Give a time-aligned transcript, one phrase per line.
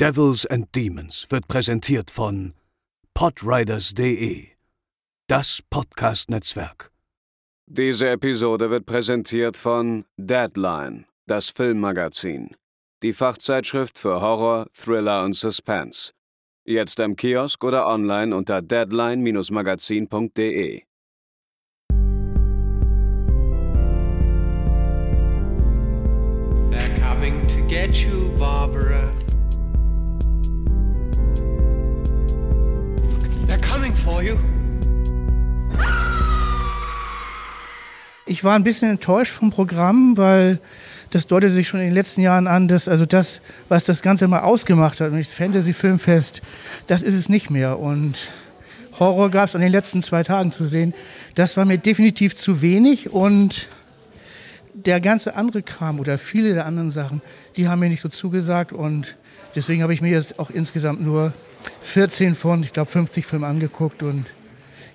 [0.00, 2.54] Devils and Demons wird präsentiert von
[3.14, 4.46] podriders.de,
[5.26, 6.92] das Podcast-Netzwerk.
[7.66, 12.54] Diese Episode wird präsentiert von Deadline, das Filmmagazin,
[13.02, 16.12] die Fachzeitschrift für Horror, Thriller und Suspense.
[16.64, 20.84] Jetzt im Kiosk oder online unter deadline-magazin.de.
[26.70, 29.12] They're coming to get you, Barbara.
[34.12, 34.36] For you.
[38.26, 40.60] Ich war ein bisschen enttäuscht vom Programm, weil
[41.10, 44.28] das deutet sich schon in den letzten Jahren an, dass also das, was das Ganze
[44.28, 46.42] mal ausgemacht hat, nämlich das Fantasy-Filmfest,
[46.86, 47.78] das ist es nicht mehr.
[47.78, 48.18] Und
[48.98, 50.92] Horror gab es an den letzten zwei Tagen zu sehen.
[51.34, 53.68] Das war mir definitiv zu wenig und
[54.74, 57.22] der ganze andere Kram oder viele der anderen Sachen,
[57.56, 59.16] die haben mir nicht so zugesagt und
[59.56, 61.32] deswegen habe ich mir jetzt auch insgesamt nur
[61.82, 64.26] 14 von, ich glaube, 50 Filmen angeguckt und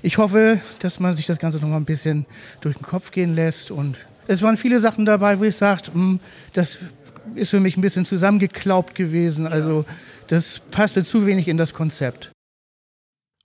[0.02, 2.26] ich hoffe, dass man sich das Ganze noch mal ein bisschen
[2.62, 3.98] durch den Kopf gehen lässt und
[4.28, 5.92] es waren viele Sachen dabei, wo ich sagte,
[6.54, 6.78] das
[7.36, 9.48] ist für mich ein bisschen zusammengeklaubt gewesen.
[9.48, 9.86] Also
[10.28, 12.32] das passte zu wenig in das Konzept.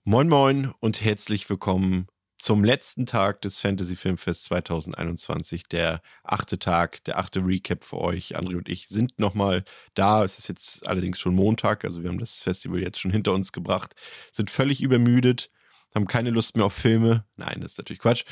[0.03, 2.07] Moin Moin und herzlich willkommen
[2.39, 8.37] zum letzten Tag des Fantasy Filmfest 2021, der achte Tag, der achte Recap für euch.
[8.37, 10.23] André und ich sind nochmal da.
[10.23, 13.51] Es ist jetzt allerdings schon Montag, also wir haben das Festival jetzt schon hinter uns
[13.51, 13.93] gebracht,
[14.31, 15.51] sind völlig übermüdet,
[15.93, 17.25] haben keine Lust mehr auf Filme.
[17.35, 18.23] Nein, das ist natürlich Quatsch.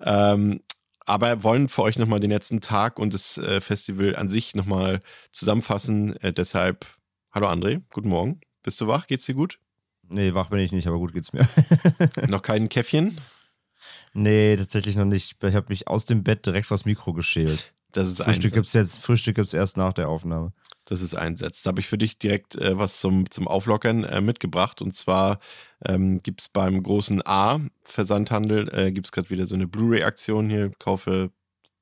[0.00, 0.60] Ähm,
[1.06, 5.00] aber wollen für euch nochmal den letzten Tag und das äh, Festival an sich nochmal
[5.30, 6.16] zusammenfassen.
[6.16, 6.86] Äh, deshalb,
[7.32, 8.40] hallo André, guten Morgen.
[8.62, 9.06] Bist du wach?
[9.06, 9.58] Geht's dir gut?
[10.08, 11.48] Nee, wach bin ich nicht, aber gut geht's mir.
[12.28, 13.18] noch kein Käffchen?
[14.12, 15.36] Nee, tatsächlich noch nicht.
[15.42, 17.74] Ich habe mich aus dem Bett direkt vors Mikro geschält.
[17.92, 20.52] Das ist Frühstück gibt's jetzt, Frühstück gibt's erst nach der Aufnahme.
[20.84, 21.62] Das ist Einsatz.
[21.62, 24.82] Da habe ich für dich direkt äh, was zum, zum Auflockern äh, mitgebracht.
[24.82, 25.38] Und zwar
[25.84, 30.72] ähm, gibt es beim großen A-Versandhandel, äh, gibt es gerade wieder so eine Blu-ray-Aktion hier.
[30.78, 31.30] Kaufe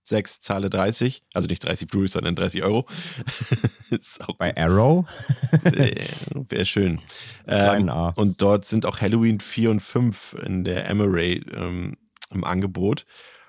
[0.02, 1.22] 6, zahle 30.
[1.32, 2.86] Also nicht 30 Blu-rays, sondern 30 Euro.
[4.38, 5.06] Bei Arrow?
[6.48, 7.00] Wäre schön.
[7.46, 7.90] Ähm.
[8.16, 11.96] Und dort sind auch Halloween 4 und 5 in der Emery ähm,
[12.30, 13.04] im Angebot.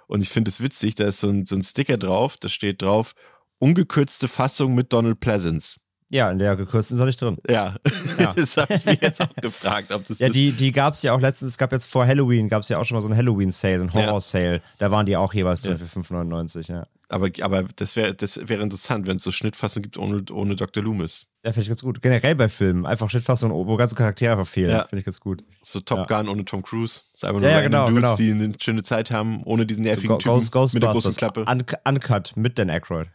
[0.08, 2.82] Und ich finde es witzig, da ist so ein, so ein Sticker drauf, da steht
[2.82, 3.16] drauf,
[3.60, 5.80] ungekürzte Fassung mit Donald Pleasance.
[6.14, 7.38] Ja, in der gekürzten ist er nicht drin.
[7.50, 7.76] Ja,
[8.20, 8.34] ja.
[8.36, 11.12] das habe ich mich jetzt auch gefragt, ob das Ja, die, die gab es ja
[11.12, 13.18] auch letztens, es gab jetzt vor Halloween, gab es ja auch schon mal so ein
[13.18, 14.58] Halloween-Sale, ein Horror-Sale.
[14.58, 14.62] Ja.
[14.78, 15.84] Da waren die auch jeweils drin ja.
[15.84, 16.86] für 5,99, ja.
[17.10, 20.84] Aber, aber das wäre das wär interessant, wenn es so Schnittfassungen gibt ohne, ohne Dr.
[20.84, 21.26] Loomis.
[21.44, 22.00] Ja, finde ich ganz gut.
[22.00, 22.86] Generell bei Filmen.
[22.86, 24.70] Einfach Schnittfassungen, wo ganze Charaktere fehlen.
[24.70, 24.86] Ja.
[24.86, 25.44] Finde ich ganz gut.
[25.64, 27.02] So Top Gun ohne Tom Cruise.
[27.16, 28.16] Ist einfach nur ja, genau, Dudes, genau.
[28.18, 31.46] die eine schöne Zeit haben, ohne diesen nervigen Typen Ghost, mit der großen Klappe.
[31.48, 33.08] Un Uncut mit Dan Aykroyd.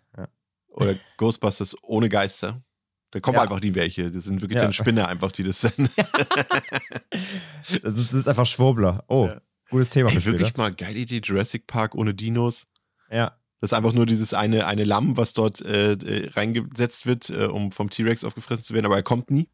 [0.79, 2.63] Oder Ghostbusters ohne Geister.
[3.11, 3.43] Da kommen ja.
[3.43, 4.11] einfach die welche.
[4.11, 4.65] Das sind wirklich ja.
[4.65, 5.91] dann Spinner einfach, die das sind.
[7.83, 9.05] das, ist, das ist einfach Schwurbler.
[9.09, 9.41] Oh, ja.
[9.71, 10.11] gutes Thema.
[10.11, 11.21] Ey, wirklich mal geile Idee.
[11.23, 12.67] Jurassic Park ohne Dinos.
[13.11, 13.39] Ja.
[13.61, 17.47] Das ist einfach nur dieses eine, eine Lamm, was dort äh, äh, reingesetzt wird, äh,
[17.47, 19.49] um vom T-Rex aufgefressen zu werden, aber er kommt nie.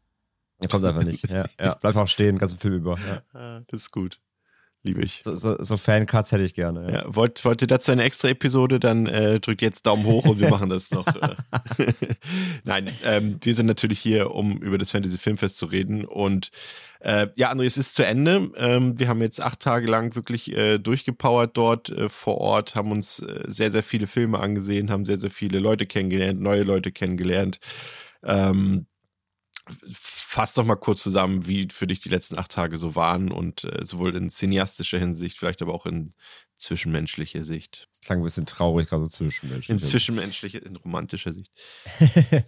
[0.59, 1.27] Er kommt einfach nicht.
[1.29, 1.73] Ja, ja.
[1.75, 2.97] Bleibt auch stehen, ganzen Film über.
[3.33, 3.61] Ja.
[3.67, 4.19] Das ist gut.
[4.85, 5.21] Liebe ich.
[5.23, 6.83] So, so, so Fancuts hätte ich gerne.
[6.83, 6.91] Ja.
[6.91, 10.39] ja wollt, wollt ihr dazu eine extra Episode, dann äh, drückt jetzt Daumen hoch und
[10.39, 11.07] wir machen das noch.
[11.07, 11.35] Äh.
[12.65, 16.05] Nein, ähm, wir sind natürlich hier, um über das Fantasy Filmfest zu reden.
[16.05, 16.51] Und
[16.99, 18.51] äh, ja, André, es ist zu Ende.
[18.57, 22.91] Ähm, wir haben jetzt acht Tage lang wirklich äh, durchgepowert dort äh, vor Ort, haben
[22.91, 26.91] uns äh, sehr, sehr viele Filme angesehen, haben sehr, sehr viele Leute kennengelernt, neue Leute
[26.91, 27.59] kennengelernt.
[28.23, 28.85] Ähm,
[29.91, 33.63] fass doch mal kurz zusammen, wie für dich die letzten acht Tage so waren und
[33.63, 36.13] äh, sowohl in cineastischer Hinsicht, vielleicht aber auch in
[36.57, 37.87] zwischenmenschlicher Sicht.
[37.91, 39.69] Das klang ein bisschen traurig, also zwischenmenschlich.
[39.69, 41.51] In zwischenmenschlicher, in romantischer Sicht.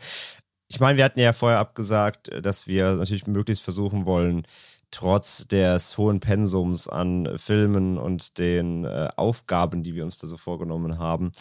[0.68, 4.48] ich meine, wir hatten ja vorher abgesagt, dass wir natürlich möglichst versuchen wollen,
[4.92, 10.38] trotz des hohen Pensums an Filmen und den äh, Aufgaben, die wir uns da so
[10.38, 11.32] vorgenommen haben,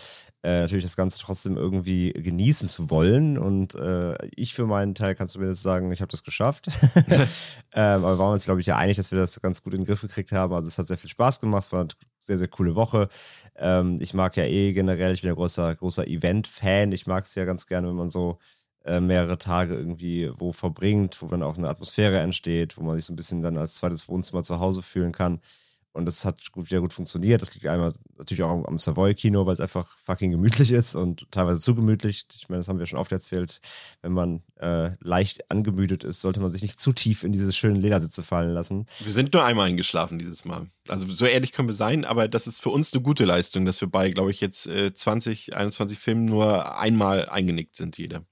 [0.42, 3.38] äh, natürlich das Ganze trotzdem irgendwie genießen zu wollen.
[3.38, 6.68] Und äh, ich für meinen Teil kann zumindest sagen, ich habe das geschafft.
[7.06, 7.28] ähm,
[7.74, 9.86] aber wir waren uns, glaube ich, ja einig, dass wir das ganz gut in den
[9.86, 10.52] Griff gekriegt haben.
[10.52, 11.88] Also es hat sehr viel Spaß gemacht, es war eine
[12.18, 13.08] sehr, sehr coole Woche.
[13.56, 16.92] Ähm, ich mag ja eh generell, ich bin ein großer, großer Event-Fan.
[16.92, 18.38] Ich mag es ja ganz gerne, wenn man so
[18.86, 23.04] äh, mehrere Tage irgendwie wo verbringt, wo dann auch eine Atmosphäre entsteht, wo man sich
[23.04, 25.40] so ein bisschen dann als zweites Wohnzimmer zu Hause fühlen kann.
[25.96, 27.40] Und das hat gut, wieder gut funktioniert.
[27.40, 31.58] Das liegt einmal natürlich auch am Savoy-Kino, weil es einfach fucking gemütlich ist und teilweise
[31.58, 32.26] zu gemütlich.
[32.36, 33.60] Ich meine, das haben wir schon oft erzählt.
[34.02, 37.76] Wenn man äh, leicht angemüdet ist, sollte man sich nicht zu tief in diese schönen
[37.76, 38.84] Ledersitze fallen lassen.
[39.00, 40.66] Wir sind nur einmal eingeschlafen dieses Mal.
[40.86, 43.80] Also so ehrlich können wir sein, aber das ist für uns eine gute Leistung, dass
[43.80, 48.22] wir bei, glaube ich, jetzt äh, 20, 21 Filmen nur einmal eingenickt sind, jeder.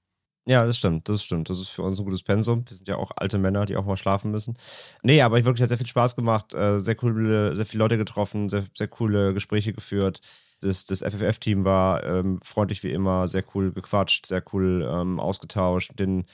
[0.47, 1.49] Ja, das stimmt, das stimmt.
[1.49, 2.63] Das ist für uns ein gutes Pensum.
[2.69, 4.55] Wir sind ja auch alte Männer, die auch mal schlafen müssen.
[5.01, 7.97] Nee, aber ich wirklich hat sehr viel Spaß gemacht, äh, sehr coole, sehr viele Leute
[7.97, 10.21] getroffen, sehr, sehr coole Gespräche geführt.
[10.61, 15.89] Das, das FFF-Team war ähm, freundlich wie immer, sehr cool gequatscht, sehr cool ähm, ausgetauscht,
[15.91, 16.25] mit den,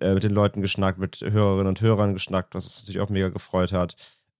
[0.00, 3.30] äh, mit den Leuten geschnackt, mit Hörerinnen und Hörern geschnackt, was uns natürlich auch mega
[3.30, 3.96] gefreut hat.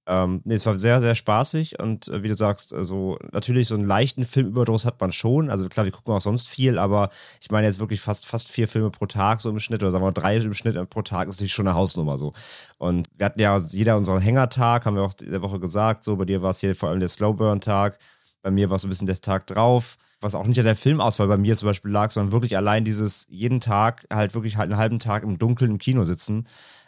[0.09, 3.75] Ähm, nee, es war sehr, sehr spaßig und äh, wie du sagst, also natürlich so
[3.75, 5.51] einen leichten Filmüberdruss hat man schon.
[5.51, 7.11] Also klar, wir gucken auch sonst viel, aber
[7.41, 10.05] ich meine jetzt wirklich fast, fast vier Filme pro Tag so im Schnitt oder sagen
[10.05, 12.35] wir mal drei im Schnitt pro Tag ist natürlich schon eine Hausnummer so.
[12.79, 16.17] Und wir hatten ja jeder unseren Hängertag, haben wir auch in der Woche gesagt, so
[16.17, 17.99] bei dir war es hier vor allem der Slowburn-Tag,
[18.43, 21.29] bei mir war es ein bisschen der Tag drauf was auch nicht an der Filmauswahl
[21.29, 24.79] bei mir zum Beispiel lag, sondern wirklich allein dieses jeden Tag halt wirklich halt einen
[24.79, 26.45] halben Tag im Dunkeln im Kino sitzen.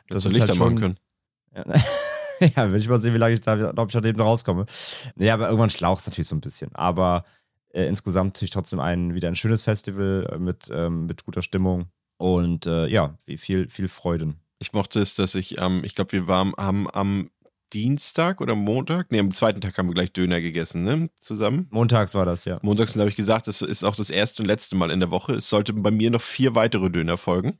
[0.09, 0.99] Das, das ist Lichter halt schon, machen können.
[1.55, 1.64] Ja.
[2.56, 4.67] ja, will ich mal sehen, wie lange ich da, ob ich da eben rauskomme.
[5.17, 6.75] Ja, aber irgendwann schlaucht es natürlich so ein bisschen.
[6.75, 7.25] Aber
[7.73, 11.87] äh, insgesamt natürlich trotzdem ein, wieder ein schönes Festival äh, mit, ähm, mit guter Stimmung
[12.17, 14.40] und äh, ja, viel, viel Freuden.
[14.58, 17.31] Ich mochte es, dass ich, ähm, ich glaube, wir waren, haben am
[17.73, 19.11] Dienstag oder Montag?
[19.11, 21.11] Ne, am zweiten Tag haben wir gleich Döner gegessen, ne?
[21.20, 21.67] Zusammen.
[21.70, 22.59] Montags war das, ja.
[22.62, 25.35] Montags habe ich gesagt, das ist auch das erste und letzte Mal in der Woche.
[25.35, 27.59] Es sollten bei mir noch vier weitere Döner folgen.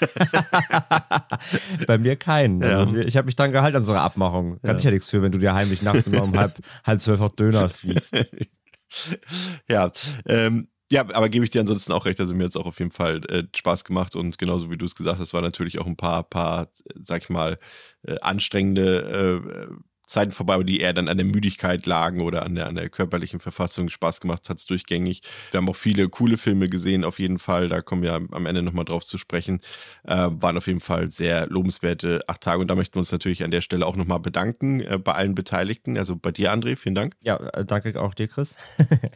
[1.86, 2.62] bei mir keinen.
[2.62, 2.80] Ja.
[2.80, 4.60] Also ich habe mich dann gehalten an so einer Abmachung.
[4.62, 4.78] Kann ja.
[4.78, 7.34] ich ja nichts für, wenn du dir heimlich nachts immer um halb, halb zwölf auch
[7.34, 8.14] Döner sneakst.
[9.68, 9.90] ja,
[10.26, 12.20] ähm, ja, aber gebe ich dir ansonsten auch recht.
[12.20, 14.86] Also mir hat es auch auf jeden Fall äh, Spaß gemacht und genauso wie du
[14.86, 17.58] es gesagt hast, war natürlich auch ein paar, paar, sag ich mal,
[18.02, 19.74] äh, anstrengende äh,
[20.06, 22.88] Zeiten vorbei, aber die eher dann an der Müdigkeit lagen oder an der, an der
[22.88, 23.88] körperlichen Verfassung.
[23.88, 25.22] Spaß gemacht hat es durchgängig.
[25.50, 27.68] Wir haben auch viele coole Filme gesehen, auf jeden Fall.
[27.68, 29.60] Da kommen wir am Ende nochmal drauf zu sprechen.
[30.04, 33.42] Äh, waren auf jeden Fall sehr lobenswerte acht Tage und da möchten wir uns natürlich
[33.42, 35.98] an der Stelle auch nochmal bedanken äh, bei allen Beteiligten.
[35.98, 37.16] Also bei dir, André, vielen Dank.
[37.20, 38.56] Ja, äh, danke auch dir, Chris.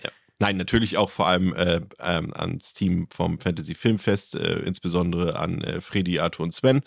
[0.02, 0.10] ja.
[0.42, 5.60] Nein, natürlich auch vor allem äh, ähm, ans Team vom Fantasy Filmfest, äh, insbesondere an
[5.60, 6.80] äh, Freddy, Arthur und Sven.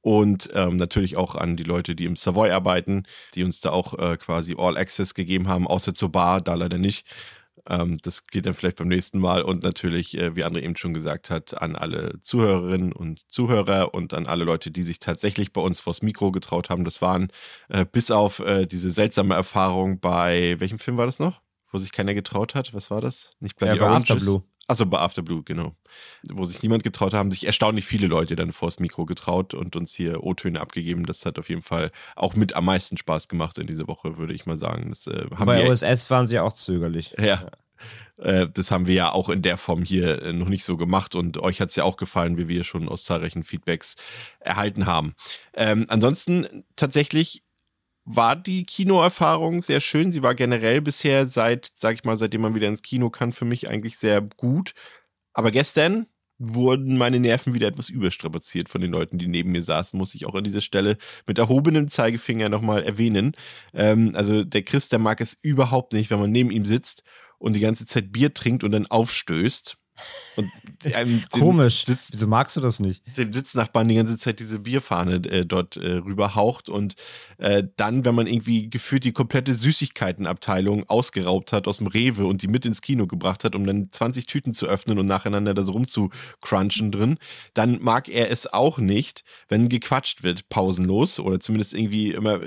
[0.00, 3.04] Und ähm, natürlich auch an die Leute, die im Savoy arbeiten,
[3.34, 6.78] die uns da auch äh, quasi All Access gegeben haben, außer zur Bar, da leider
[6.78, 7.06] nicht.
[7.68, 9.42] Ähm, das geht dann vielleicht beim nächsten Mal.
[9.42, 14.14] Und natürlich, äh, wie André eben schon gesagt hat, an alle Zuhörerinnen und Zuhörer und
[14.14, 16.84] an alle Leute, die sich tatsächlich bei uns vors Mikro getraut haben.
[16.84, 17.28] Das waren
[17.68, 21.45] äh, bis auf diese seltsame Erfahrung bei, welchem Film war das noch?
[21.76, 22.72] Wo sich keiner getraut hat.
[22.72, 23.36] Was war das?
[23.38, 24.10] Nicht Bloody ja, bei Oranges.
[24.10, 24.42] Afterblue.
[24.66, 25.76] Achso, bei Afterblue, genau.
[26.30, 29.76] Wo sich niemand getraut hat, haben sich erstaunlich viele Leute dann vors Mikro getraut und
[29.76, 31.04] uns hier O-Töne abgegeben.
[31.04, 34.32] Das hat auf jeden Fall auch mit am meisten Spaß gemacht in dieser Woche, würde
[34.32, 34.88] ich mal sagen.
[34.88, 37.14] Das, äh, bei OSS waren sie auch zögerlich.
[37.18, 37.24] Ja.
[37.26, 37.46] ja.
[38.16, 41.14] Äh, das haben wir ja auch in der Form hier äh, noch nicht so gemacht
[41.14, 43.96] und euch hat es ja auch gefallen, wie wir schon aus zahlreichen Feedbacks
[44.40, 45.14] erhalten haben.
[45.54, 47.42] Ähm, ansonsten tatsächlich
[48.06, 50.12] war die Kinoerfahrung sehr schön.
[50.12, 53.44] Sie war generell bisher seit, sag ich mal, seitdem man wieder ins Kino kann, für
[53.44, 54.72] mich eigentlich sehr gut.
[55.34, 56.06] Aber gestern
[56.38, 60.26] wurden meine Nerven wieder etwas überstrapaziert von den Leuten, die neben mir saßen, muss ich
[60.26, 63.32] auch an dieser Stelle mit erhobenem Zeigefinger nochmal erwähnen.
[63.74, 67.02] Ähm, also der Chris, der mag es überhaupt nicht, wenn man neben ihm sitzt
[67.38, 69.78] und die ganze Zeit Bier trinkt und dann aufstößt.
[70.36, 70.50] Und
[70.94, 71.84] einem Komisch.
[71.84, 73.02] Sitz, Wieso magst du das nicht?
[73.16, 76.94] Dem Sitznachbarn die ganze Zeit diese Bierfahne äh, dort äh, rüberhaucht und
[77.38, 82.42] äh, dann, wenn man irgendwie gefühlt die komplette Süßigkeitenabteilung ausgeraubt hat aus dem Rewe und
[82.42, 85.62] die mit ins Kino gebracht hat, um dann 20 Tüten zu öffnen und nacheinander da
[85.62, 87.18] so rumzucrunchen drin,
[87.54, 92.40] dann mag er es auch nicht, wenn gequatscht wird, pausenlos oder zumindest irgendwie immer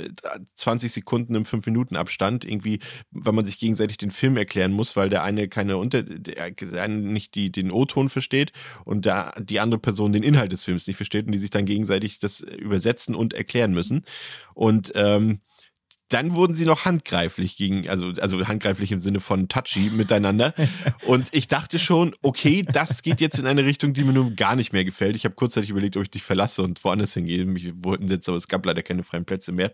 [0.56, 2.80] 20 Sekunden im 5-Minuten-Abstand, irgendwie,
[3.12, 6.96] wenn man sich gegenseitig den Film erklären muss, weil der eine keine Unter, der eine
[6.96, 8.52] nicht die die den O-Ton versteht
[8.86, 11.66] und da die andere Person den Inhalt des Films nicht versteht und die sich dann
[11.66, 14.04] gegenseitig das übersetzen und erklären müssen.
[14.54, 15.40] Und ähm,
[16.10, 20.56] dann wurden sie noch handgreiflich gegen, also, also handgreiflich im Sinne von touchy miteinander.
[21.06, 24.56] Und ich dachte schon, okay, das geht jetzt in eine Richtung, die mir nun gar
[24.56, 25.16] nicht mehr gefällt.
[25.16, 27.46] Ich habe kurzzeitig überlegt, ob ich dich verlasse und woanders hingehe.
[27.46, 29.72] Mich wollten jetzt, aber es gab leider keine freien Plätze mehr.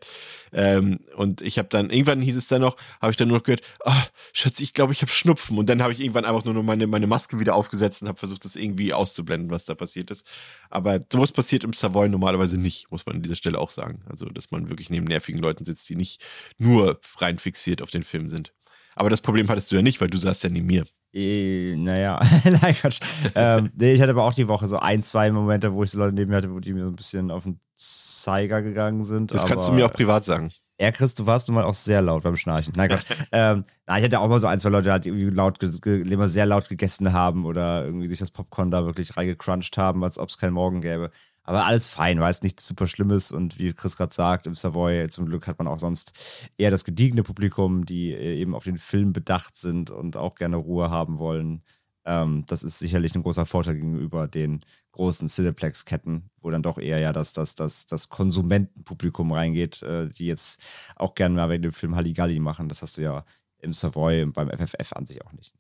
[0.52, 3.44] Ähm, und ich habe dann, irgendwann hieß es dann noch, habe ich dann nur noch
[3.44, 3.92] gehört, oh,
[4.34, 5.58] Schatz, ich glaube, ich habe Schnupfen.
[5.58, 8.20] Und dann habe ich irgendwann einfach nur noch meine, meine Maske wieder aufgesetzt und habe
[8.20, 10.28] versucht, das irgendwie auszublenden, was da passiert ist.
[10.70, 14.02] Aber sowas passiert im Savoy normalerweise nicht, muss man an dieser Stelle auch sagen.
[14.10, 16.25] Also, dass man wirklich neben nervigen Leuten sitzt, die nicht
[16.58, 18.54] nur rein fixiert auf den Film sind.
[18.96, 20.86] Aber das Problem hattest du ja nicht, weil du saßt ja neben mir.
[21.14, 23.00] E, naja, nein, Quatsch.
[23.36, 25.98] ähm, nee, ich hatte aber auch die Woche so ein, zwei Momente, wo ich so
[25.98, 29.34] Leute neben mir hatte, wo die mir so ein bisschen auf den Zeiger gegangen sind.
[29.34, 30.52] Das kannst du mir auch privat sagen.
[30.78, 32.74] Ja, Chris, du warst nun mal auch sehr laut beim Schnarchen.
[32.76, 33.06] Nein, Gott.
[33.32, 36.46] ähm, na, ich hatte auch mal so ein, zwei Leute, die irgendwie laut, immer sehr
[36.46, 40.38] laut gegessen haben oder irgendwie sich das Popcorn da wirklich reingecrunched haben, als ob es
[40.38, 41.12] keinen Morgen gäbe.
[41.46, 45.10] Aber alles fein, weil es nichts super Schlimmes und wie Chris gerade sagt, im Savoy
[45.10, 46.12] zum Glück hat man auch sonst
[46.58, 50.58] eher das gediegene Publikum, die äh, eben auf den Film bedacht sind und auch gerne
[50.58, 51.62] Ruhe haben wollen.
[52.04, 54.62] Ähm, das ist sicherlich ein großer Vorteil gegenüber den
[54.92, 60.26] großen Cineplex-Ketten, wo dann doch eher ja das, das, das, das Konsumentenpublikum reingeht, äh, die
[60.26, 60.62] jetzt
[60.96, 62.70] auch gerne mal wegen dem Film Halligalli machen.
[62.70, 63.24] Das hast du ja
[63.60, 65.54] im Savoy beim FFF an sich auch nicht.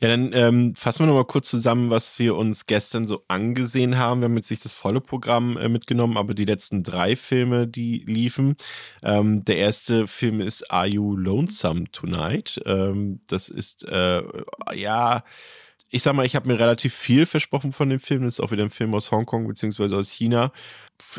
[0.00, 0.08] Ja.
[0.08, 4.20] Dann ähm, fassen wir nochmal kurz zusammen, was wir uns gestern so angesehen haben.
[4.20, 8.04] Wir haben jetzt nicht das volle Programm äh, mitgenommen, aber die letzten drei Filme, die
[8.06, 8.56] liefen.
[9.02, 12.60] Ähm, der erste Film ist Are You Lonesome Tonight?
[12.66, 14.22] Ähm, das ist, äh,
[14.74, 15.24] ja,
[15.90, 18.22] ich sag mal, ich habe mir relativ viel versprochen von dem Film.
[18.22, 20.52] Das ist auch wieder ein Film aus Hongkong beziehungsweise aus China.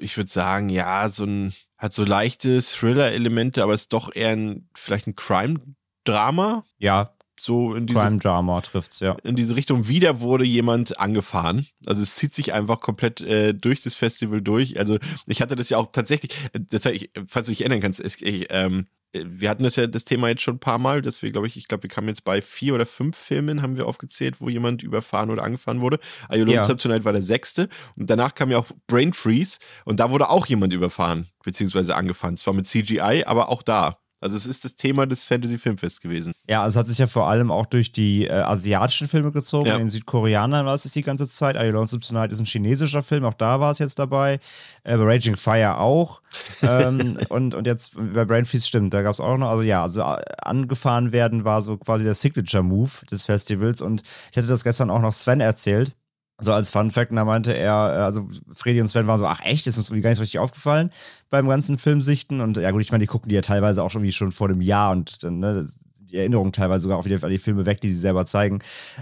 [0.02, 4.70] Ich würde sagen, ja, so ein, hat so leichte Thriller-Elemente, aber ist doch eher ein,
[4.76, 6.66] vielleicht ein Crime-Drama.
[6.78, 9.18] Ja, so in diese, Crime Drama trifft's, ja.
[9.24, 9.88] in diese Richtung.
[9.88, 11.68] Wieder wurde jemand angefahren.
[11.86, 14.80] Also es zieht sich einfach komplett äh, durch das Festival durch.
[14.80, 18.00] Also ich hatte das ja auch tatsächlich, äh, das, ich, falls du dich erinnern kannst,
[18.00, 21.22] ich, ich, ähm, wir hatten das ja das Thema jetzt schon ein paar Mal, dass
[21.22, 23.88] wir, glaube ich, ich glaube, wir kamen jetzt bei vier oder fünf Filmen, haben wir
[23.88, 26.00] aufgezählt, wo jemand überfahren oder angefahren wurde.
[26.30, 26.64] Ayolo ja.
[26.64, 30.46] Tonight war der sechste und danach kam ja auch Brain Freeze und da wurde auch
[30.46, 32.38] jemand überfahren, beziehungsweise angefahren.
[32.38, 34.00] Zwar mit CGI, aber auch da.
[34.20, 36.34] Also es ist das Thema des Fantasy Filmfests gewesen.
[36.50, 39.68] Ja, also es hat sich ja vor allem auch durch die äh, asiatischen Filme gezogen.
[39.68, 39.78] Ja.
[39.78, 41.56] In Südkoreanern war es die ganze Zeit.
[41.56, 44.40] Are You Lonesome Tonight ist ein chinesischer Film, auch da war es jetzt dabei.
[44.84, 46.22] Äh, Raging Fire auch.
[46.64, 49.84] ähm, und, und jetzt bei Brain Freeze stimmt, da gab es auch noch, also ja,
[49.84, 53.82] also äh, angefahren werden war so quasi der Signature-Move des Festivals.
[53.82, 55.96] Und ich hatte das gestern auch noch Sven erzählt
[56.40, 59.42] so als Fun Fact, da meinte er, äh, also Freddy und Sven waren so, ach
[59.44, 60.92] echt, ist uns gar nicht so richtig aufgefallen
[61.30, 62.42] beim ganzen Filmsichten.
[62.42, 64.48] Und ja gut, ich meine, die gucken die ja teilweise auch schon wie schon vor
[64.48, 65.66] dem Jahr und dann, ne,
[66.10, 68.60] die Erinnerungen teilweise sogar auch wieder die Filme weg, die sie selber zeigen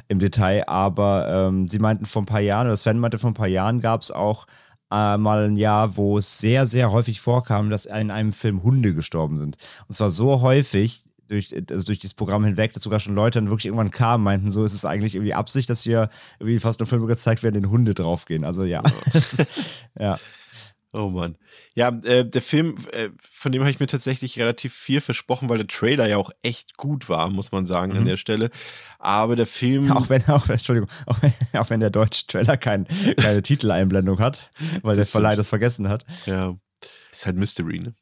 [0.08, 0.68] im Detail.
[0.68, 3.82] Aber ähm, sie meinten vor ein paar Jahren, oder Sven meinte vor ein paar Jahren
[3.82, 4.48] gab es auch
[4.92, 8.94] äh, mal ein Jahr, wo es sehr, sehr häufig vorkam, dass in einem Film Hunde
[8.94, 9.58] gestorben sind.
[9.88, 13.50] Und zwar so häufig, durch, also durch dieses Programm hinweg, dass sogar schon Leute dann
[13.50, 16.88] wirklich irgendwann kamen, meinten, so ist es eigentlich irgendwie Absicht, dass hier irgendwie fast nur
[16.88, 18.44] Filme gezeigt werden, in Hunde draufgehen.
[18.44, 18.84] Also ja.
[19.14, 19.48] ist,
[20.00, 20.20] ja.
[20.98, 21.36] Oh Mann.
[21.74, 25.58] Ja, äh, der Film, äh, von dem habe ich mir tatsächlich relativ viel versprochen, weil
[25.58, 28.00] der Trailer ja auch echt gut war, muss man sagen, mhm.
[28.00, 28.50] an der Stelle.
[28.98, 29.92] Aber der Film.
[29.92, 34.52] Auch wenn, auch, Entschuldigung, auch wenn, auch wenn der deutsche Trailer kein, keine Titeleinblendung hat,
[34.84, 36.06] weil das der Verleih das vergessen hat.
[36.26, 36.56] Ja.
[37.12, 37.96] Ist halt Mystery, ne?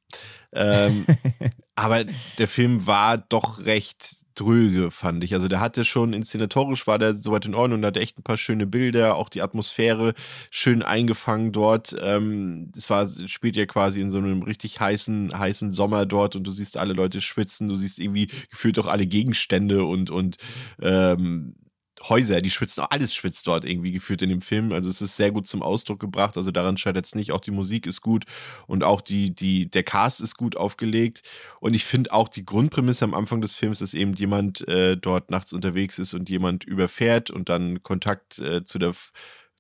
[0.54, 1.06] Ähm,
[1.76, 2.06] aber
[2.38, 5.34] der Film war doch recht dröge, fand ich.
[5.34, 8.38] Also der hatte schon inszenatorisch war der soweit in Ordnung und hatte echt ein paar
[8.38, 10.14] schöne Bilder, auch die Atmosphäre
[10.50, 11.96] schön eingefangen dort.
[12.02, 16.46] Ähm, es war, spielt ja quasi in so einem richtig heißen, heißen Sommer dort und
[16.46, 20.38] du siehst alle Leute schwitzen, du siehst irgendwie gefühlt auch alle Gegenstände und, und
[20.82, 21.56] ähm,
[22.02, 24.72] Häuser, die schwitzen, alles schwitzt dort irgendwie geführt in dem Film.
[24.72, 26.36] Also es ist sehr gut zum Ausdruck gebracht.
[26.38, 27.32] Also daran scheitert es nicht.
[27.32, 28.26] Auch die Musik ist gut
[28.68, 31.22] und auch die, die, der Cast ist gut aufgelegt.
[31.60, 35.30] Und ich finde auch die Grundprämisse am Anfang des Films, dass eben jemand äh, dort
[35.30, 38.94] nachts unterwegs ist und jemand überfährt und dann Kontakt äh, zu der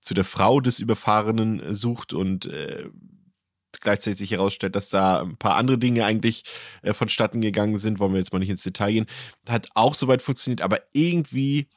[0.03, 2.89] zu der Frau des Überfahrenen äh, sucht und äh,
[3.79, 6.43] gleichzeitig sich herausstellt, dass da ein paar andere Dinge eigentlich
[6.81, 9.05] äh, vonstatten gegangen sind, wollen wir jetzt mal nicht ins Detail gehen,
[9.47, 11.67] hat auch soweit funktioniert, aber irgendwie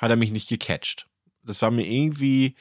[0.00, 1.06] hat er mich nicht gecatcht.
[1.42, 2.56] Das war mir irgendwie,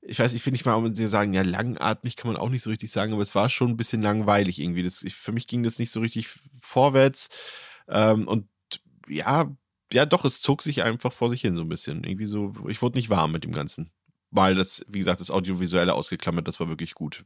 [0.00, 2.62] ich weiß, ich will nicht mal um sie sagen, ja, langatmig kann man auch nicht
[2.62, 4.84] so richtig sagen, aber es war schon ein bisschen langweilig irgendwie.
[4.84, 6.28] Das, ich, für mich ging das nicht so richtig
[6.60, 7.30] vorwärts.
[7.88, 8.48] Ähm, und
[9.08, 9.50] ja,
[9.92, 12.04] ja, doch, es zog sich einfach vor sich hin so ein bisschen.
[12.04, 13.90] Irgendwie so, ich wurde nicht warm mit dem Ganzen.
[14.30, 17.24] Weil das, wie gesagt, das Audiovisuelle ausgeklammert, das war wirklich gut.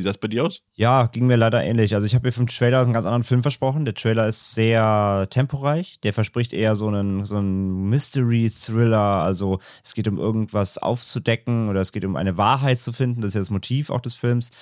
[0.00, 0.62] Wie sah es bei dir aus?
[0.76, 1.94] Ja, ging mir leider ähnlich.
[1.94, 3.84] Also ich habe mir vom Trailer einen ganz anderen Film versprochen.
[3.84, 6.00] Der Trailer ist sehr temporeich.
[6.00, 8.96] Der verspricht eher so einen, so einen Mystery-Thriller.
[8.96, 13.20] Also es geht um irgendwas aufzudecken oder es geht um eine Wahrheit zu finden.
[13.20, 14.52] Das ist ja das Motiv auch des Films.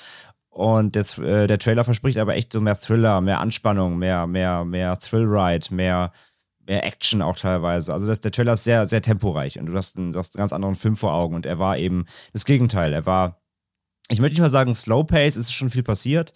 [0.51, 4.65] Und der, äh, der Trailer verspricht aber echt so mehr Thriller, mehr Anspannung, mehr, mehr,
[4.65, 6.11] mehr Thrillride, mehr,
[6.67, 7.93] mehr Action auch teilweise.
[7.93, 10.43] Also das, der Trailer ist sehr, sehr temporeich und du hast, einen, du hast einen
[10.43, 11.37] ganz anderen Film vor Augen.
[11.37, 12.93] Und er war eben das Gegenteil.
[12.93, 13.38] Er war
[14.09, 16.33] ich möchte nicht mal sagen, Slow Pace, ist schon viel passiert,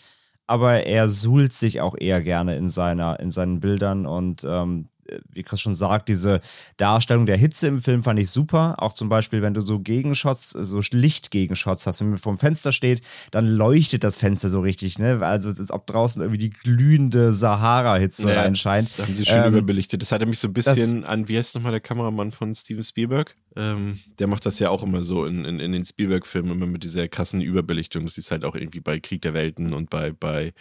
[0.46, 4.88] aber er suhlt sich auch eher gerne in, seiner, in seinen Bildern und ähm,
[5.30, 6.40] wie Chris schon sagt, diese
[6.76, 8.76] Darstellung der Hitze im Film fand ich super.
[8.78, 13.02] Auch zum Beispiel, wenn du so Gegenshots, so Lichtgegenshots hast, wenn man vorm Fenster steht,
[13.30, 15.20] dann leuchtet das Fenster so richtig, ne?
[15.22, 18.98] Also als ob draußen irgendwie die glühende Sahara-Hitze ja, reinscheint.
[18.98, 20.02] Das haben sie schön ähm, überbelichtet.
[20.02, 23.36] Das hat mich so ein bisschen an, wie heißt nochmal der Kameramann von Steven Spielberg?
[23.56, 26.84] Ähm, der macht das ja auch immer so in, in, in den Spielberg-Filmen, immer mit
[26.84, 28.04] dieser krassen Überbelichtung.
[28.04, 30.52] Das ist halt auch irgendwie bei Krieg der Welten und bei, bei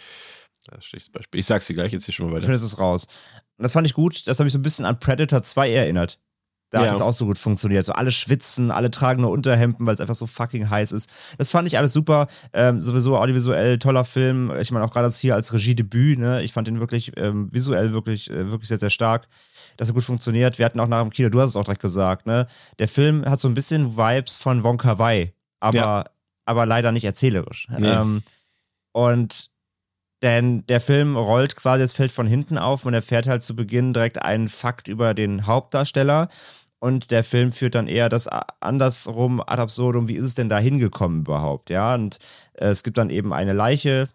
[0.80, 1.40] schlechtes Beispiel.
[1.40, 2.40] Ich sag's dir gleich jetzt hier schon mal weiter.
[2.40, 3.06] Ich finde es raus.
[3.56, 4.26] Und das fand ich gut.
[4.26, 6.18] Das hat mich so ein bisschen an Predator 2 erinnert.
[6.70, 6.88] Da ja.
[6.88, 7.84] hat es auch so gut funktioniert.
[7.84, 11.10] So alle schwitzen, alle tragen nur Unterhemden, weil es einfach so fucking heiß ist.
[11.36, 12.28] Das fand ich alles super.
[12.54, 14.50] Ähm, sowieso audiovisuell toller Film.
[14.58, 16.18] Ich meine auch gerade das hier als Regiedebüt.
[16.18, 16.42] Ne?
[16.42, 19.28] Ich fand ihn wirklich ähm, visuell wirklich, äh, wirklich sehr, sehr stark.
[19.76, 20.58] dass er gut funktioniert.
[20.58, 22.46] Wir hatten auch nach dem Kino, du hast es auch direkt gesagt, ne?
[22.78, 26.04] Der Film hat so ein bisschen Vibes von Wonka Wai, aber, ja.
[26.46, 27.68] aber leider nicht erzählerisch.
[27.78, 27.88] Nee.
[27.88, 28.22] Ähm,
[28.92, 29.50] und
[30.22, 32.84] denn der Film rollt quasi das Feld von hinten auf.
[32.84, 36.28] Man erfährt halt zu Beginn direkt einen Fakt über den Hauptdarsteller.
[36.78, 38.28] Und der Film führt dann eher das
[38.60, 40.08] andersrum ad absurdum.
[40.08, 41.70] Wie ist es denn da hingekommen überhaupt?
[41.70, 42.18] Ja, und
[42.54, 44.08] äh, es gibt dann eben eine Leiche.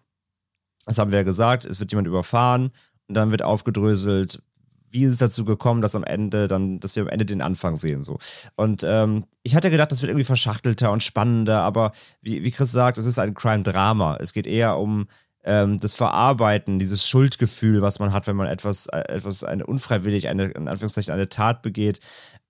[0.84, 1.64] Das haben wir ja gesagt.
[1.64, 2.72] Es wird jemand überfahren.
[3.06, 4.42] Und dann wird aufgedröselt,
[4.90, 7.76] wie ist es dazu gekommen, dass am Ende dann, dass wir am Ende den Anfang
[7.76, 8.18] sehen so.
[8.56, 12.72] Und ähm, ich hatte gedacht, das wird irgendwie verschachtelter und spannender, aber wie, wie Chris
[12.72, 14.16] sagt, es ist ein Crime-Drama.
[14.20, 15.08] Es geht eher um
[15.44, 20.28] ähm, das Verarbeiten, dieses Schuldgefühl, was man hat, wenn man etwas, äh, etwas eine unfreiwillig,
[20.28, 22.00] eine, in Anführungszeichen, eine Tat begeht.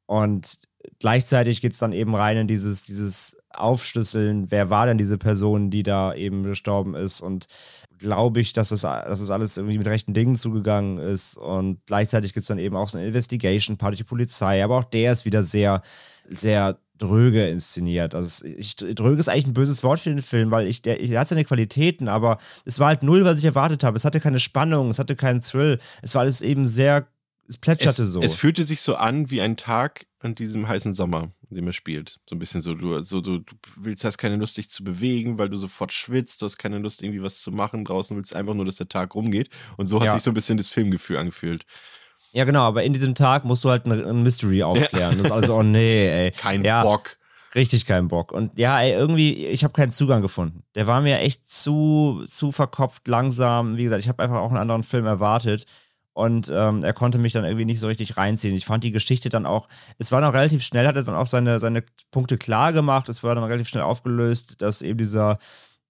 [0.06, 0.60] Und
[0.98, 5.70] gleichzeitig geht es dann eben rein in dieses, dieses Aufschlüsseln, wer war denn diese Person,
[5.70, 7.46] die da eben gestorben ist und
[7.98, 11.36] glaube ich, dass das, dass das alles irgendwie mit rechten Dingen zugegangen ist.
[11.36, 14.62] Und gleichzeitig gibt es dann eben auch so eine Investigation-Part durch die Polizei.
[14.62, 15.82] Aber auch der ist wieder sehr,
[16.28, 18.14] sehr dröge inszeniert.
[18.14, 21.20] Also ich, dröge ist eigentlich ein böses Wort für den Film, weil ich, der, der
[21.20, 23.96] hat seine Qualitäten, aber es war halt null, was ich erwartet habe.
[23.96, 25.78] Es hatte keine Spannung, es hatte keinen Thrill.
[26.02, 27.08] Es war alles eben sehr,
[27.48, 28.20] es plätscherte es, so.
[28.20, 31.72] Es fühlte sich so an wie ein Tag an diesem heißen Sommer, in dem er
[31.72, 32.18] spielt.
[32.28, 35.38] So ein bisschen so, du, so, du, du willst, hast keine Lust, dich zu bewegen,
[35.38, 38.54] weil du sofort schwitzt, du hast keine Lust, irgendwie was zu machen draußen, willst einfach
[38.54, 39.50] nur, dass der Tag rumgeht.
[39.76, 40.12] Und so hat ja.
[40.14, 41.64] sich so ein bisschen das Filmgefühl angefühlt.
[42.32, 45.12] Ja, genau, aber in diesem Tag musst du halt ein, Mystery aufklären.
[45.12, 45.16] Ja.
[45.16, 46.30] Das ist also, oh nee, ey.
[46.36, 47.16] Kein ja, Bock.
[47.54, 48.30] Richtig keinen Bock.
[48.30, 50.64] Und ja, ey, irgendwie, ich habe keinen Zugang gefunden.
[50.74, 53.78] Der war mir echt zu, zu verkopft, langsam.
[53.78, 55.64] Wie gesagt, ich habe einfach auch einen anderen Film erwartet.
[56.12, 58.54] Und ähm, er konnte mich dann irgendwie nicht so richtig reinziehen.
[58.54, 59.68] Ich fand die Geschichte dann auch,
[59.98, 63.08] es war dann relativ schnell, hat er dann auch seine, seine Punkte klar gemacht.
[63.08, 65.38] Es war dann relativ schnell aufgelöst, dass eben dieser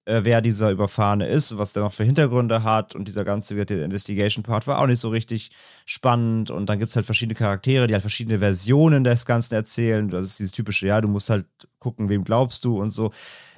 [0.08, 4.66] äh, wer dieser Überfahrene ist, was der noch für Hintergründe hat und dieser ganze Investigation-Part
[4.66, 5.50] war auch nicht so richtig
[5.84, 10.08] spannend und dann gibt es halt verschiedene Charaktere, die halt verschiedene Versionen des Ganzen erzählen.
[10.08, 11.44] Das ist dieses typische, ja, du musst halt
[11.78, 13.12] gucken, wem glaubst du und so.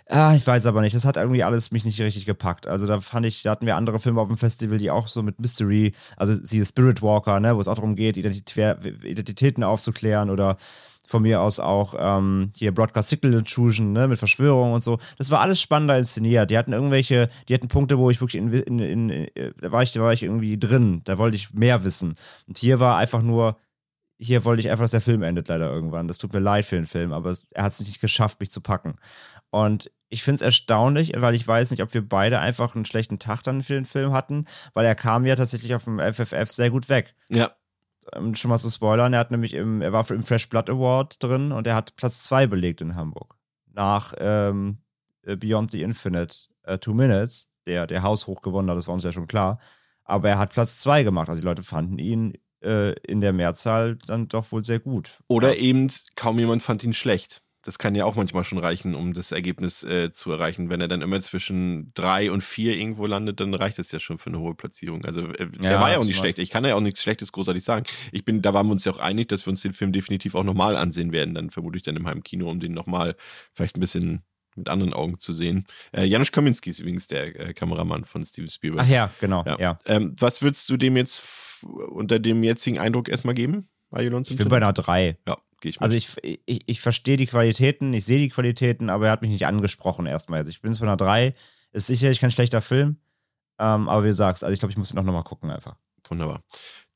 [0.08, 0.96] Ah, ich weiß aber nicht.
[0.96, 2.66] Das hat irgendwie alles mich nicht richtig gepackt.
[2.66, 5.22] Also da fand ich, da hatten wir andere Filme auf dem Festival, die auch so
[5.22, 10.56] mit Mystery, also sie Spirit Walker, ne, wo es auch darum geht, Identitäten aufzuklären oder
[11.10, 14.98] von mir aus auch ähm, hier Broadcast Signal Intrusion, ne, mit Verschwörung und so.
[15.18, 16.50] Das war alles spannender inszeniert.
[16.50, 19.82] Die hatten irgendwelche, die hatten Punkte, wo ich wirklich in, in, in, in da war
[19.82, 21.02] ich, da war ich irgendwie drin.
[21.04, 22.14] Da wollte ich mehr wissen.
[22.46, 23.56] Und hier war einfach nur,
[24.18, 26.06] hier wollte ich einfach, dass der Film endet leider irgendwann.
[26.06, 28.60] Das tut mir leid für den Film, aber er hat es nicht geschafft, mich zu
[28.60, 28.94] packen.
[29.50, 33.18] Und ich finde es erstaunlich, weil ich weiß nicht, ob wir beide einfach einen schlechten
[33.18, 34.44] Tag dann für den Film hatten,
[34.74, 37.16] weil er kam ja tatsächlich auf dem FFF sehr gut weg.
[37.28, 37.50] Ja
[38.16, 41.22] um schon mal zu spoilern, er hat nämlich im, er war im Fresh Blood Award
[41.22, 43.36] drin und er hat Platz 2 belegt in Hamburg.
[43.72, 44.78] Nach ähm,
[45.22, 46.36] äh, Beyond the Infinite
[46.68, 49.58] uh, Two Minutes, der, der haushoch gewonnen hat, das war uns ja schon klar.
[50.04, 51.28] Aber er hat Platz 2 gemacht.
[51.28, 55.18] Also die Leute fanden ihn äh, in der Mehrzahl dann doch wohl sehr gut.
[55.28, 55.62] Oder ja.
[55.62, 59.32] eben kaum jemand fand ihn schlecht das kann ja auch manchmal schon reichen, um das
[59.32, 60.70] Ergebnis äh, zu erreichen.
[60.70, 64.18] Wenn er dann immer zwischen drei und vier irgendwo landet, dann reicht das ja schon
[64.18, 65.04] für eine hohe Platzierung.
[65.04, 66.38] Also äh, der ja, war ja auch nicht schlecht.
[66.38, 67.84] Ich kann ja auch nichts Schlechtes großartig sagen.
[68.12, 70.34] Ich bin, da waren wir uns ja auch einig, dass wir uns den Film definitiv
[70.34, 71.34] auch nochmal ansehen werden.
[71.34, 73.14] Dann vermutlich dann im Heimkino, um den nochmal
[73.54, 74.22] vielleicht ein bisschen
[74.56, 75.66] mit anderen Augen zu sehen.
[75.92, 78.86] Äh, Janusz Kaminski ist übrigens der äh, Kameramann von Steven Spielberg.
[78.86, 79.44] Ach ja, genau.
[79.46, 79.58] Ja.
[79.58, 79.76] ja.
[79.84, 81.22] Ähm, was würdest du dem jetzt
[81.62, 83.68] unter dem jetzigen Eindruck erstmal geben?
[83.92, 85.18] Ich bin bei einer 3.
[85.26, 85.82] Ja, gehe ich mit.
[85.82, 89.30] Also ich, ich, ich verstehe die Qualitäten, ich sehe die Qualitäten, aber er hat mich
[89.30, 90.40] nicht angesprochen erstmal.
[90.40, 91.34] Also ich bin es bei einer 3.
[91.72, 92.96] Ist sicherlich kein schlechter Film.
[93.58, 95.76] Ähm, aber wie du sagst, also ich glaube, ich muss ihn auch nochmal gucken einfach.
[96.08, 96.42] Wunderbar.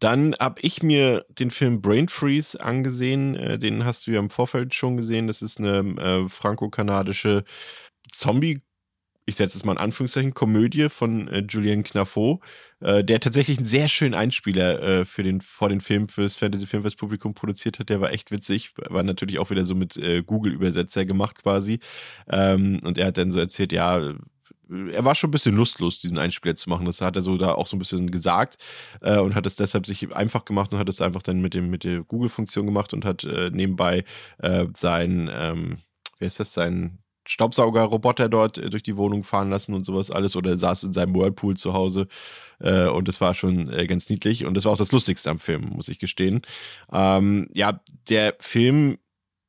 [0.00, 3.36] Dann habe ich mir den Film Brain Freeze angesehen.
[3.36, 5.28] Äh, den hast du ja im Vorfeld schon gesehen.
[5.28, 7.44] Das ist eine äh, franco-kanadische
[8.10, 8.62] Zombie-
[9.26, 12.40] ich setze es mal in Anführungszeichen, Komödie von äh, Julien Knaffo,
[12.80, 17.34] äh, der tatsächlich einen sehr schönen Einspieler äh, für den, vor den Film, fürs Fantasy-Filmfest-Publikum
[17.34, 17.88] produziert hat.
[17.88, 21.80] Der war echt witzig, war natürlich auch wieder so mit äh, Google-Übersetzer gemacht quasi.
[22.30, 24.12] Ähm, und er hat dann so erzählt, ja,
[24.92, 26.86] er war schon ein bisschen lustlos, diesen Einspieler zu machen.
[26.86, 28.58] Das hat er so da auch so ein bisschen gesagt
[29.00, 31.70] äh, und hat es deshalb sich einfach gemacht und hat es einfach dann mit, dem,
[31.70, 34.04] mit der Google-Funktion gemacht und hat äh, nebenbei
[34.38, 35.78] äh, sein, ähm,
[36.18, 40.36] wer ist das, sein Staubsaugerroboter dort äh, durch die Wohnung fahren lassen und sowas alles
[40.36, 42.06] oder saß in seinem Whirlpool zu Hause
[42.60, 45.38] äh, und das war schon äh, ganz niedlich und das war auch das Lustigste am
[45.38, 46.42] Film, muss ich gestehen.
[46.92, 48.98] Ähm, ja, der Film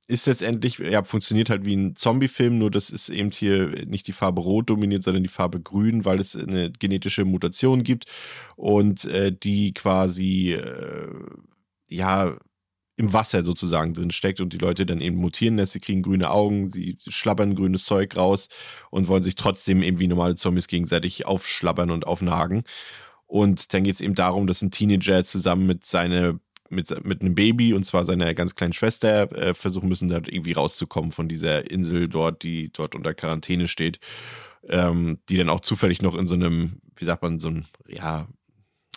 [0.07, 4.11] ist letztendlich, ja, funktioniert halt wie ein Zombie-Film, nur das ist eben hier nicht die
[4.11, 8.05] Farbe Rot dominiert, sondern die Farbe Grün, weil es eine genetische Mutation gibt
[8.55, 11.09] und äh, die quasi, äh,
[11.89, 12.37] ja,
[12.97, 15.73] im Wasser sozusagen drin steckt und die Leute dann eben mutieren lässt.
[15.73, 18.49] Sie kriegen grüne Augen, sie schlabbern grünes Zeug raus
[18.89, 22.63] und wollen sich trotzdem eben wie normale Zombies gegenseitig aufschlabbern und aufnagen.
[23.27, 27.35] Und dann geht es eben darum, dass ein Teenager zusammen mit, seine, mit, mit einem
[27.35, 31.69] Baby und zwar seiner ganz kleinen Schwester äh, versuchen müssen, da irgendwie rauszukommen von dieser
[31.69, 33.99] Insel dort, die dort unter Quarantäne steht,
[34.69, 38.27] ähm, die dann auch zufällig noch in so einem, wie sagt man, so ein, ja,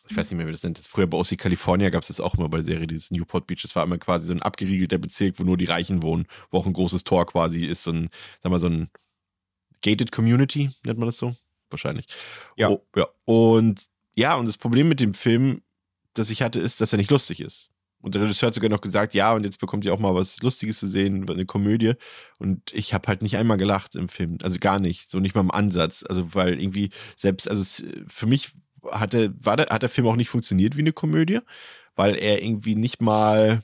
[0.09, 0.79] ich weiß nicht mehr, wie das nennt.
[0.79, 3.63] Früher bei OC California gab es das auch immer bei der Serie, dieses Newport Beach.
[3.63, 6.67] Das war immer quasi so ein abgeriegelter Bezirk, wo nur die Reichen wohnen, wo auch
[6.67, 8.89] ein großes Tor quasi ist, so ein, sag mal, so ein
[9.83, 11.37] Gated Community, nennt man das so?
[11.71, 12.07] Wahrscheinlich.
[12.57, 12.71] Ja.
[12.71, 13.07] Oh, ja.
[13.25, 15.63] Und ja, und das Problem mit dem Film,
[16.15, 17.71] das ich hatte, ist, dass er nicht lustig ist.
[18.01, 20.41] Und der Regisseur hat sogar noch gesagt, ja, und jetzt bekommt ihr auch mal was
[20.41, 21.95] Lustiges zu sehen, eine Komödie.
[22.39, 24.39] Und ich habe halt nicht einmal gelacht im Film.
[24.43, 25.11] Also gar nicht.
[25.11, 26.05] So nicht mal im Ansatz.
[26.09, 28.53] Also, weil irgendwie selbst, also für mich
[28.91, 31.41] hatte, war der, hat der Film auch nicht funktioniert wie eine Komödie,
[31.97, 33.63] weil er irgendwie nicht mal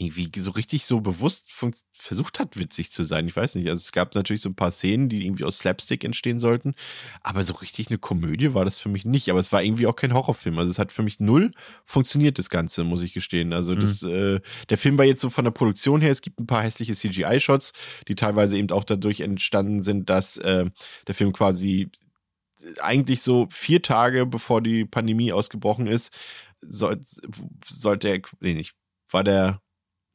[0.00, 1.50] irgendwie so richtig so bewusst
[1.92, 3.26] versucht hat, witzig zu sein.
[3.26, 3.68] Ich weiß nicht.
[3.68, 6.74] Also es gab natürlich so ein paar Szenen, die irgendwie aus Slapstick entstehen sollten,
[7.20, 9.28] aber so richtig eine Komödie war das für mich nicht.
[9.28, 10.56] Aber es war irgendwie auch kein Horrorfilm.
[10.56, 11.50] Also es hat für mich null
[11.84, 13.52] funktioniert, das Ganze, muss ich gestehen.
[13.52, 13.80] Also mhm.
[13.80, 16.62] das, äh, der Film war jetzt so von der Produktion her, es gibt ein paar
[16.62, 17.72] hässliche CGI-Shots,
[18.06, 20.66] die teilweise eben auch dadurch entstanden sind, dass äh,
[21.08, 21.90] der Film quasi
[22.80, 26.12] eigentlich so vier Tage bevor die Pandemie ausgebrochen ist,
[26.60, 27.00] soll,
[27.64, 28.74] sollte er, nee, nicht,
[29.10, 29.60] war der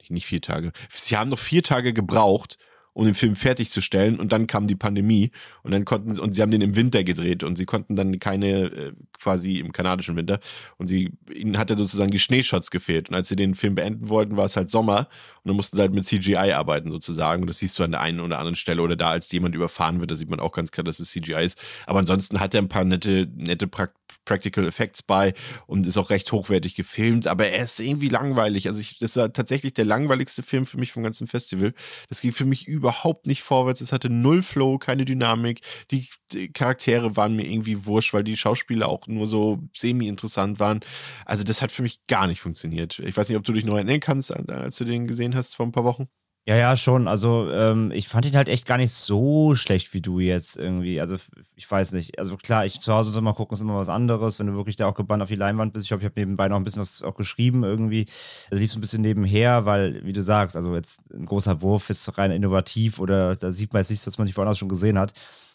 [0.10, 0.72] nicht vier Tage.
[0.90, 2.58] Sie haben noch vier Tage gebraucht,
[2.94, 5.32] um den Film fertigzustellen und dann kam die Pandemie
[5.64, 8.66] und dann konnten und sie haben den im Winter gedreht und sie konnten dann keine
[8.66, 10.40] äh, quasi im kanadischen Winter
[10.78, 14.38] und sie ihnen hatte sozusagen die Schneeshots gefehlt und als sie den Film beenden wollten,
[14.38, 15.08] war es halt Sommer
[15.44, 18.02] und dann mussten sie halt mit CGI arbeiten sozusagen und das siehst du an der
[18.02, 20.72] einen oder anderen Stelle oder da als jemand überfahren wird, da sieht man auch ganz
[20.72, 24.68] klar, dass es CGI ist, aber ansonsten hat er ein paar nette nette Praktiken Practical
[24.68, 25.34] Effects bei
[25.68, 28.68] und ist auch recht hochwertig gefilmt, aber er ist irgendwie langweilig.
[28.68, 31.74] Also ich, das war tatsächlich der langweiligste Film für mich vom ganzen Festival.
[32.10, 33.82] Das ging für mich überhaupt nicht vorwärts.
[33.82, 35.62] Es hatte null Flow, keine Dynamik.
[35.92, 40.82] Die, die Charaktere waren mir irgendwie wurscht, weil die Schauspieler auch nur so semi-interessant waren.
[41.26, 43.00] Also das hat für mich gar nicht funktioniert.
[43.00, 45.66] Ich weiß nicht, ob du dich noch erinnern kannst, als du den gesehen hast vor
[45.66, 46.08] ein paar Wochen.
[46.46, 47.08] Ja, ja, schon.
[47.08, 51.00] Also ähm, ich fand ihn halt echt gar nicht so schlecht wie du jetzt irgendwie.
[51.00, 51.16] Also
[51.56, 52.20] ich weiß nicht.
[52.20, 54.88] Also klar, ich zu Hause mal gucken, ist immer was anderes, wenn du wirklich da
[54.88, 55.86] auch gebannt auf die Leinwand bist.
[55.86, 58.08] Ich glaube, ich habe nebenbei noch ein bisschen was auch geschrieben irgendwie.
[58.52, 61.90] Also lief so ein bisschen nebenher, weil, wie du sagst, also jetzt ein großer Wurf
[61.90, 65.00] ist rein innovativ oder da sieht man jetzt nichts, was man nicht woanders schon gesehen
[65.00, 65.14] hat.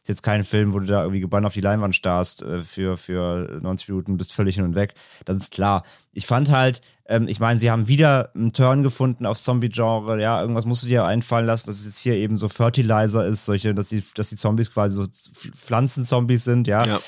[0.09, 2.97] Ist jetzt kein Film, wo du da irgendwie gebannt auf die Leinwand starrst äh, für,
[2.97, 4.95] für 90 Minuten, bist völlig hin und weg.
[5.27, 5.85] Das ist klar.
[6.13, 10.19] Ich fand halt, ähm, ich meine, sie haben wieder einen Turn gefunden aufs Zombie-Genre.
[10.19, 13.45] Ja, irgendwas musst du dir einfallen lassen, dass es jetzt hier eben so Fertilizer ist,
[13.45, 15.05] solche, dass die, dass die Zombies quasi so
[15.55, 16.87] Pflanzenzombies sind, ja.
[16.87, 17.01] ja.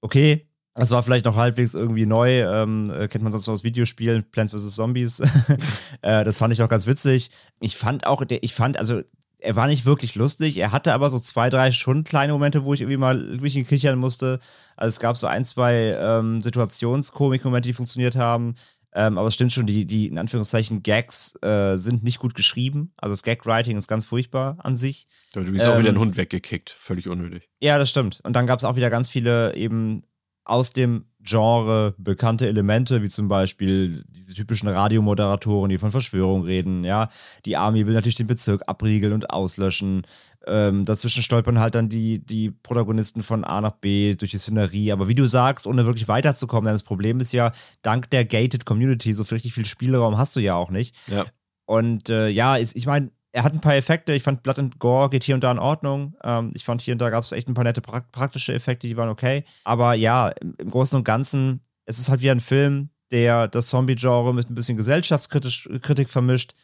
[0.00, 3.64] Okay, das war vielleicht noch halbwegs irgendwie neu, ähm, äh, kennt man sonst noch aus
[3.64, 4.74] Videospielen, Plants vs.
[4.74, 5.20] Zombies.
[6.00, 7.30] äh, das fand ich auch ganz witzig.
[7.60, 9.02] Ich fand auch, ich fand, also
[9.38, 10.56] er war nicht wirklich lustig.
[10.56, 13.98] Er hatte aber so zwei, drei schon kleine Momente, wo ich irgendwie mal mich kichern
[13.98, 14.40] musste.
[14.76, 18.56] Also es gab so ein, zwei ähm, Situationskomik-Momente, die funktioniert haben.
[18.94, 22.92] Ähm, aber es stimmt schon, die, die in Anführungszeichen Gags äh, sind nicht gut geschrieben.
[22.96, 25.06] Also das Gag-Writing ist ganz furchtbar an sich.
[25.34, 26.70] Du bist ähm, auch wieder ein Hund weggekickt.
[26.70, 27.48] Völlig unnötig.
[27.60, 28.20] Ja, das stimmt.
[28.24, 30.02] Und dann gab es auch wieder ganz viele eben
[30.48, 36.84] aus dem Genre bekannte Elemente, wie zum Beispiel diese typischen Radiomoderatoren, die von Verschwörung reden,
[36.84, 37.10] ja.
[37.44, 40.06] Die Army will natürlich den Bezirk abriegeln und auslöschen.
[40.46, 44.92] Ähm, dazwischen stolpern halt dann die, die Protagonisten von A nach B durch die Szenerie.
[44.92, 48.64] Aber wie du sagst, ohne wirklich weiterzukommen, denn das Problem ist ja, dank der Gated
[48.64, 50.94] Community, so richtig viel Spielraum hast du ja auch nicht.
[51.08, 51.26] Ja.
[51.66, 54.12] Und äh, ja, ist, ich meine, er hat ein paar Effekte.
[54.14, 56.14] Ich fand Blood and Gore geht hier und da in Ordnung.
[56.22, 58.86] Ähm, ich fand hier und da gab es echt ein paar nette pra praktische Effekte,
[58.86, 59.44] die waren okay.
[59.64, 63.66] Aber ja, im, im Großen und Ganzen, es ist halt wie ein Film, der das
[63.68, 66.54] Zombie-Genre mit ein bisschen Gesellschaftskritik vermischt.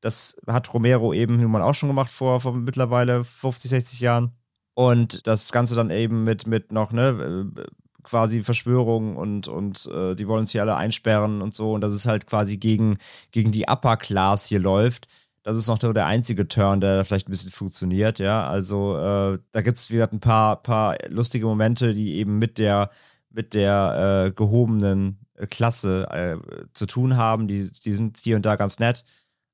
[0.00, 4.32] Das hat Romero eben nun mal auch schon gemacht vor, vor mittlerweile 50, 60 Jahren.
[4.74, 7.62] Und das Ganze dann eben mit, mit noch, ne, äh,
[8.02, 11.72] quasi Verschwörungen und, und äh, die wollen uns hier alle einsperren und so.
[11.72, 12.98] Und dass es halt quasi gegen,
[13.30, 15.06] gegen die Upper Class hier läuft.
[15.44, 18.48] Das ist noch der einzige Turn, der vielleicht ein bisschen funktioniert, ja.
[18.48, 22.56] Also äh, da gibt es, wie gesagt, ein paar, paar lustige Momente, die eben mit
[22.56, 22.90] der,
[23.28, 25.18] mit der äh, gehobenen
[25.50, 27.46] Klasse äh, zu tun haben.
[27.46, 29.04] Die, die sind hier und da ganz nett,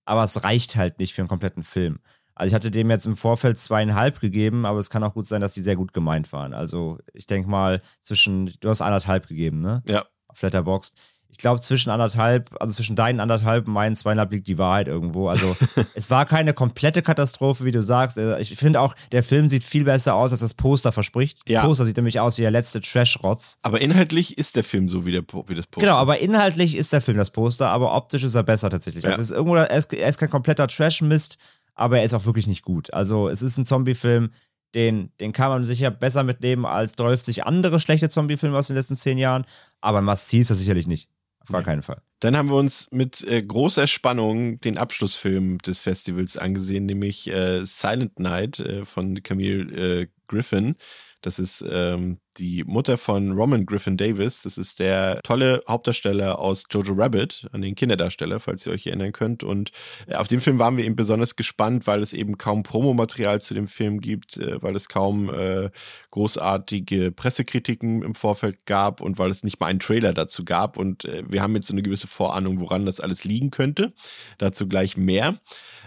[0.05, 1.99] aber es reicht halt nicht für einen kompletten Film.
[2.37, 5.41] Also ich hatte dem jetzt im Vorfeld zweieinhalb gegeben, aber es kann auch gut sein,
[5.41, 6.55] dass die sehr gut gemeint waren.
[6.55, 9.83] Also ich denke mal zwischen, du hast anderthalb gegeben, ne?
[9.87, 10.07] Ja.
[10.29, 11.01] Auf Letterboxd
[11.31, 15.29] ich glaube, zwischen anderthalb, also zwischen deinen anderthalb und meinen zweieinhalb liegt die Wahrheit irgendwo.
[15.29, 15.57] Also
[15.95, 18.19] es war keine komplette Katastrophe, wie du sagst.
[18.19, 21.41] Äh, ich finde auch, der Film sieht viel besser aus, als das Poster verspricht.
[21.49, 21.61] Ja.
[21.61, 23.59] Das Poster sieht nämlich aus wie der letzte Trash-Rotz.
[23.63, 25.87] Aber inhaltlich ist der Film so wie, der, wie das Poster.
[25.87, 29.05] Genau, aber inhaltlich ist der Film das Poster, aber optisch ist er besser tatsächlich.
[29.05, 29.19] Also ja.
[29.19, 31.39] Also es ist irgendwo, er ist, er ist kein kompletter Trash-Mist,
[31.75, 32.93] aber er ist auch wirklich nicht gut.
[32.93, 34.31] Also es ist ein Zombie-Film,
[34.75, 38.97] den, den kann man sicher besser mitnehmen als 30 andere schlechte Zombie-Filme aus den letzten
[38.97, 39.45] zehn Jahren,
[39.81, 41.09] aber See ist das sicherlich nicht.
[41.41, 42.03] Auf gar keinen Fall.
[42.21, 47.65] Dann haben wir uns mit äh, großer Spannung den Abschlussfilm des Festivals angesehen, nämlich äh,
[47.65, 50.77] Silent Night äh, von Camille äh, Griffin.
[51.23, 54.43] Das ist ähm, die Mutter von Roman Griffin Davis.
[54.43, 59.13] Das ist der tolle Hauptdarsteller aus Jojo Rabbit, an den Kinderdarsteller, falls ihr euch erinnern
[59.13, 59.45] könnt.
[59.45, 59.71] Und
[60.07, 63.55] äh, auf den Film waren wir eben besonders gespannt, weil es eben kaum Promomaterial zu
[63.55, 65.71] dem Film gibt, äh, weil es kaum äh,
[66.11, 70.77] großartige Pressekritiken im Vorfeld gab und weil es nicht mal einen Trailer dazu gab.
[70.77, 73.93] Und äh, wir haben jetzt so eine gewisse Vorahnung, woran das alles liegen könnte.
[74.39, 75.39] Dazu gleich mehr.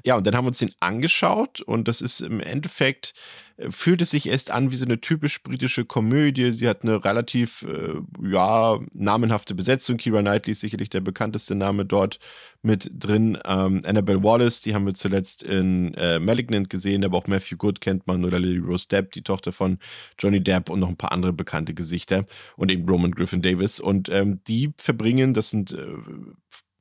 [0.05, 3.13] Ja, und dann haben wir uns den angeschaut und das ist im Endeffekt
[3.57, 6.42] äh, fühlt es sich erst an wie so eine typisch britische Komödie.
[6.51, 9.97] Sie hat eine relativ, äh, ja, namenhafte Besetzung.
[9.97, 12.19] Kira Knightley ist sicherlich der bekannteste Name dort
[12.61, 13.37] mit drin.
[13.45, 17.81] Ähm, Annabelle Wallace, die haben wir zuletzt in äh, Malignant gesehen, aber auch Matthew Good
[17.81, 19.77] kennt man oder Lily Rose Depp, die Tochter von
[20.19, 22.25] Johnny Depp und noch ein paar andere bekannte Gesichter
[22.57, 23.79] und eben Roman Griffin Davis.
[23.79, 25.85] Und ähm, die verbringen, das sind äh,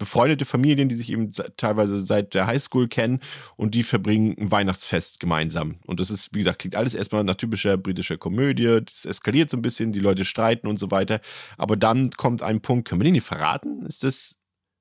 [0.03, 3.21] befreundete Familien, die sich eben teilweise seit der Highschool kennen
[3.57, 5.77] und die verbringen ein Weihnachtsfest gemeinsam.
[5.87, 8.81] Und das ist, wie gesagt, klingt alles erstmal nach typischer britischer Komödie.
[8.85, 11.21] Das eskaliert so ein bisschen, die Leute streiten und so weiter.
[11.57, 13.87] Aber dann kommt ein Punkt, können wir den nicht verraten?
[13.87, 14.37] Ist das.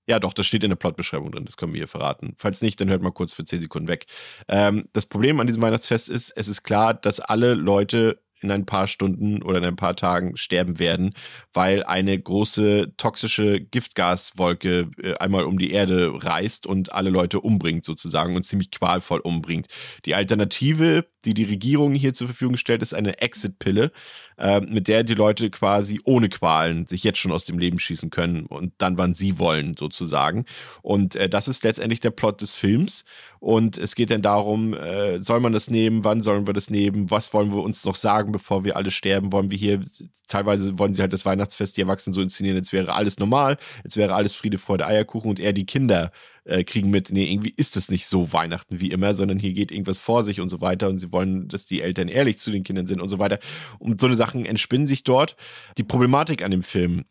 [0.07, 2.33] Ja, doch, das steht in der Plotbeschreibung drin, das können wir hier verraten.
[2.35, 4.07] Falls nicht, dann hört mal kurz für 10 Sekunden weg.
[4.47, 8.65] Ähm, das Problem an diesem Weihnachtsfest ist, es ist klar, dass alle Leute in ein
[8.65, 11.13] paar Stunden oder in ein paar Tagen sterben werden,
[11.53, 17.85] weil eine große toxische Giftgaswolke äh, einmal um die Erde reist und alle Leute umbringt
[17.85, 19.67] sozusagen und ziemlich qualvoll umbringt.
[20.05, 23.91] Die Alternative, die die Regierung hier zur Verfügung stellt, ist eine Exit-Pille,
[24.37, 28.09] äh, mit der die Leute quasi ohne Qualen sich jetzt schon aus dem Leben schießen
[28.09, 30.45] können und dann, wann sie wollen, sozusagen.
[30.81, 33.05] Und äh, das ist letztendlich der Plot des Films.
[33.39, 37.09] Und es geht dann darum, äh, soll man das nehmen, wann sollen wir das nehmen,
[37.09, 39.79] was wollen wir uns noch sagen, bevor wir alle sterben, wollen wir hier,
[40.27, 43.97] teilweise wollen sie halt das Weihnachtsfest, die Erwachsenen so inszenieren, jetzt wäre alles normal, jetzt
[43.97, 46.11] wäre alles Friede, Freude, Eierkuchen und eher die Kinder
[46.45, 49.71] äh, kriegen mit, nee, irgendwie ist es nicht so Weihnachten wie immer, sondern hier geht
[49.71, 52.63] irgendwas vor sich und so weiter und sie wollen, dass die Eltern ehrlich zu den
[52.63, 53.39] Kindern sind und so weiter.
[53.79, 55.35] Und so eine Sachen entspinnen sich dort.
[55.77, 57.05] Die Problematik an dem Film,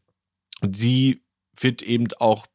[0.63, 1.23] die
[1.59, 2.47] wird eben auch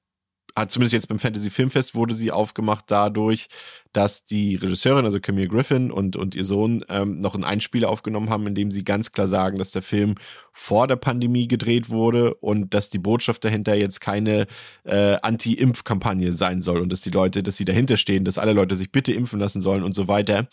[0.68, 3.50] zumindest jetzt beim Fantasy Filmfest wurde sie aufgemacht dadurch,
[3.92, 8.30] dass die Regisseurin, also Camille Griffin und, und ihr Sohn ähm, noch einen Einspieler aufgenommen
[8.30, 10.16] haben, in dem sie ganz klar sagen, dass der Film
[10.54, 14.48] vor der Pandemie gedreht wurde und dass die Botschaft dahinter jetzt keine
[14.84, 18.76] äh, Anti-Impf-Kampagne sein soll und dass die Leute, dass sie dahinter stehen, dass alle Leute
[18.76, 20.48] sich bitte impfen lassen sollen und so weiter.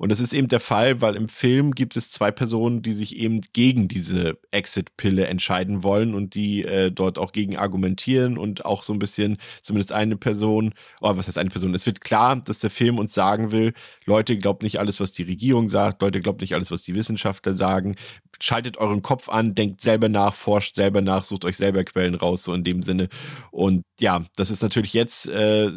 [0.00, 3.16] Und das ist eben der Fall, weil im Film gibt es zwei Personen, die sich
[3.16, 8.82] eben gegen diese Exit-Pille entscheiden wollen und die äh, dort auch gegen argumentieren und auch
[8.82, 11.74] so ein bisschen, zumindest eine Person, oh, was heißt eine Person?
[11.74, 13.74] Es wird klar, dass der Film uns sagen will,
[14.06, 17.52] Leute, glaubt nicht alles, was die Regierung sagt, Leute, glaubt nicht alles, was die Wissenschaftler
[17.52, 17.96] sagen,
[18.40, 22.44] schaltet euren Kopf an, denkt selber nach, forscht selber nach, sucht euch selber Quellen raus,
[22.44, 23.10] so in dem Sinne.
[23.50, 25.70] Und ja, das ist natürlich jetzt äh,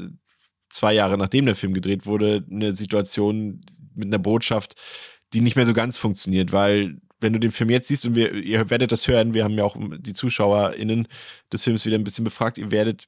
[0.70, 3.60] zwei Jahre nachdem der Film gedreht wurde, eine Situation,
[3.96, 4.76] mit einer Botschaft,
[5.34, 8.34] die nicht mehr so ganz funktioniert, weil wenn du den Film jetzt siehst und wir,
[8.34, 11.08] ihr werdet das hören, wir haben ja auch die ZuschauerInnen
[11.52, 13.08] des Films wieder ein bisschen befragt, ihr werdet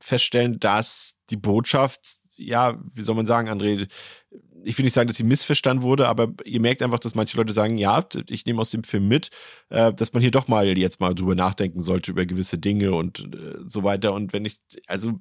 [0.00, 3.88] feststellen, dass die Botschaft, ja, wie soll man sagen, André,
[4.64, 7.52] ich will nicht sagen, dass sie missverstanden wurde, aber ihr merkt einfach, dass manche Leute
[7.52, 9.30] sagen, ja, ich nehme aus dem Film mit,
[9.70, 13.20] äh, dass man hier doch mal jetzt mal drüber nachdenken sollte, über gewisse Dinge und
[13.34, 14.14] äh, so weiter.
[14.14, 15.20] Und wenn ich, also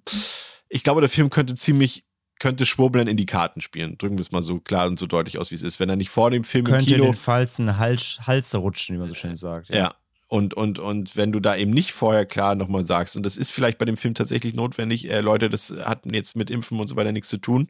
[0.70, 2.07] ich glaube, der Film könnte ziemlich
[2.40, 3.98] könnte Schwurbeln in die Karten spielen.
[3.98, 5.80] Drücken wir es mal so klar und so deutlich aus, wie es ist.
[5.80, 7.06] Wenn er nicht vor dem Film könnte im Kino...
[7.06, 9.70] den falschen Hals, Hals rutschen, wie man so schön sagt.
[9.70, 9.76] Ja.
[9.76, 9.96] ja.
[10.30, 13.52] Und, und, und wenn du da eben nicht vorher klar nochmal sagst, und das ist
[13.52, 16.98] vielleicht bei dem Film tatsächlich notwendig, äh, Leute, das hat jetzt mit Impfen und so
[16.98, 17.70] weiter nichts zu tun,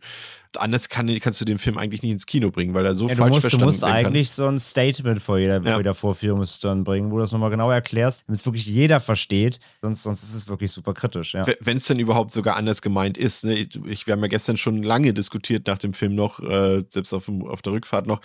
[0.55, 3.15] anders kann, kannst du den Film eigentlich nicht ins Kino bringen, weil er so ja,
[3.15, 5.71] falsch musst, verstanden Du musst eigentlich so ein Statement vor jeder, ja.
[5.71, 8.99] vor jeder Vorführung dann bringen, wo du das nochmal genau erklärst, damit es wirklich jeder
[8.99, 11.33] versteht, sonst, sonst ist es wirklich super kritisch.
[11.33, 11.45] Ja.
[11.59, 13.43] Wenn es denn überhaupt sogar anders gemeint ist.
[13.43, 13.55] Ne?
[13.55, 17.13] Ich, ich, wir haben ja gestern schon lange diskutiert nach dem Film noch, äh, selbst
[17.13, 18.21] auf, auf der Rückfahrt noch,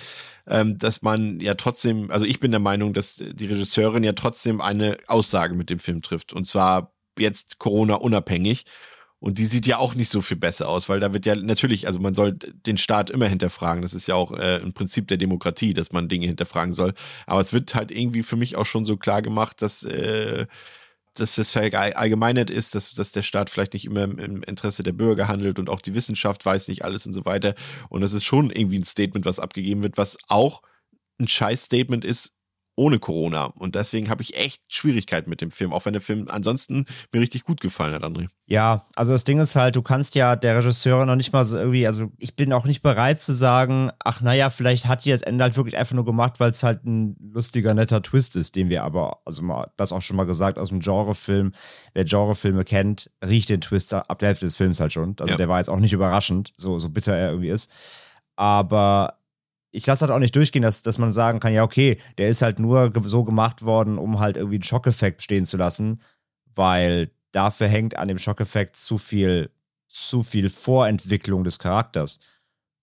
[0.47, 4.22] ähm, dass man ja trotzdem, also ich bin der Meinung, dass die Regisseurin ja trotzdem
[4.61, 6.33] eine Aussage mit dem Film trifft.
[6.33, 8.65] Und zwar jetzt Corona unabhängig.
[9.23, 11.87] Und die sieht ja auch nicht so viel besser aus, weil da wird ja natürlich,
[11.87, 13.81] also man soll den Staat immer hinterfragen.
[13.81, 16.93] Das ist ja auch äh, ein Prinzip der Demokratie, dass man Dinge hinterfragen soll.
[17.27, 20.47] Aber es wird halt irgendwie für mich auch schon so klar gemacht, dass, äh,
[21.15, 25.29] dass das verallgemeinert ist, dass, dass der Staat vielleicht nicht immer im Interesse der Bürger
[25.29, 27.55] handelt und auch die Wissenschaft weiß nicht alles und so weiter.
[27.91, 30.63] Und das ist schon irgendwie ein Statement, was abgegeben wird, was auch
[31.21, 32.33] ein Scheiß-Statement ist,
[32.75, 33.45] ohne Corona.
[33.45, 37.21] Und deswegen habe ich echt Schwierigkeiten mit dem Film, auch wenn der Film ansonsten mir
[37.21, 38.29] richtig gut gefallen hat, André.
[38.47, 41.57] Ja, also das Ding ist halt, du kannst ja der Regisseurin noch nicht mal so
[41.59, 45.23] irgendwie, also ich bin auch nicht bereit zu sagen, ach naja, vielleicht hat die das
[45.23, 48.69] Ende halt wirklich einfach nur gemacht, weil es halt ein lustiger, netter Twist ist, den
[48.69, 51.53] wir aber, also mal, das auch schon mal gesagt, aus dem Genrefilm,
[51.95, 55.15] wer Genrefilme kennt, riecht den Twist ab der Hälfte des Films halt schon.
[55.21, 55.37] Also ja.
[55.37, 57.71] der war jetzt auch nicht überraschend, so, so bitter er irgendwie ist.
[58.37, 59.19] Aber
[59.73, 62.43] ich lasse halt auch nicht durchgehen, dass, dass man sagen kann, ja, okay, der ist
[62.43, 66.01] halt nur so gemacht worden, um halt irgendwie einen Schockeffekt stehen zu lassen,
[66.55, 69.51] weil dafür hängt an dem Schockeffekt zu viel,
[69.89, 72.21] zu viel Vorentwicklung des Charakters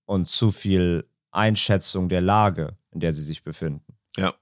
[0.05, 3.95] und zu viel Einschätzung der Lage, in der sie sich befinden.
[4.17, 4.33] Ja.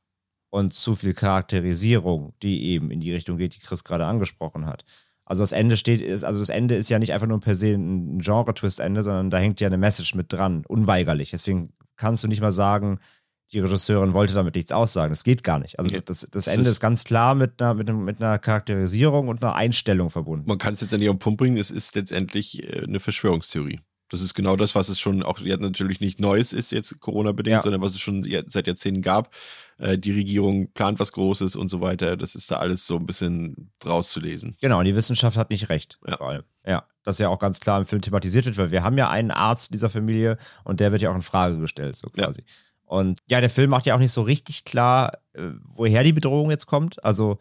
[0.49, 4.85] Und zu viel Charakterisierung, die eben in die Richtung geht, die Chris gerade angesprochen hat.
[5.27, 7.73] Also das Ende steht, ist, also das Ende ist ja nicht einfach nur per se
[7.73, 11.31] ein Genre-Twist-Ende, sondern da hängt ja eine Message mit dran, unweigerlich.
[11.31, 12.99] Deswegen kannst du nicht mal sagen,
[13.51, 15.11] die Regisseurin wollte damit nichts aussagen.
[15.11, 15.79] Das geht gar nicht.
[15.79, 19.43] Also das, das Ende ist, ist, ganz klar mit einer, mit, mit einer Charakterisierung und
[19.43, 20.47] einer Einstellung verbunden.
[20.47, 23.81] Man kann es jetzt nicht auf den Punkt bringen, es ist letztendlich äh, eine Verschwörungstheorie.
[24.09, 27.55] Das ist genau das, was es schon auch jetzt natürlich nicht Neues ist, jetzt Corona-bedingt,
[27.55, 27.61] ja.
[27.61, 29.33] sondern was es schon seit Jahrzehnten gab.
[29.77, 32.15] Äh, die Regierung plant was Großes und so weiter.
[32.15, 34.55] Das ist da alles so ein bisschen draus zu lesen.
[34.61, 35.99] Genau, und die Wissenschaft hat nicht recht.
[36.07, 36.41] Ja.
[36.65, 39.31] ja, das ja auch ganz klar im Film thematisiert wird, weil wir haben ja einen
[39.31, 42.41] Arzt dieser Familie und der wird ja auch in Frage gestellt, so quasi.
[42.41, 42.53] Ja.
[42.85, 46.49] Und ja, der Film macht ja auch nicht so richtig klar, äh, woher die Bedrohung
[46.49, 47.03] jetzt kommt.
[47.03, 47.39] Also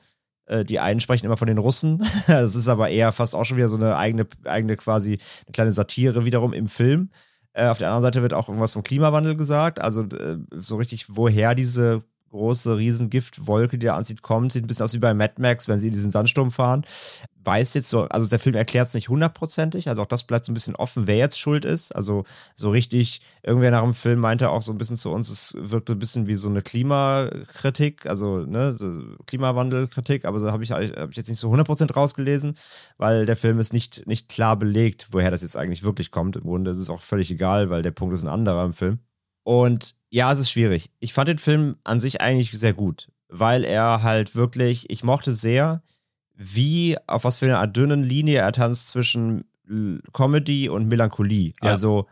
[0.64, 2.06] die einen sprechen immer von den Russen.
[2.26, 5.72] Das ist aber eher fast auch schon wieder so eine eigene, eigene quasi eine kleine
[5.72, 7.10] Satire wiederum im Film.
[7.52, 9.80] Äh, auf der anderen Seite wird auch irgendwas vom Klimawandel gesagt.
[9.80, 10.06] Also
[10.52, 12.04] so richtig, woher diese
[12.36, 14.52] große Riesengiftwolke, die da anzieht, kommt.
[14.52, 16.84] Sieht ein bisschen aus wie bei Mad Max, wenn sie in diesen Sandsturm fahren.
[17.42, 20.52] Weiß jetzt so, also der Film erklärt es nicht hundertprozentig, also auch das bleibt so
[20.52, 21.94] ein bisschen offen, wer jetzt schuld ist.
[21.94, 22.24] Also
[22.56, 25.92] so richtig, irgendwer nach dem Film meinte auch so ein bisschen zu uns, es wirkte
[25.92, 31.10] ein bisschen wie so eine Klimakritik, also ne, so Klimawandelkritik, aber so habe ich, hab
[31.10, 32.56] ich jetzt nicht so 100% rausgelesen,
[32.98, 36.34] weil der Film ist nicht, nicht klar belegt, woher das jetzt eigentlich wirklich kommt.
[36.34, 38.98] Im Grunde ist es auch völlig egal, weil der Punkt ist ein anderer im Film.
[39.46, 40.90] Und ja, es ist schwierig.
[40.98, 45.36] Ich fand den Film an sich eigentlich sehr gut, weil er halt wirklich, ich mochte
[45.36, 45.82] sehr,
[46.34, 49.44] wie, auf was für einer dünnen Linie er tanzt zwischen
[50.12, 51.52] Comedy und Melancholie.
[51.62, 51.70] Ja.
[51.70, 52.08] Also,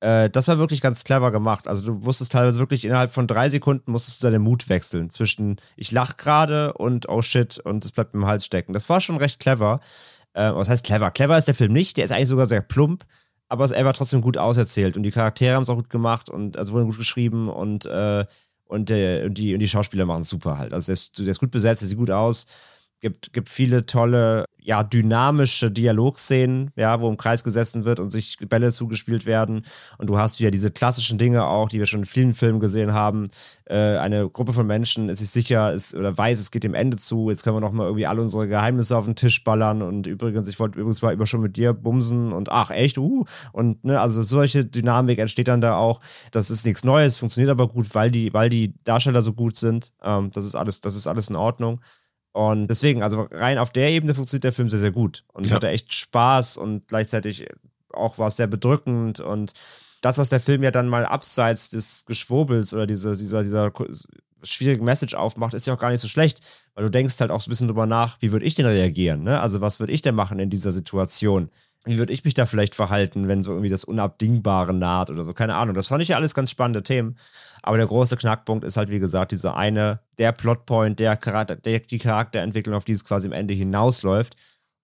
[0.00, 1.68] äh, das war wirklich ganz clever gemacht.
[1.68, 5.60] Also, du wusstest teilweise wirklich innerhalb von drei Sekunden musstest du deinen Mut wechseln zwischen
[5.76, 8.72] ich lach gerade und oh shit und es bleibt im Hals stecken.
[8.72, 9.78] Das war schon recht clever.
[10.32, 11.12] Äh, was heißt clever?
[11.12, 13.04] Clever ist der Film nicht, der ist eigentlich sogar sehr plump
[13.48, 16.56] aber er war trotzdem gut auserzählt und die Charaktere haben es auch gut gemacht und
[16.56, 18.24] also wurden gut geschrieben und, äh,
[18.64, 20.72] und, der, und, die, und die Schauspieler machen es super halt.
[20.72, 22.46] Also der ist, der ist gut besetzt, der sieht gut aus
[23.04, 28.38] gibt, gibt viele tolle, ja, dynamische Dialogszenen, ja, wo im Kreis gesessen wird und sich
[28.48, 29.66] Bälle zugespielt werden.
[29.98, 32.94] Und du hast wieder diese klassischen Dinge auch, die wir schon in vielen Filmen gesehen
[32.94, 33.28] haben.
[33.66, 36.96] Äh, eine Gruppe von Menschen ist sich sicher ist, oder weiß, es geht dem Ende
[36.96, 37.28] zu.
[37.28, 39.82] Jetzt können wir nochmal irgendwie alle unsere Geheimnisse auf den Tisch ballern.
[39.82, 43.26] Und übrigens, ich wollte übrigens mal über schon mit dir bumsen und ach, echt, uh.
[43.52, 46.00] Und ne, also solche Dynamik entsteht dann da auch.
[46.30, 49.92] Das ist nichts Neues, funktioniert aber gut, weil die, weil die Darsteller so gut sind.
[50.02, 51.80] Ähm, das ist alles, das ist alles in Ordnung.
[52.34, 55.22] Und deswegen, also rein auf der Ebene funktioniert der Film sehr, sehr gut.
[55.32, 55.56] Und ich ja.
[55.56, 57.46] hatte echt Spaß und gleichzeitig
[57.92, 59.20] auch war es sehr bedrückend.
[59.20, 59.52] Und
[60.00, 63.72] das, was der Film ja dann mal abseits des Geschwurbels oder diese, dieser, dieser
[64.42, 66.40] schwierigen Message aufmacht, ist ja auch gar nicht so schlecht,
[66.74, 69.22] weil du denkst halt auch so ein bisschen drüber nach, wie würde ich denn reagieren?
[69.22, 69.38] Ne?
[69.38, 71.50] Also, was würde ich denn machen in dieser Situation?
[71.84, 75.34] Wie würde ich mich da vielleicht verhalten, wenn so irgendwie das Unabdingbare naht oder so?
[75.34, 75.74] Keine Ahnung.
[75.74, 77.18] Das fand ich ja alles ganz spannende Themen.
[77.62, 81.80] Aber der große Knackpunkt ist halt, wie gesagt, dieser eine, der Plotpoint, der, Charakter, der
[81.80, 84.34] die Charakterentwicklung, auf die es quasi am Ende hinausläuft.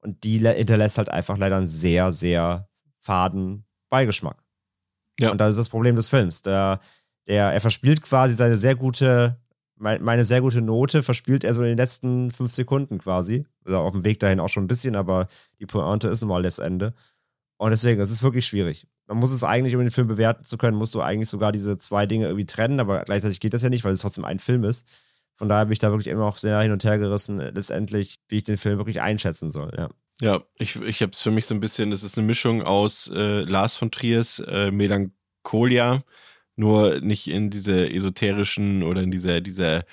[0.03, 2.69] Und die hinterlässt halt einfach leider einen sehr, sehr
[3.01, 4.43] faden Beigeschmack.
[5.19, 5.31] Ja.
[5.31, 6.43] Und das ist das Problem des Films.
[6.43, 6.81] Der,
[7.27, 9.37] der, er verspielt quasi seine sehr gute,
[9.81, 13.47] meine sehr gute Note, verspielt er so in den letzten fünf Sekunden quasi.
[13.67, 15.27] Oder auf dem Weg dahin auch schon ein bisschen, aber
[15.59, 16.95] die Pointe ist nun mal das Ende.
[17.57, 20.57] Und deswegen, es ist wirklich schwierig man muss es eigentlich, um den Film bewerten zu
[20.57, 23.69] können, musst du eigentlich sogar diese zwei Dinge irgendwie trennen, aber gleichzeitig geht das ja
[23.69, 24.87] nicht, weil es trotzdem ein Film ist.
[25.35, 28.37] Von daher bin ich da wirklich immer auch sehr hin und her gerissen, letztendlich, wie
[28.37, 29.89] ich den Film wirklich einschätzen soll, ja.
[30.21, 33.11] Ja, ich, ich habe es für mich so ein bisschen, das ist eine Mischung aus
[33.13, 36.05] äh, Lars von Triers äh, Melancholia,
[36.61, 39.85] nur nicht in diese esoterischen oder in dieser, dieser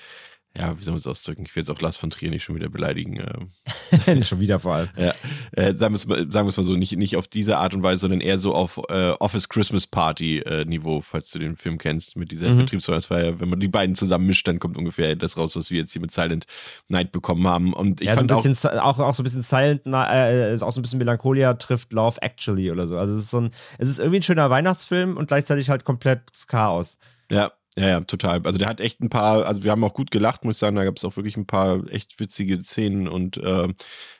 [0.57, 1.43] ja, wie soll man es ausdrücken?
[1.45, 3.19] Ich will jetzt auch Lars von Trier nicht schon wieder beleidigen.
[3.19, 4.23] Ähm.
[4.23, 4.89] schon wieder vor allem.
[4.97, 5.13] Ja,
[5.51, 8.39] äh, sagen wir es mal, so, nicht, nicht auf diese Art und Weise, sondern eher
[8.39, 12.49] so auf äh, Office Christmas Party äh, Niveau, falls du den Film kennst, mit dieser
[12.49, 12.59] mhm.
[12.59, 12.95] Betriebsfeier.
[12.95, 15.69] Das war ja, wenn man die beiden zusammen mischt, dann kommt ungefähr das raus, was
[15.69, 16.47] wir jetzt hier mit Silent
[16.87, 17.73] Night bekommen haben.
[17.73, 20.59] Und ich ja, fand so ein bisschen, auch, auch, auch so ein bisschen Silent Night,
[20.59, 22.97] äh, auch so ein bisschen Melancholia trifft Love Actually oder so.
[22.97, 26.21] Also es ist so ein, es ist irgendwie ein schöner Weihnachtsfilm und gleichzeitig halt komplett
[26.47, 26.97] Chaos.
[27.29, 28.41] Ja, Ja, ja, total.
[28.43, 30.75] Also der hat echt ein paar, also wir haben auch gut gelacht, muss ich sagen,
[30.75, 33.67] da gab es auch wirklich ein paar echt witzige Szenen und äh,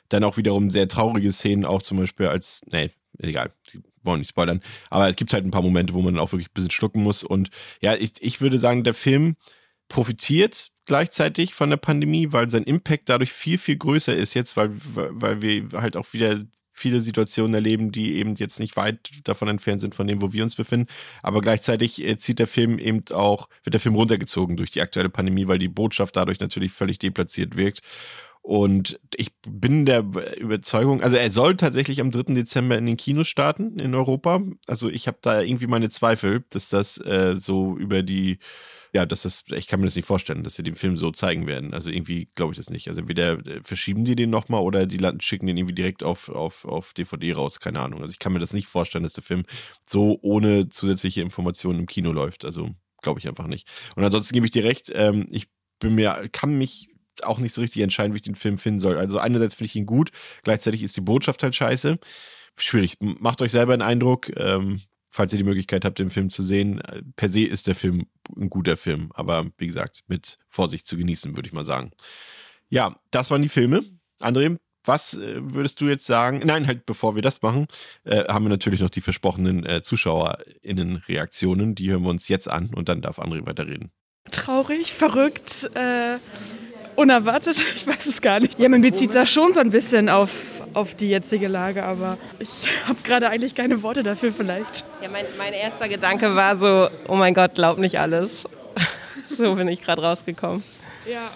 [0.08, 4.28] dann auch wiederum sehr traurige Szenen, auch zum Beispiel als, nee, egal, die wollen nicht
[4.28, 7.02] spoilern, aber es gibt halt ein paar Momente, wo man auch wirklich ein bisschen schlucken
[7.02, 7.24] muss.
[7.24, 7.50] Und
[7.82, 9.34] ja, ich, ich würde sagen, der Film
[9.88, 14.70] profitiert gleichzeitig von der Pandemie, weil sein Impact dadurch viel, viel größer ist jetzt, weil,
[14.70, 16.42] weil wir halt auch wieder
[16.78, 20.42] viele Situationen erleben, die eben jetzt nicht weit davon entfernt sind von dem, wo wir
[20.42, 20.86] uns befinden.
[21.22, 25.10] Aber gleichzeitig äh, zieht der Film eben auch, wird der Film runtergezogen durch die aktuelle
[25.10, 27.82] Pandemie, weil die Botschaft dadurch natürlich völlig deplatziert wirkt.
[28.48, 30.06] Und ich bin der
[30.38, 32.32] Überzeugung, also er soll tatsächlich am 3.
[32.32, 34.40] Dezember in den Kinos starten in Europa.
[34.66, 38.38] Also ich habe da irgendwie meine Zweifel, dass das äh, so über die
[38.92, 41.46] ja, das ist, ich kann mir das nicht vorstellen, dass sie den Film so zeigen
[41.46, 41.74] werden.
[41.74, 42.88] Also irgendwie glaube ich das nicht.
[42.88, 46.64] Also entweder äh, verschieben die den nochmal oder die schicken den irgendwie direkt auf, auf,
[46.64, 48.00] auf DVD raus, keine Ahnung.
[48.00, 49.44] Also ich kann mir das nicht vorstellen, dass der Film
[49.84, 52.44] so ohne zusätzliche Informationen im Kino läuft.
[52.44, 52.70] Also
[53.02, 53.68] glaube ich einfach nicht.
[53.96, 56.88] Und ansonsten gebe ich dir recht, ähm, ich bin mir, kann mich
[57.22, 58.98] auch nicht so richtig entscheiden, wie ich den Film finden soll.
[58.98, 60.10] Also einerseits finde ich ihn gut,
[60.42, 61.98] gleichzeitig ist die Botschaft halt scheiße.
[62.56, 62.96] Schwierig.
[63.00, 64.36] Macht euch selber einen Eindruck.
[64.36, 66.80] Ähm, falls ihr die Möglichkeit habt, den Film zu sehen.
[67.16, 68.06] Per se ist der Film
[68.36, 71.90] ein guter Film, aber wie gesagt, mit Vorsicht zu genießen, würde ich mal sagen.
[72.68, 73.82] Ja, das waren die Filme.
[74.20, 76.42] André, was äh, würdest du jetzt sagen?
[76.44, 77.66] Nein, halt bevor wir das machen,
[78.04, 81.74] äh, haben wir natürlich noch die versprochenen äh, ZuschauerInnen-Reaktionen.
[81.74, 83.90] Die hören wir uns jetzt an und dann darf André weiterreden.
[84.30, 86.18] Traurig, verrückt, äh,
[86.98, 88.58] unerwartet, ich weiß es gar nicht.
[88.58, 92.48] Ja, man bezieht da schon so ein bisschen auf, auf die jetzige Lage, aber ich
[92.86, 94.84] habe gerade eigentlich keine Worte dafür vielleicht.
[95.00, 98.46] Ja, mein, mein erster Gedanke war so, oh mein Gott, glaub nicht alles.
[99.36, 100.62] so bin ich gerade rausgekommen.
[101.10, 101.30] Ja.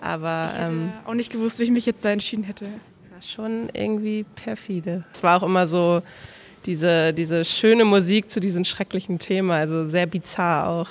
[0.00, 2.66] Aber ich hätte ähm, auch nicht gewusst, wie ich mich jetzt da entschieden hätte.
[3.10, 5.04] war schon irgendwie perfide.
[5.12, 6.02] Es war auch immer so
[6.66, 10.88] diese, diese schöne Musik zu diesem schrecklichen Thema, also sehr bizarr auch.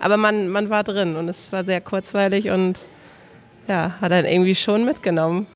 [0.00, 2.80] Aber man, man war drin und es war sehr kurzweilig und
[3.68, 5.46] ja, hat dann irgendwie schon mitgenommen.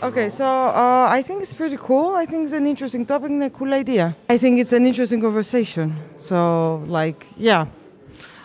[0.00, 2.14] Okay, so uh, I think it's pretty cool.
[2.14, 4.14] I think it's an interesting topic and a cool idea.
[4.30, 5.96] I think it's an interesting conversation.
[6.16, 7.66] So, like, yeah,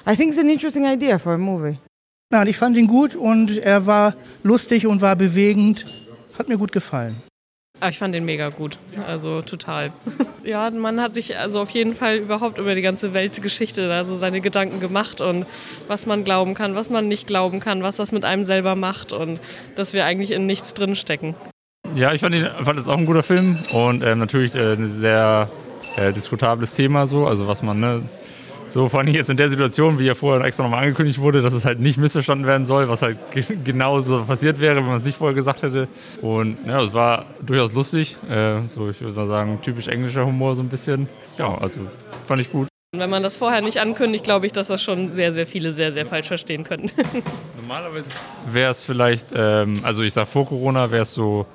[0.05, 1.77] I think it's an interesting idea for a movie.
[2.31, 5.85] Nein, ich fand ihn gut und er war lustig und war bewegend.
[6.37, 7.21] Hat mir gut gefallen.
[7.79, 8.77] Aber ich fand den mega gut.
[9.07, 9.91] Also total.
[10.43, 14.41] ja, man hat sich also auf jeden Fall überhaupt über die ganze Weltgeschichte also seine
[14.41, 15.45] Gedanken gemacht und
[15.87, 19.13] was man glauben kann, was man nicht glauben kann, was das mit einem selber macht
[19.13, 19.39] und
[19.75, 21.35] dass wir eigentlich in nichts drinstecken.
[21.95, 24.87] Ja, ich fand, ihn, fand es auch ein guter Film und ähm, natürlich äh, ein
[24.87, 25.49] sehr
[25.95, 28.03] äh, diskutables Thema so, also was man ne,
[28.67, 31.53] so vor allem jetzt in der Situation, wie ja vorher extra nochmal angekündigt wurde, dass
[31.53, 35.03] es halt nicht missverstanden werden soll, was halt ge genauso passiert wäre, wenn man es
[35.03, 35.87] nicht vorher gesagt hätte.
[36.21, 38.17] Und ja, es war durchaus lustig.
[38.29, 41.07] Äh, so, ich würde mal sagen, typisch englischer Humor so ein bisschen.
[41.37, 41.79] Ja, also
[42.25, 42.67] fand ich gut.
[42.95, 45.91] Wenn man das vorher nicht ankündigt, glaube ich, dass das schon sehr, sehr viele sehr,
[45.91, 46.89] sehr falsch verstehen könnten.
[47.57, 48.09] Normalerweise
[48.45, 51.45] wäre es vielleicht, ähm, also ich sage vor Corona wäre es so,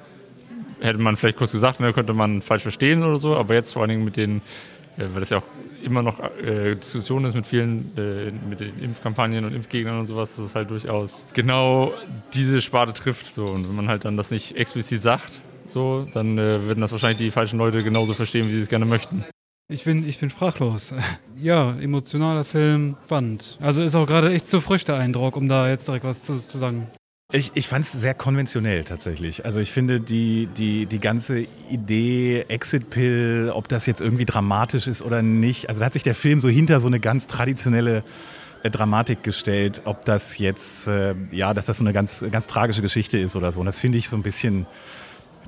[0.80, 3.82] hätte man vielleicht kurz gesagt, ne, könnte man falsch verstehen oder so, aber jetzt vor
[3.82, 4.42] allen Dingen mit den,
[4.96, 5.46] weil das ja auch
[5.82, 10.36] immer noch äh, Diskussion ist mit vielen, äh, mit den Impfkampagnen und Impfgegnern und sowas,
[10.36, 11.92] dass es halt durchaus genau
[12.34, 13.26] diese Sparte trifft.
[13.26, 13.44] So.
[13.44, 17.18] Und wenn man halt dann das nicht explizit sagt, so, dann äh, würden das wahrscheinlich
[17.18, 19.24] die falschen Leute genauso verstehen, wie sie es gerne möchten.
[19.68, 20.94] Ich bin, ich bin sprachlos.
[21.40, 23.58] Ja, emotionaler Film, spannend.
[23.60, 26.38] Also ist auch gerade echt zu frisch der Eindruck, um da jetzt direkt was zu,
[26.38, 26.86] zu sagen.
[27.34, 29.46] Ich, ich fand es sehr konventionell tatsächlich.
[29.46, 34.86] Also ich finde die, die, die ganze Idee Exit Pill, ob das jetzt irgendwie dramatisch
[34.86, 38.04] ist oder nicht, also da hat sich der Film so hinter so eine ganz traditionelle
[38.62, 42.82] äh, Dramatik gestellt, ob das jetzt, äh, ja, dass das so eine ganz, ganz tragische
[42.82, 43.60] Geschichte ist oder so.
[43.60, 44.66] Und das finde ich so ein bisschen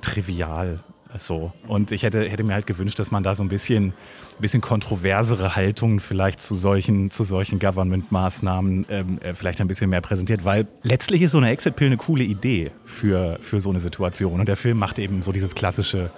[0.00, 0.80] trivial.
[1.18, 1.52] So.
[1.68, 3.92] Und ich hätte, hätte mir halt gewünscht, dass man da so ein bisschen,
[4.38, 10.00] bisschen kontroversere Haltungen vielleicht zu solchen, zu solchen Government-Maßnahmen ähm, äh, vielleicht ein bisschen mehr
[10.00, 14.40] präsentiert, weil letztlich ist so eine Exit-Pill eine coole Idee für, für so eine Situation.
[14.40, 16.10] Und der Film macht eben so dieses klassische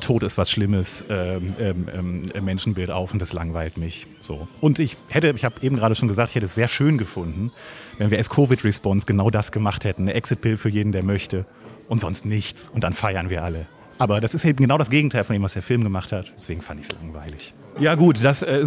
[0.00, 1.86] Tod ist was Schlimmes ähm, ähm,
[2.34, 4.06] ähm Menschenbild auf und das langweilt mich.
[4.20, 4.48] So.
[4.60, 7.52] Und ich hätte, ich habe eben gerade schon gesagt, ich hätte es sehr schön gefunden,
[7.98, 10.02] wenn wir als Covid-Response genau das gemacht hätten.
[10.02, 11.44] Eine Exit-Pill für jeden, der möchte
[11.88, 12.70] und sonst nichts.
[12.74, 13.66] Und dann feiern wir alle.
[13.98, 16.32] Aber das ist eben genau das Gegenteil von dem, was der Film gemacht hat.
[16.34, 17.54] Deswegen fand ich es langweilig.
[17.78, 18.66] Ja gut, das, äh,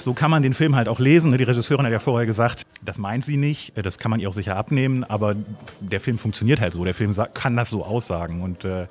[0.00, 1.36] so kann man den Film halt auch lesen.
[1.36, 3.76] Die Regisseurin hat ja vorher gesagt, das meint sie nicht.
[3.76, 5.04] Äh, das kann man ihr auch sicher abnehmen.
[5.04, 5.34] Aber
[5.80, 6.84] der Film funktioniert halt so.
[6.84, 8.42] Der Film kann das so aussagen.
[8.42, 8.86] Und äh,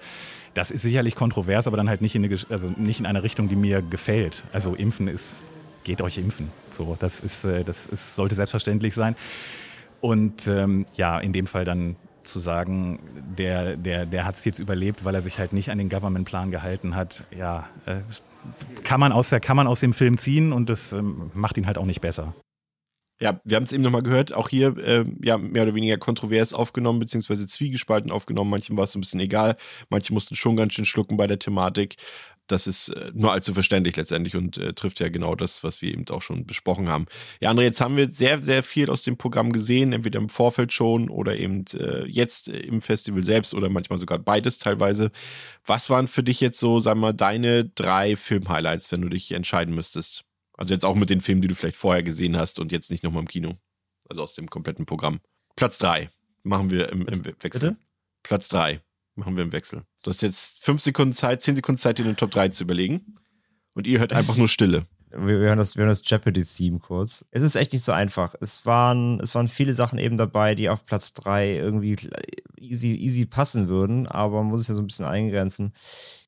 [0.55, 3.49] das ist sicherlich kontrovers, aber dann halt nicht in, eine, also nicht in eine Richtung,
[3.49, 4.43] die mir gefällt.
[4.53, 5.43] Also impfen ist,
[5.83, 6.49] geht euch impfen.
[6.71, 9.15] So, das ist, äh, das ist, sollte selbstverständlich sein.
[10.01, 11.95] Und ähm, ja, in dem Fall dann
[12.27, 12.99] zu sagen,
[13.37, 16.51] der, der, der hat es jetzt überlebt, weil er sich halt nicht an den Government-Plan
[16.51, 17.97] gehalten hat, ja, äh,
[18.83, 21.67] kann, man aus der, kann man aus dem Film ziehen und das ähm, macht ihn
[21.67, 22.33] halt auch nicht besser.
[23.21, 26.53] ja, wir haben es eben nochmal gehört, auch hier äh, ja mehr oder weniger kontrovers
[26.53, 28.49] aufgenommen, beziehungsweise zwiegespalten aufgenommen.
[28.49, 29.55] Manchen war es ein bisschen egal,
[29.89, 31.95] manche mussten schon ganz schön schlucken bei der Thematik.
[32.47, 35.91] Das ist äh, nur allzu verständlich letztendlich und äh, trifft ja genau das, was wir
[35.91, 37.07] eben auch schon besprochen haben.
[37.39, 40.71] Ja, André, jetzt haben wir sehr, sehr viel aus dem Programm gesehen, entweder im Vorfeld
[40.71, 45.11] schon oder eben äh, jetzt im Festival selbst oder manchmal sogar beides teilweise.
[45.65, 49.31] Was waren für dich jetzt so, sagen wir mal, deine drei Film-Highlights, wenn du dich
[49.31, 50.23] entscheiden müsstest?
[50.53, 53.03] Also jetzt auch mit den Filmen, die du vielleicht vorher gesehen hast und jetzt nicht
[53.03, 53.57] nochmal im Kino.
[54.07, 55.19] Also aus dem kompletten Programm.
[55.55, 56.09] Platz drei
[56.43, 57.71] machen wir im, im Wechsel.
[57.71, 57.77] Bitte?
[58.23, 58.81] Platz drei
[59.15, 59.83] machen wir im Wechsel.
[60.03, 63.15] Du hast jetzt fünf Sekunden Zeit, zehn Sekunden Zeit, dir eine Top 3 zu überlegen.
[63.73, 64.85] Und ihr hört einfach nur Stille.
[65.09, 67.25] Wir, hören das, das Jeopardy-Theme kurz.
[67.31, 68.35] Es ist echt nicht so einfach.
[68.41, 71.95] Es waren, es waren viele Sachen eben dabei, die auf Platz 3 irgendwie
[72.57, 75.73] easy, easy passen würden, aber man muss es ja so ein bisschen eingrenzen.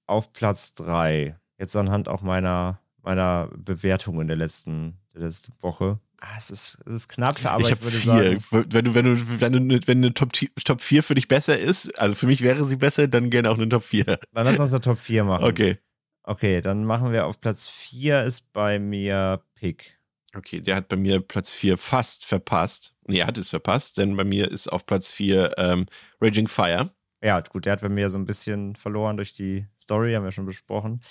[0.05, 5.97] Auf Platz 3, jetzt anhand auch meiner meiner Bewertung in der letzten, der letzten Woche.
[6.19, 8.39] Ah, es, ist, es ist knapp, aber ich, ich würde vier.
[8.39, 8.67] sagen.
[8.71, 10.31] Wenn du, wenn du, wenn du, wenn eine Top,
[10.63, 13.57] Top 4 für dich besser ist, also für mich wäre sie besser, dann gerne auch
[13.57, 14.05] eine Top 4.
[14.05, 15.43] Dann lass uns eine Top 4 machen.
[15.43, 15.77] Okay.
[16.23, 19.97] Okay, dann machen wir auf Platz 4 ist bei mir Pick.
[20.35, 22.95] Okay, der hat bei mir Platz 4 fast verpasst.
[23.07, 25.85] Nee, er hat es verpasst, denn bei mir ist auf Platz 4 ähm,
[26.19, 26.91] Raging Fire.
[27.23, 30.31] Ja, gut, der hat bei mir so ein bisschen verloren durch die Story, haben wir
[30.31, 31.01] schon besprochen.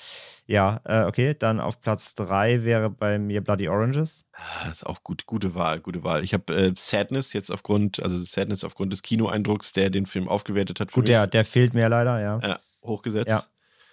[0.47, 4.25] Ja, äh, okay, dann auf Platz 3 wäre bei mir Bloody Oranges.
[4.33, 6.23] Ah, das ist auch gut, gute Wahl, gute Wahl.
[6.23, 10.79] Ich habe äh, Sadness jetzt aufgrund, also Sadness aufgrund des Kinoeindrucks, der den Film aufgewertet
[10.79, 10.93] hat.
[10.93, 12.39] gut, der, der fehlt mir leider, ja.
[12.41, 13.29] Ja, hochgesetzt.
[13.29, 13.43] Ja.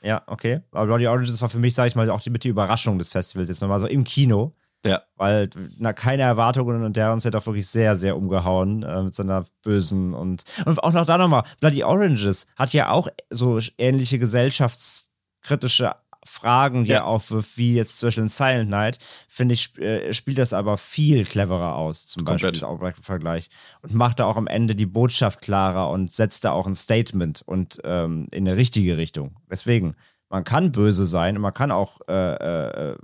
[0.04, 0.60] Ja, okay.
[0.72, 3.10] Aber Bloody Oranges war für mich, sage ich mal, auch die, mit die Überraschung des
[3.10, 4.54] Festivals jetzt nochmal so im Kino.
[4.86, 5.02] Ja.
[5.16, 9.16] Weil na, keine Erwartungen und der uns hat auch wirklich sehr, sehr umgehauen äh, mit
[9.16, 14.20] seiner bösen und, und auch noch da nochmal, Bloody Oranges hat ja auch so ähnliche
[14.20, 17.00] gesellschaftskritische Fragen, die ja.
[17.00, 20.78] er aufwirft, wie jetzt zum Beispiel in Silent Night, finde ich, äh, spielt das aber
[20.78, 22.62] viel cleverer aus, zum Komplett.
[22.62, 23.50] Beispiel im Vergleich.
[23.82, 27.42] Und macht da auch am Ende die Botschaft klarer und setzt da auch ein Statement
[27.46, 29.36] und ähm, in eine richtige Richtung.
[29.50, 29.96] Deswegen,
[30.30, 32.96] man kann böse sein und man kann auch äh, äh,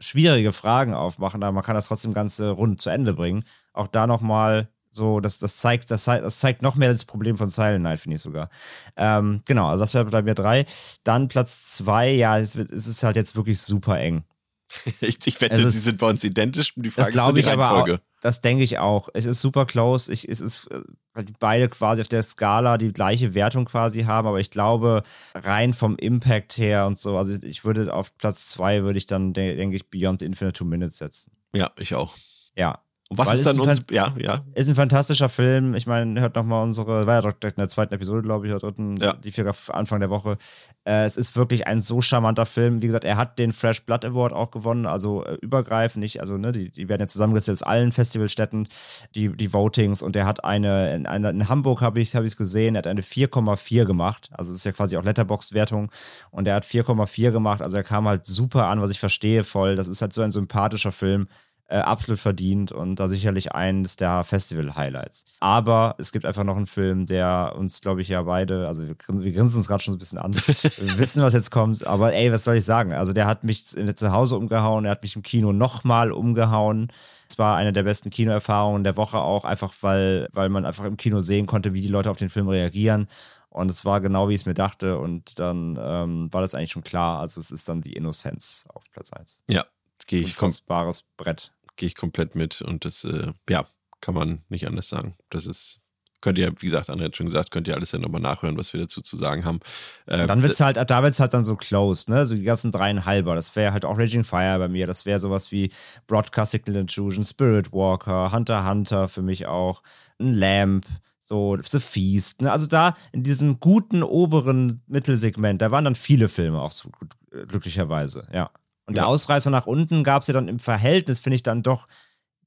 [0.00, 3.44] schwierige Fragen aufmachen, aber man kann das trotzdem ganz rund zu Ende bringen.
[3.72, 7.48] Auch da nochmal so, das, das zeigt, das, das zeigt noch mehr das Problem von
[7.48, 8.48] Silent Night, finde ich sogar.
[8.96, 10.66] Ähm, genau, also das wäre bei mir drei.
[11.04, 14.24] Dann Platz zwei, ja, es, wird, es ist halt jetzt wirklich super eng.
[15.00, 16.74] ich, ich wette, ist, die sind bei uns identisch.
[16.76, 17.92] Die Frage das ist die ich Reihenfolge.
[17.92, 19.08] Aber auch, das denke ich auch.
[19.14, 20.12] Es ist super close.
[20.12, 20.82] Ich, es ist, weil
[21.16, 25.02] die beide quasi auf der Skala die gleiche Wertung quasi haben, aber ich glaube,
[25.34, 29.32] rein vom Impact her und so, also ich würde auf Platz zwei würde ich dann,
[29.32, 31.32] denke ich, Beyond Infinite Two Minutes setzen.
[31.52, 32.16] Ja, ich auch.
[32.56, 32.80] Ja,
[33.12, 34.44] und was Weil ist dann uns, ja, ja.
[34.54, 35.74] Ist ein fantastischer Film.
[35.74, 38.60] Ich meine, hört nochmal unsere, war ja direkt in der zweiten Episode, glaube ich, oder
[38.60, 39.14] dritten, ja.
[39.14, 40.38] die vier Anfang der Woche.
[40.84, 42.82] Äh, es ist wirklich ein so charmanter Film.
[42.82, 46.38] Wie gesagt, er hat den Fresh Blood Award auch gewonnen, also äh, übergreifend, nicht, also,
[46.38, 48.68] ne, die, die werden ja zusammengezählt aus allen Festivalstätten,
[49.16, 50.02] die, die Votings.
[50.02, 53.02] Und er hat eine, in, eine, in Hamburg habe ich es gesehen, er hat eine
[53.02, 54.30] 4,4 gemacht.
[54.30, 55.90] Also, es ist ja quasi auch Letterboxd-Wertung.
[56.30, 57.60] Und er hat 4,4 gemacht.
[57.60, 59.74] Also, er kam halt super an, was ich verstehe voll.
[59.74, 61.26] Das ist halt so ein sympathischer Film
[61.70, 65.24] äh, absolut verdient und da sicherlich eines der Festival-Highlights.
[65.38, 68.96] Aber es gibt einfach noch einen Film, der uns, glaube ich, ja beide, also wir,
[69.06, 70.34] wir grinsen uns gerade schon so ein bisschen an,
[70.98, 72.92] wissen, was jetzt kommt, aber ey, was soll ich sagen?
[72.92, 76.92] Also der hat mich zu Hause umgehauen, er hat mich im Kino nochmal umgehauen.
[77.28, 80.96] Es war eine der besten Kinoerfahrungen der Woche auch, einfach weil, weil man einfach im
[80.96, 83.06] Kino sehen konnte, wie die Leute auf den Film reagieren.
[83.48, 84.98] Und es war genau, wie ich es mir dachte.
[84.98, 87.20] Und dann ähm, war das eigentlich schon klar.
[87.20, 89.44] Also es ist dann die Innozenz auf Platz 1.
[89.48, 89.64] Ja,
[90.06, 90.36] gehe ich.
[90.36, 93.66] Kostbares Brett gehe ich komplett mit und das, äh, ja,
[94.02, 95.16] kann man nicht anders sagen.
[95.30, 95.80] Das ist,
[96.20, 98.74] könnt ihr, wie gesagt, André hat schon gesagt, könnt ihr alles ja nochmal nachhören, was
[98.74, 99.60] wir dazu zu sagen haben.
[100.06, 102.26] Äh, dann wird es halt, da wird es halt dann so close, ne?
[102.26, 103.34] So die ganzen dreieinhalber.
[103.34, 104.86] Das wäre halt auch Raging Fire bei mir.
[104.86, 105.70] Das wäre sowas wie
[106.06, 109.82] Broadcast Signal Intrusion, Spirit Walker, Hunter Hunter für mich auch,
[110.18, 110.86] ein Lamp
[111.18, 112.42] so The Feast.
[112.42, 112.52] Ne?
[112.52, 117.14] Also da in diesem guten oberen Mittelsegment, da waren dann viele Filme auch so gut,
[117.48, 118.50] glücklicherweise, ja.
[118.90, 119.02] Und ja.
[119.02, 121.86] der Ausreißer nach unten gab es ja dann im Verhältnis, finde ich, dann doch,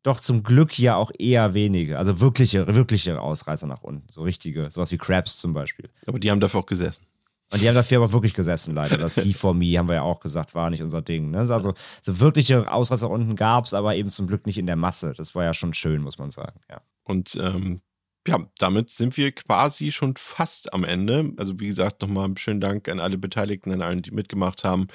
[0.03, 1.97] doch zum Glück ja auch eher wenige.
[1.97, 4.11] Also wirkliche, wirkliche Ausreißer nach unten.
[4.11, 5.89] So richtige, sowas wie Krabs zum Beispiel.
[6.05, 7.05] Aber die haben dafür auch gesessen.
[7.49, 8.97] Und die haben dafür aber wirklich gesessen, leider.
[8.97, 11.31] Das See for Me haben wir ja auch gesagt, war nicht unser Ding.
[11.31, 11.37] Ne?
[11.37, 15.13] Also so wirkliche Ausreißer unten gab es, aber eben zum Glück nicht in der Masse.
[15.15, 16.59] Das war ja schon schön, muss man sagen.
[16.69, 16.81] Ja.
[17.05, 17.79] Und ähm,
[18.27, 21.31] ja, damit sind wir quasi schon fast am Ende.
[21.37, 24.89] Also wie gesagt, nochmal schönen Dank an alle Beteiligten, an allen, die mitgemacht haben.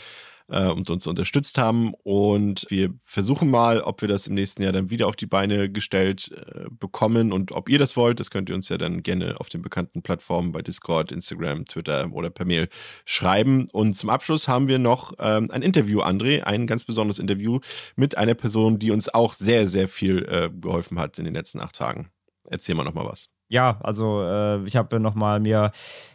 [0.48, 1.94] Äh, und uns unterstützt haben.
[2.02, 5.70] Und wir versuchen mal, ob wir das im nächsten Jahr dann wieder auf die Beine
[5.70, 8.20] gestellt äh, bekommen und ob ihr das wollt.
[8.20, 12.08] Das könnt ihr uns ja dann gerne auf den bekannten Plattformen bei Discord, Instagram, Twitter
[12.12, 12.68] oder per Mail
[13.04, 13.66] schreiben.
[13.72, 17.60] Und zum Abschluss haben wir noch ähm, ein Interview, André, ein ganz besonderes Interview
[17.96, 21.60] mit einer Person, die uns auch sehr, sehr viel äh, geholfen hat in den letzten
[21.60, 22.10] acht Tagen.
[22.50, 23.28] Erzähl mal noch mal was.
[23.48, 25.72] Ja, also äh, ich habe nochmal mir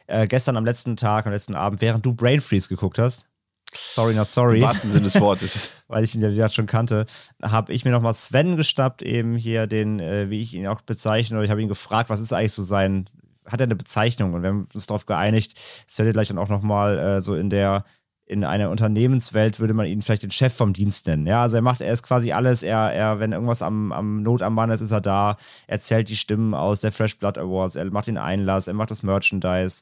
[0.07, 3.31] äh, gestern am letzten Tag, am letzten Abend, während du Brain Freeze geguckt hast,
[3.74, 4.57] Sorry Not Sorry.
[4.57, 5.71] Im wahrsten Sinne des Wortes.
[5.88, 7.05] Weil ich ihn ja wieder schon kannte,
[7.41, 11.38] habe ich mir nochmal Sven gestappt, eben hier den, äh, wie ich ihn auch bezeichne,
[11.38, 13.09] oder ich habe ihn gefragt, was ist eigentlich so sein,
[13.45, 14.34] hat er eine Bezeichnung?
[14.34, 15.57] Und wir haben uns darauf geeinigt,
[15.88, 17.84] Sven gleich dann auch nochmal äh, so in der
[18.26, 21.28] in einer Unternehmenswelt würde man ihn vielleicht den Chef vom Dienst nennen.
[21.28, 22.63] Ja, also er macht, er ist quasi alles.
[22.63, 25.38] Er, er, wenn irgendwas am, am Not am Mann ist, ist er da.
[25.67, 27.76] Er zählt die Stimmen aus der Fresh Blood Awards.
[27.76, 28.67] Er macht den Einlass.
[28.67, 29.82] Er macht das Merchandise.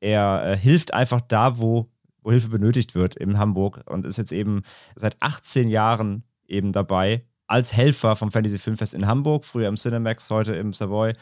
[0.00, 1.91] Er äh, hilft einfach da, wo,
[2.22, 4.62] wo Hilfe benötigt wird in Hamburg und ist jetzt eben
[4.96, 10.30] seit 18 Jahren eben dabei als Helfer vom Fantasy Filmfest in Hamburg, früher im Cinemax,
[10.30, 11.12] heute im Savoy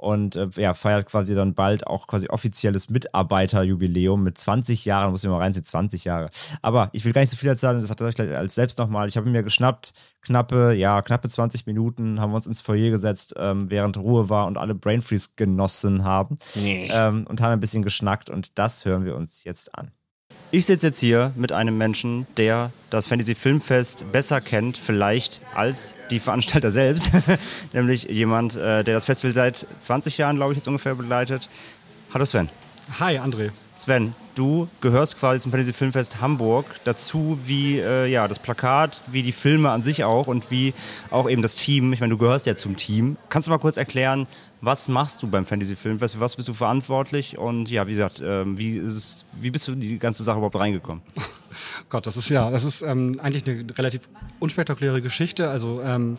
[0.00, 5.22] und äh, ja, feiert quasi dann bald auch quasi offizielles Mitarbeiterjubiläum mit 20 Jahren, muss
[5.22, 6.30] ich mal reinziehen, 20 Jahre.
[6.62, 9.08] Aber ich will gar nicht so viel erzählen, das hat er gleich als selbst nochmal.
[9.08, 9.92] Ich habe mir geschnappt,
[10.22, 14.46] knappe, ja, knappe 20 Minuten haben wir uns ins Foyer gesetzt, ähm, während Ruhe war
[14.46, 16.88] und alle Brain Freeze genossen haben nee.
[16.90, 19.90] ähm, und haben ein bisschen geschnackt und das hören wir uns jetzt an.
[20.52, 25.94] Ich sitze jetzt hier mit einem Menschen, der das Fantasy Filmfest besser kennt, vielleicht als
[26.10, 27.12] die Veranstalter selbst.
[27.72, 31.48] Nämlich jemand, äh, der das Festival seit 20 Jahren, glaube ich, jetzt ungefähr begleitet.
[32.12, 32.48] Hallo Sven.
[32.98, 33.52] Hi, André.
[33.76, 39.22] Sven, du gehörst quasi zum Fantasy Filmfest Hamburg dazu, wie äh, ja, das Plakat, wie
[39.22, 40.74] die Filme an sich auch und wie
[41.10, 41.92] auch eben das Team.
[41.92, 43.16] Ich meine, du gehörst ja zum Team.
[43.28, 44.26] Kannst du mal kurz erklären,
[44.60, 46.14] was machst du beim Fantasy Filmfest?
[46.14, 47.38] Für was bist du verantwortlich?
[47.38, 50.58] Und ja, wie gesagt, ähm, wie, es, wie bist du in die ganze Sache überhaupt
[50.58, 51.02] reingekommen?
[51.88, 54.02] Gott, das ist ja, das ist ähm, eigentlich eine relativ
[54.40, 55.48] unspektakuläre Geschichte.
[55.48, 56.18] Also ähm,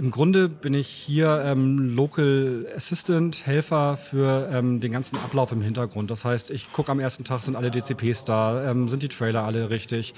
[0.00, 5.60] im Grunde bin ich hier ähm, Local Assistant, Helfer für ähm, den ganzen Ablauf im
[5.60, 6.10] Hintergrund.
[6.10, 9.44] Das heißt, ich gucke am ersten Tag, sind alle DCPs da, ähm, sind die Trailer
[9.44, 10.14] alle richtig.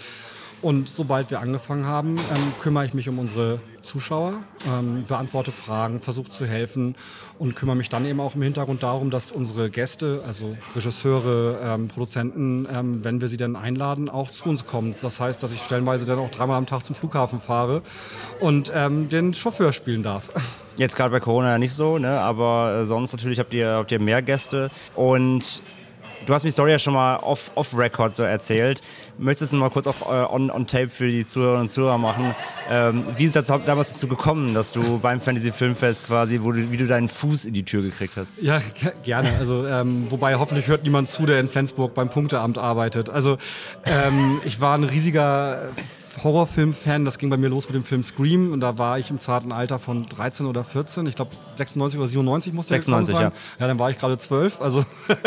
[0.62, 4.34] Und sobald wir angefangen haben, ähm, kümmere ich mich um unsere Zuschauer,
[4.72, 6.94] ähm, beantworte Fragen, versuche zu helfen
[7.40, 11.88] und kümmere mich dann eben auch im Hintergrund darum, dass unsere Gäste, also Regisseure, ähm,
[11.88, 14.94] Produzenten, ähm, wenn wir sie dann einladen, auch zu uns kommen.
[15.02, 17.82] Das heißt, dass ich stellenweise dann auch dreimal am Tag zum Flughafen fahre
[18.38, 20.30] und ähm, den Chauffeur spielen darf.
[20.76, 22.20] Jetzt gerade bei Corona ja nicht so, ne?
[22.20, 25.62] aber äh, sonst natürlich habt ihr, habt ihr mehr Gäste und
[26.26, 28.80] Du hast mir die Story ja schon mal off-record off so erzählt.
[29.18, 32.34] Möchtest du mal kurz auch äh, on, on tape für die Zuhörerinnen und Zuhörer machen?
[32.70, 36.70] Ähm, wie ist es damals dazu gekommen, dass du beim Fantasy Filmfest quasi, wo du,
[36.70, 38.32] wie du deinen Fuß in die Tür gekriegt hast?
[38.40, 38.60] Ja,
[39.02, 39.30] gerne.
[39.38, 43.10] Also, ähm, wobei hoffentlich hört niemand zu, der in Flensburg beim Punkteamt arbeitet.
[43.10, 43.38] Also,
[43.84, 45.70] ähm, ich war ein riesiger
[46.22, 47.04] Horrorfilm-Fan.
[47.04, 49.52] Das ging bei mir los mit dem Film Scream und da war ich im zarten
[49.52, 51.06] Alter von 13 oder 14.
[51.06, 53.22] Ich glaube 96 oder 97 musste 96, sein.
[53.22, 53.32] Ja.
[53.60, 54.84] ja, dann war ich gerade 12, also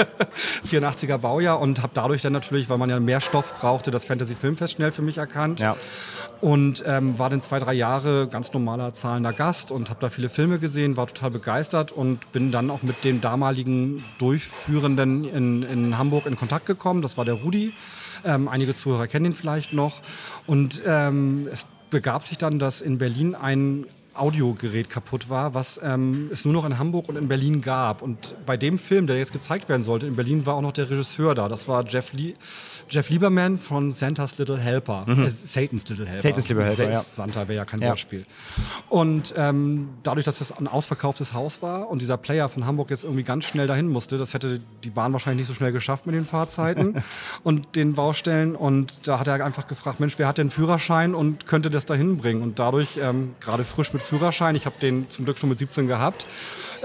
[0.70, 4.36] 84er Baujahr und habe dadurch dann natürlich, weil man ja mehr Stoff brauchte, das Fantasy
[4.36, 5.60] Filmfest schnell für mich erkannt.
[5.60, 5.76] Ja.
[6.42, 10.30] Und ähm, war dann zwei, drei Jahre ganz normaler zahlender Gast und habe da viele
[10.30, 15.98] Filme gesehen, war total begeistert und bin dann auch mit dem damaligen Durchführenden in, in
[15.98, 17.02] Hamburg in Kontakt gekommen.
[17.02, 17.74] Das war der Rudi.
[18.26, 20.02] Ähm, einige Zuhörer kennen ihn vielleicht noch.
[20.48, 26.30] Und ähm, es begab sich dann, dass in Berlin ein Audiogerät kaputt war, was ähm,
[26.32, 28.02] es nur noch in Hamburg und in Berlin gab.
[28.02, 30.90] Und bei dem Film, der jetzt gezeigt werden sollte, in Berlin war auch noch der
[30.90, 31.50] Regisseur da.
[31.50, 32.36] Das war Jeff Lee.
[32.90, 35.06] Jeff Lieberman von Santa's Little Helper.
[35.08, 35.26] Mhm.
[35.26, 36.22] Äh, Satan's Little Helper.
[36.22, 37.00] Satan's Little Helper, ja.
[37.02, 37.90] Santa wäre ja kein ja.
[37.90, 38.26] Wortspiel.
[38.90, 43.04] Und ähm, dadurch, dass das ein ausverkauftes Haus war und dieser Player von Hamburg jetzt
[43.04, 46.16] irgendwie ganz schnell dahin musste, das hätte die Bahn wahrscheinlich nicht so schnell geschafft mit
[46.16, 47.04] den Fahrzeiten
[47.44, 48.56] und den Baustellen.
[48.56, 52.18] Und da hat er einfach gefragt, Mensch, wer hat denn Führerschein und könnte das dahin
[52.18, 52.42] bringen?
[52.42, 55.88] Und dadurch, ähm, gerade frisch mit Führerschein, ich habe den zum Glück schon mit 17
[55.88, 56.28] gehabt,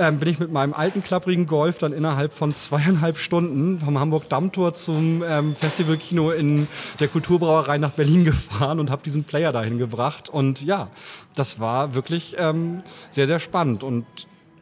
[0.00, 4.28] ähm, bin ich mit meinem alten klapprigen Golf dann innerhalb von zweieinhalb Stunden vom Hamburg
[4.30, 6.66] Dammtor zum ähm, Festivalkino in
[6.98, 10.30] der Kulturbrauerei nach Berlin gefahren und habe diesen Player dahin gebracht.
[10.30, 10.88] Und ja,
[11.34, 13.84] das war wirklich ähm, sehr, sehr spannend.
[13.84, 14.06] Und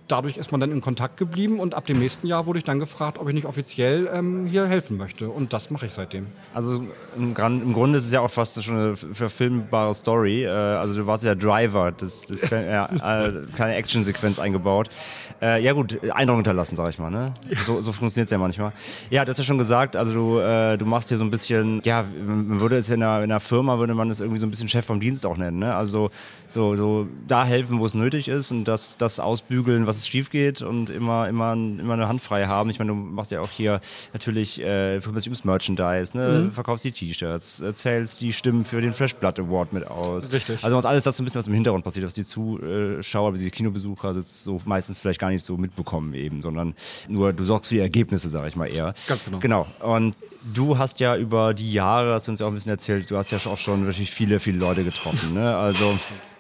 [0.08, 2.78] dadurch ist man dann in Kontakt geblieben und ab dem nächsten Jahr wurde ich dann
[2.78, 5.28] gefragt, ob ich nicht offiziell ähm, hier helfen möchte.
[5.28, 6.26] Und das mache ich seitdem.
[6.54, 6.82] Also
[7.16, 10.44] im, im, Grunde ist es ja auch fast schon eine verfilmbare Story.
[10.44, 12.86] Äh, also du warst ja Driver, das, das ja,
[13.26, 14.88] äh, keine Actionsequenz eingebaut.
[15.40, 17.10] Äh, ja gut, Eindruck hinterlassen, sag ich mal.
[17.10, 17.34] Ne?
[17.64, 18.72] So, so funktioniert es ja manchmal.
[19.10, 21.80] Ja, du hast ja schon gesagt, also du, äh, du machst hier so ein bisschen,
[21.84, 24.50] ja, man würde es in einer, in einer Firma, würde man es irgendwie so ein
[24.50, 25.58] bisschen Chef vom Dienst auch nennen.
[25.58, 25.74] Ne?
[25.74, 26.10] Also
[26.48, 30.30] so, so da helfen, wo es nötig ist und das, das ausbügeln, was was schief
[30.30, 32.70] geht und immer, immer, immer eine Hand frei haben.
[32.70, 33.80] Ich meine, du machst ja auch hier
[34.12, 35.00] natürlich äh,
[35.44, 36.44] Merchandise, ne?
[36.44, 36.52] Mhm.
[36.52, 40.32] verkaufst die T-Shirts, äh, zählst die Stimmen für den Fresh Blood Award mit aus.
[40.32, 40.62] Richtig.
[40.62, 43.50] Also was alles das so ein bisschen was im Hintergrund passiert, was die Zuschauer, die
[43.50, 46.74] Kinobesucher so meistens vielleicht gar nicht so mitbekommen eben, sondern
[47.08, 48.94] nur du sorgst für die Ergebnisse, sag ich mal eher.
[49.06, 49.38] Ganz genau.
[49.38, 49.66] Genau.
[49.80, 50.16] Und
[50.54, 53.16] du hast ja über die Jahre, hast du uns ja auch ein bisschen erzählt, du
[53.16, 55.34] hast ja auch schon wirklich viele, viele Leute getroffen.
[55.34, 55.56] Ne?
[55.56, 55.98] Also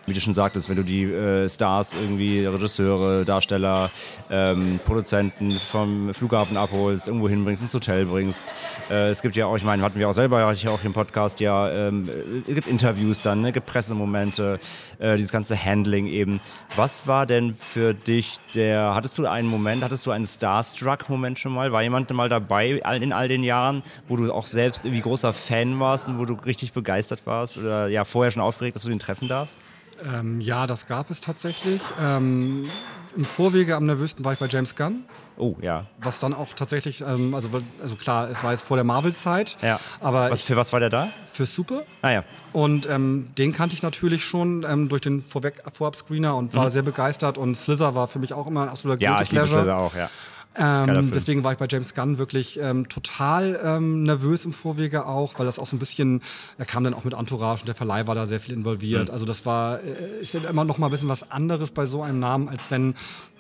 [0.08, 3.90] wie du schon sagtest, wenn du die äh, Stars irgendwie, Regisseure, Darsteller,
[4.30, 8.54] ähm, Produzenten vom Flughafen abholst, irgendwo hinbringst, ins Hotel bringst.
[8.90, 10.92] Äh, es gibt ja auch, ich meine, hatten wir auch selber ja hier auch im
[10.92, 12.08] Podcast ja, ähm,
[12.46, 14.58] es gibt Interviews dann, ne, es gibt Pressemomente,
[14.98, 16.40] äh, dieses ganze Handling eben.
[16.76, 21.52] Was war denn für dich der, hattest du einen Moment, hattest du einen Starstruck-Moment schon
[21.52, 21.72] mal?
[21.72, 25.78] War jemand mal dabei in all den Jahren, wo du auch selbst irgendwie großer Fan
[25.80, 28.98] warst und wo du richtig begeistert warst oder ja vorher schon aufgeregt, dass du den
[28.98, 29.58] treffen darfst?
[30.04, 31.80] Ähm, ja, das gab es tatsächlich.
[32.00, 32.68] Ähm,
[33.16, 35.04] Im Vorwege am nervösten war ich bei James Gunn.
[35.36, 35.86] Oh, ja.
[36.00, 37.48] Was dann auch tatsächlich, ähm, also,
[37.80, 39.56] also klar, es war jetzt vor der Marvel-Zeit.
[39.62, 39.78] Ja.
[40.00, 41.08] Aber was, für was war der da?
[41.32, 41.82] Für Super.
[42.02, 42.24] Ah ja.
[42.52, 46.70] Und ähm, den kannte ich natürlich schon ähm, durch den Vorweg Vorab-Screener und war Mhm.
[46.70, 47.38] sehr begeistert.
[47.38, 49.60] Und Slither war für mich auch immer ein absoluter Ja, ich liebe Pleasure.
[49.62, 50.10] Slither auch, ja.
[50.58, 55.38] Ähm, deswegen war ich bei James Gunn wirklich ähm, total ähm, nervös im Vorwege auch,
[55.38, 56.22] weil das auch so ein bisschen,
[56.58, 59.08] er kam dann auch mit Entourage und der Verleih war da sehr viel involviert.
[59.08, 59.14] Mhm.
[59.14, 62.02] Also das war, äh, ist ja immer noch mal ein bisschen was anderes bei so
[62.02, 62.94] einem Namen, als wenn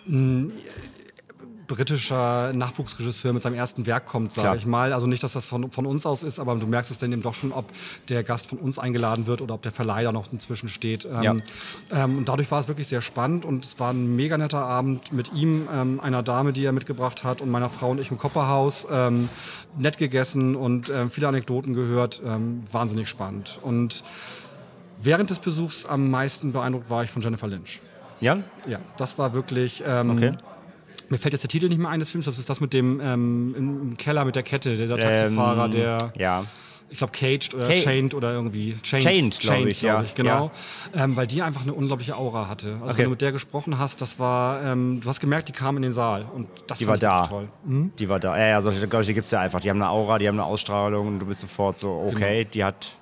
[0.08, 0.52] ein
[1.68, 4.92] britischer Nachwuchsregisseur mit seinem ersten Werk kommt, sage ich mal.
[4.92, 7.22] Also nicht, dass das von, von uns aus ist, aber du merkst es dann eben
[7.22, 7.66] doch schon, ob
[8.08, 11.04] der Gast von uns eingeladen wird oder ob der Verleih da noch inzwischen steht.
[11.04, 12.04] Ähm, Ja.
[12.04, 15.12] ähm, und dadurch war es wirklich sehr spannend und es war ein mega netter Abend
[15.12, 18.18] mit ihm, ähm, einer Dame, die er mitgebracht hat und meiner Frau und ich im
[18.18, 18.86] Kopperhaus.
[18.90, 19.28] Ähm,
[19.76, 22.20] nett gegessen und ähm, viele Anekdoten gehört.
[22.72, 23.58] Wahnsinnig spannend.
[23.62, 24.02] Und
[25.00, 27.80] während des Besuchs am meisten beeindruckt war ich von Jennifer Lynch.
[28.20, 28.38] Ja?
[28.66, 29.82] Ja, das war wirklich.
[29.82, 30.32] Okay.
[31.10, 32.26] Mir fällt jetzt der Titel nicht mehr ein des Films.
[32.26, 36.12] Das ist das mit dem ähm, im Keller mit der Kette, dieser Taxifahrer, Ähm, der.
[36.16, 36.44] Ja.
[36.90, 38.74] Ich glaube Caged oder Ca- Chained oder irgendwie.
[38.82, 40.02] Chained, glaub ich, ja.
[40.14, 40.50] genau.
[40.96, 42.72] Ähm, weil die einfach eine unglaubliche Aura hatte.
[42.80, 42.96] Also Okay.
[42.98, 45.82] wenn du mit der gesprochen hast, das war, ähm, du hast gemerkt, die kam in
[45.82, 47.26] den Saal und das Die war da.
[47.26, 47.48] toll.
[47.66, 47.92] Mhm.
[47.98, 48.38] Die war da.
[48.38, 49.60] Ja, ja, solche solche gibt es ja einfach.
[49.60, 52.64] Die haben eine Aura, die haben eine Ausstrahlung und du bist sofort so, okay, die
[52.64, 52.92] hat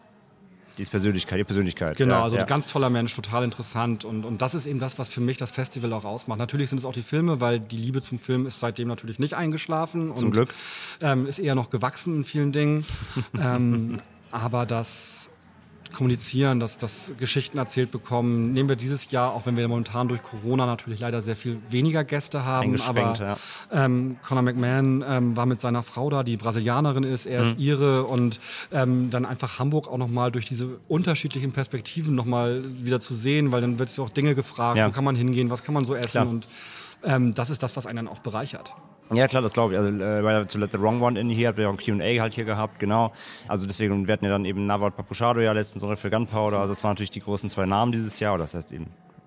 [0.76, 1.96] die ist Persönlichkeit, die Persönlichkeit.
[1.96, 2.42] Genau, ja, also ja.
[2.42, 4.04] ein ganz toller Mensch, total interessant.
[4.04, 6.38] Und, und das ist eben das, was für mich das Festival auch ausmacht.
[6.38, 9.34] Natürlich sind es auch die Filme, weil die Liebe zum Film ist seitdem natürlich nicht
[9.34, 10.14] eingeschlafen.
[10.14, 10.54] Zum und, Glück.
[11.00, 12.84] Ähm, ist eher noch gewachsen in vielen Dingen.
[13.38, 13.98] ähm,
[14.30, 15.25] aber das
[15.92, 20.22] Kommunizieren, das, das Geschichten erzählt bekommen, nehmen wir dieses Jahr, auch wenn wir momentan durch
[20.22, 22.80] Corona natürlich leider sehr viel weniger Gäste haben.
[22.82, 23.36] Aber
[23.72, 27.62] ähm, Conor McMahon ähm, war mit seiner Frau da, die Brasilianerin ist, er ist Mhm.
[27.62, 28.40] ihre und
[28.72, 33.60] ähm, dann einfach Hamburg auch nochmal durch diese unterschiedlichen Perspektiven nochmal wieder zu sehen, weil
[33.60, 34.88] dann wird es auch Dinge gefragt, Ja.
[34.88, 36.26] wo kann man hingehen, was kann man so essen Klar.
[36.28, 36.48] und
[37.04, 38.72] ähm, das ist das, was einen dann auch bereichert.
[39.12, 39.78] Ja, klar, das glaube ich.
[39.78, 42.20] Also äh, bei zu Let the Wrong One in hier habt ihr auch ein Q&A
[42.20, 43.12] halt hier gehabt, genau.
[43.48, 46.58] Also deswegen, wir hatten ja dann eben Nawat Papuchado ja letztens so für Gunpowder.
[46.58, 48.34] Also das waren natürlich die großen zwei Namen dieses Jahr.
[48.34, 48.86] Oder das heißt eben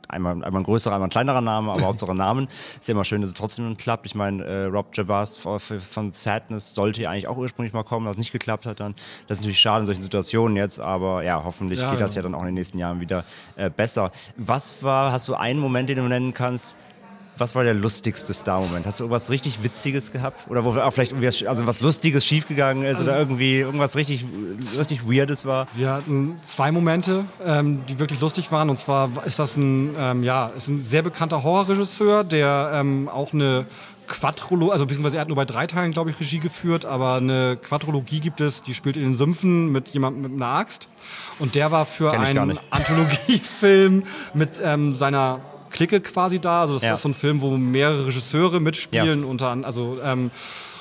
[0.09, 2.47] einmal, einmal ein größerer, einmal ein kleinerer Name, aber Hauptsache Namen.
[2.79, 4.05] Ist ja immer schön, dass es trotzdem klappt.
[4.05, 8.05] Ich meine, äh, Rob Jabaz von von Sadness sollte ja eigentlich auch ursprünglich mal kommen,
[8.05, 8.95] was nicht geklappt hat dann.
[9.27, 12.19] Das ist natürlich schade in solchen Situationen jetzt, aber ja, hoffentlich Ja, geht das ja.
[12.19, 13.23] ja dann auch in den nächsten Jahren wieder
[13.55, 14.11] äh, besser.
[14.35, 16.75] Was war, hast du einen Moment, den du nennen kannst,
[17.39, 18.85] was war der lustigste Star-Moment?
[18.85, 20.49] Hast du irgendwas richtig Witziges gehabt?
[20.49, 23.95] Oder wo auch vielleicht irgendwie was, also was Lustiges schiefgegangen ist oder Also- irgendwie irgendwas
[23.95, 24.25] richtig,
[24.77, 25.67] richtig Weirdes war?
[25.75, 28.69] Wir hatten zwei Momente, ähm, die wirklich lustig waren.
[28.69, 33.33] Und zwar ist das ein, ähm, ja, ist ein sehr bekannter Horrorregisseur, der ähm, auch
[33.33, 33.65] eine
[34.07, 37.57] Quadrologie, also beziehungsweise er hat nur bei drei Teilen, glaube ich, Regie geführt, aber eine
[37.61, 40.89] Quadrologie gibt es, die spielt in den Sümpfen mit jemandem mit einer Axt.
[41.37, 42.57] Und der war für einen.
[42.71, 46.61] Anthologiefilm mit ähm, seiner Clique quasi da.
[46.61, 46.93] Also das Ja.
[46.93, 50.31] ist so ein Film, wo mehrere Regisseure mitspielen, unter an- also ähm,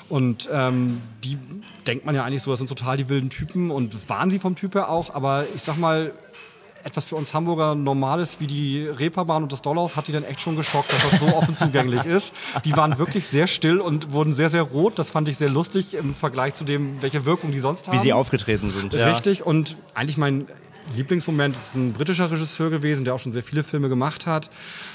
[0.09, 1.36] und ähm, die
[1.86, 4.55] denkt man ja eigentlich so, das sind total die wilden Typen und waren sie vom
[4.57, 6.12] Typ her auch, aber ich sag mal,
[6.84, 10.41] etwas für uns Hamburger Normales wie die Reeperbahn und das Dollhaus hat die dann echt
[10.41, 12.32] schon geschockt, dass das so offen zugänglich ist.
[12.64, 14.99] Die waren wirklich sehr still und wurden sehr, sehr rot.
[14.99, 17.97] Das fand ich sehr lustig im Vergleich zu dem, welche Wirkung die sonst haben.
[17.99, 18.95] Wie sie aufgetreten sind.
[18.95, 19.12] Ja.
[19.12, 19.45] Richtig.
[19.45, 20.47] Und eigentlich mein
[20.95, 24.51] Lieblingsmoment ist ein britischer Regisseur gewesen, der auch schon sehr viele Filme gemacht hat.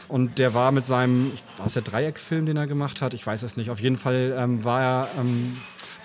[0.07, 3.13] Und der war mit seinem, war es der Dreieckfilm, den er gemacht hat?
[3.13, 3.69] Ich weiß es nicht.
[3.69, 5.57] Auf jeden Fall ähm, war er ähm,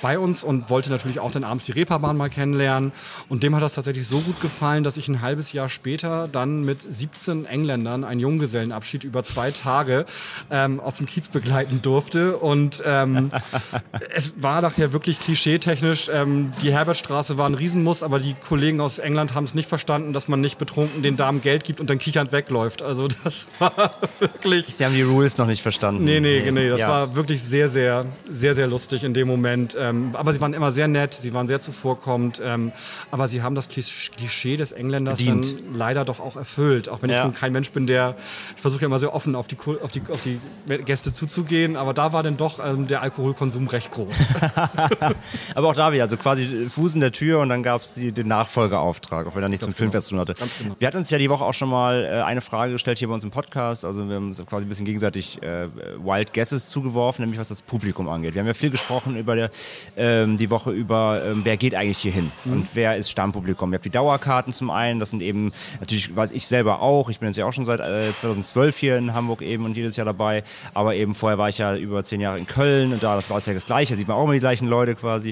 [0.03, 2.93] bei uns und wollte natürlich auch dann abends die Reeperbahn mal kennenlernen.
[3.29, 6.63] Und dem hat das tatsächlich so gut gefallen, dass ich ein halbes Jahr später dann
[6.65, 10.07] mit 17 Engländern einen Junggesellenabschied über zwei Tage
[10.51, 12.37] ähm, auf dem Kiez begleiten durfte.
[12.37, 13.31] Und ähm,
[14.15, 16.11] es war nachher wirklich klischeetechnisch.
[16.13, 20.13] Ähm, die Herbertstraße war ein Riesenmuss, aber die Kollegen aus England haben es nicht verstanden,
[20.13, 22.83] dass man nicht betrunken den Damen Geld gibt und dann kichernd wegläuft.
[22.83, 23.91] Also das war
[24.21, 24.67] wirklich.
[24.75, 26.05] Sie haben die Rules noch nicht verstanden.
[26.05, 26.69] Nee, nee, nee.
[26.69, 26.89] Das Ja.
[26.89, 29.77] war wirklich sehr, sehr, sehr, sehr lustig in dem Moment.
[29.79, 32.41] Ähm, aber sie waren immer sehr nett, sie waren sehr zuvorkommend.
[32.45, 32.73] Ähm,
[33.11, 35.53] aber sie haben das Klisch- Klischee des Engländers Bedient.
[35.53, 36.89] dann leider doch auch erfüllt.
[36.89, 37.19] Auch wenn Ja.
[37.19, 38.17] ich nun kein Mensch bin, der.
[38.57, 40.39] Ich versuche ja immer sehr offen auf die, auf, die, auf die
[40.85, 41.77] Gäste zuzugehen.
[41.77, 44.13] Aber da war dann doch ähm, der Alkoholkonsum recht groß.
[45.55, 48.27] Aber auch da wieder, also quasi Fuß in der Tür und dann gab es den
[48.29, 50.35] Nachfolgeauftrag, auch wenn er nichts Ganz mit Filmfest zu tun hatte.
[50.63, 50.77] Genau.
[50.79, 53.15] Wir hatten uns ja die Woche auch schon mal äh, eine Frage gestellt hier bei
[53.15, 53.85] uns im Podcast.
[53.85, 55.69] Also wir haben uns quasi ein bisschen gegenseitig äh,
[56.03, 58.35] Wild Guesses zugeworfen, nämlich was das Publikum angeht.
[58.35, 59.51] Wir haben ja viel gesprochen über der,
[59.97, 62.53] ähm, die Woche über, ähm, wer geht eigentlich hier hin Mhm.
[62.53, 63.73] und wer ist Stammpublikum.
[63.73, 67.19] Ihr habt die Dauerkarten zum einen, das sind eben, natürlich weiß ich selber auch, ich
[67.19, 70.05] bin jetzt ja auch schon seit äh, 2012 hier in Hamburg eben und jedes Jahr
[70.07, 70.43] dabei,
[70.75, 73.47] aber eben vorher war ich ja über zehn Jahre in Köln und da war es
[73.47, 75.31] ja das Gleiche, da sieht man auch immer die gleichen Leute quasi.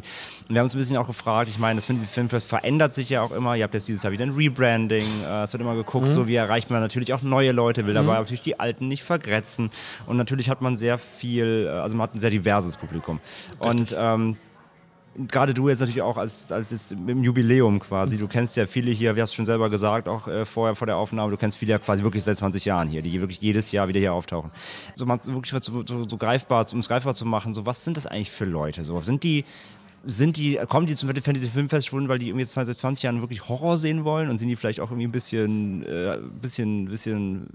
[0.49, 3.09] Und wir haben uns ein bisschen auch gefragt, ich meine, das Fantasy Filmfest verändert sich
[3.11, 5.75] ja auch immer, ihr habt jetzt dieses Jahr wieder ein Rebranding, äh, es wird immer
[5.75, 6.13] geguckt, Mhm.
[6.13, 8.21] so wie erreicht man natürlich auch neue Leute, will dabei Mhm.
[8.21, 9.71] natürlich die Alten nicht vergrätzen
[10.07, 13.21] und natürlich hat man sehr viel, äh, also man hat ein sehr diverses Publikum.
[13.59, 14.36] Und ähm,
[15.29, 18.91] gerade du jetzt natürlich auch als, als jetzt im Jubiläum quasi, du kennst ja viele
[18.91, 21.59] hier, wie hast du schon selber gesagt, auch äh, vorher vor der Aufnahme, du kennst
[21.59, 24.51] viele ja quasi wirklich seit 20 Jahren hier, die wirklich jedes Jahr wieder hier auftauchen.
[24.95, 27.85] So, man, so wirklich so, so, so greifbar, um es greifbar zu machen, so was
[27.85, 28.85] sind das eigentlich für Leute?
[28.85, 29.45] So, sind die
[30.07, 33.49] sind die, kommen die zum Fantasy Filmfest schon, weil die irgendwie seit 20 Jahren wirklich
[33.49, 37.49] Horror sehen wollen und sind die vielleicht auch irgendwie ein bisschen, äh, bisschen, bisschen,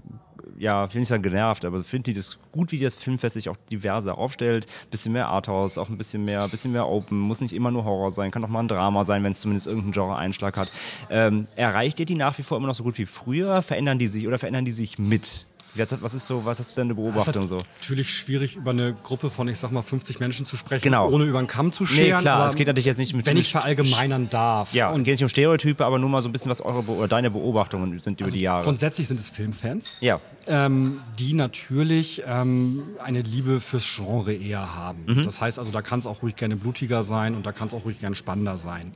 [0.58, 3.48] ja, ich will nicht sagen genervt, aber finden die das gut, wie das Filmfest sich
[3.48, 4.66] auch diverser aufstellt?
[4.90, 8.10] Bisschen mehr Arthouse, auch ein bisschen mehr, bisschen mehr Open, muss nicht immer nur Horror
[8.10, 10.70] sein, kann auch mal ein Drama sein, wenn es zumindest irgendeinen Genre-Einschlag hat.
[11.08, 13.62] Ähm, erreicht ihr die nach wie vor immer noch so gut wie früher?
[13.62, 15.46] Verändern die sich oder verändern die sich mit?
[15.74, 17.62] Was ist so, was hast du denn eine Beobachtung so?
[17.80, 21.08] Natürlich schwierig, über eine Gruppe von, ich sag mal, 50 Menschen zu sprechen, Genau.
[21.08, 22.20] ohne über einen Kamm zu Nee, scheren.
[22.20, 24.74] klar, aber es geht natürlich jetzt nicht mit Wenn ich verallgemeinern darf.
[24.74, 27.08] Ja, und geht nicht um Stereotype, aber nur mal so ein bisschen, was eure oder
[27.08, 28.64] deine Beobachtungen sind über die Jahre.
[28.64, 29.94] Grundsätzlich sind es Filmfans.
[30.00, 30.20] Ja.
[30.46, 35.04] Ähm, die natürlich ähm, eine Liebe fürs Genre eher haben.
[35.06, 35.22] Mhm.
[35.22, 37.74] Das heißt also, da kann es auch ruhig gerne blutiger sein und da kann es
[37.74, 38.92] auch ruhig gerne spannender sein.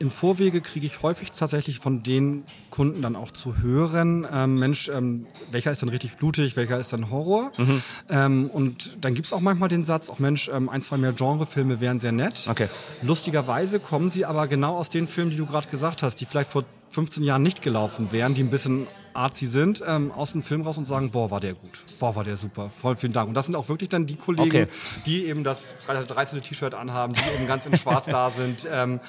[0.00, 4.88] Im Vorwege kriege ich häufig tatsächlich von den Kunden dann auch zu hören, ähm, Mensch,
[4.88, 7.52] ähm, welcher ist dann richtig blutig, welcher ist dann Horror?
[7.58, 7.82] Mhm.
[8.08, 11.12] Ähm, und dann gibt es auch manchmal den Satz, auch Mensch, ähm, ein, zwei mehr
[11.12, 12.46] Genrefilme wären sehr nett.
[12.48, 12.68] Okay.
[13.02, 16.50] Lustigerweise kommen sie aber genau aus den Filmen, die du gerade gesagt hast, die vielleicht
[16.50, 20.62] vor 15 Jahren nicht gelaufen wären, die ein bisschen artsy sind, ähm, aus dem Film
[20.62, 21.84] raus und sagen, boah, war der gut.
[21.98, 22.70] Boah, war der super.
[22.80, 23.28] Voll vielen Dank.
[23.28, 24.66] Und das sind auch wirklich dann die Kollegen, Okay.
[25.04, 26.42] die eben das Freitag der 13.
[26.42, 28.68] T-Shirt anhaben, die eben ganz in schwarz da sind.
[28.70, 29.00] Ähm,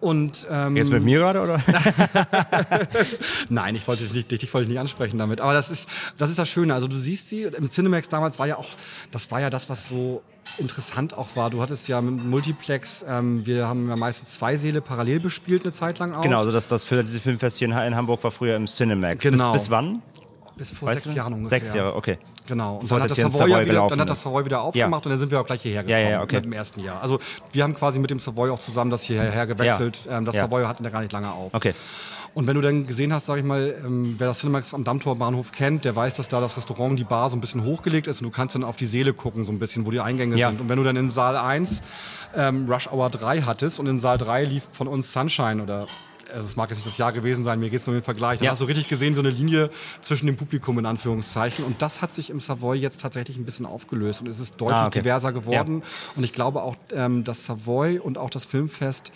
[0.00, 1.60] und, ähm, Jetzt mit mir gerade, oder?
[3.48, 5.40] Nein, ich wollte dich nicht, dich, wollte ich nicht ansprechen damit.
[5.40, 5.88] Aber das ist,
[6.18, 6.74] das ist das Schöne.
[6.74, 8.68] Also du siehst sie, im Cinemax damals war ja auch,
[9.10, 10.22] das war ja das, was so
[10.58, 11.50] interessant auch war.
[11.50, 15.72] Du hattest ja mit Multiplex, ähm, wir haben ja meistens zwei Säle parallel bespielt eine
[15.72, 16.22] Zeit lang auch.
[16.22, 19.22] Genau, also das, das für diese Filmfest hier in, in Hamburg war früher im Cinemax.
[19.22, 19.52] Genau.
[19.52, 20.02] Bis, bis wann?
[20.56, 21.16] Bis vor Weißt sechs du?
[21.16, 21.58] Jahren ungefähr.
[21.58, 22.18] Sechs Jahre, okay.
[22.46, 22.76] Genau.
[22.78, 24.22] Und dann hat, das Savoy, ja Savoy wieder, gelaufen dann hat das.
[24.22, 26.36] Savoy wieder aufgemacht und dann sind wir auch gleich hierher Ja, gekommen ja, okay.
[26.36, 27.02] mit dem ersten Jahr.
[27.02, 27.18] Also
[27.52, 30.00] wir haben quasi mit dem Savoy auch zusammen das hierher gewechselt.
[30.06, 30.18] Ja.
[30.18, 30.42] Ähm, das Ja.
[30.42, 31.52] Savoy hatten ja gar nicht lange auf.
[31.54, 31.74] Okay.
[32.34, 35.16] Und wenn du dann gesehen hast, sag ich mal, ähm, wer das Cinemax am Dammtor
[35.16, 38.20] Bahnhof kennt, der weiß, dass da das Restaurant, die Bar so ein bisschen hochgelegt ist
[38.20, 40.50] und du kannst dann auf die Seele gucken, so ein bisschen, wo die Eingänge Ja.
[40.50, 40.60] sind.
[40.60, 41.80] Und wenn du dann in Saal 1
[42.34, 45.86] ähm, Rush Hour 3 hattest und in Saal 3 lief von uns Sunshine oder
[46.32, 48.04] also es mag jetzt nicht das Jahr gewesen sein, mir geht es nur um den
[48.04, 48.38] Vergleich.
[48.38, 48.50] Dann Ja.
[48.52, 49.70] hast du richtig gesehen, so eine Linie
[50.02, 51.64] zwischen dem Publikum in Anführungszeichen.
[51.64, 54.76] Und das hat sich im Savoy jetzt tatsächlich ein bisschen aufgelöst und es ist deutlich
[54.78, 55.00] Ah, okay.
[55.00, 55.82] diverser geworden.
[56.16, 59.12] Und ich glaube auch, ähm, das Savoy und auch das Filmfest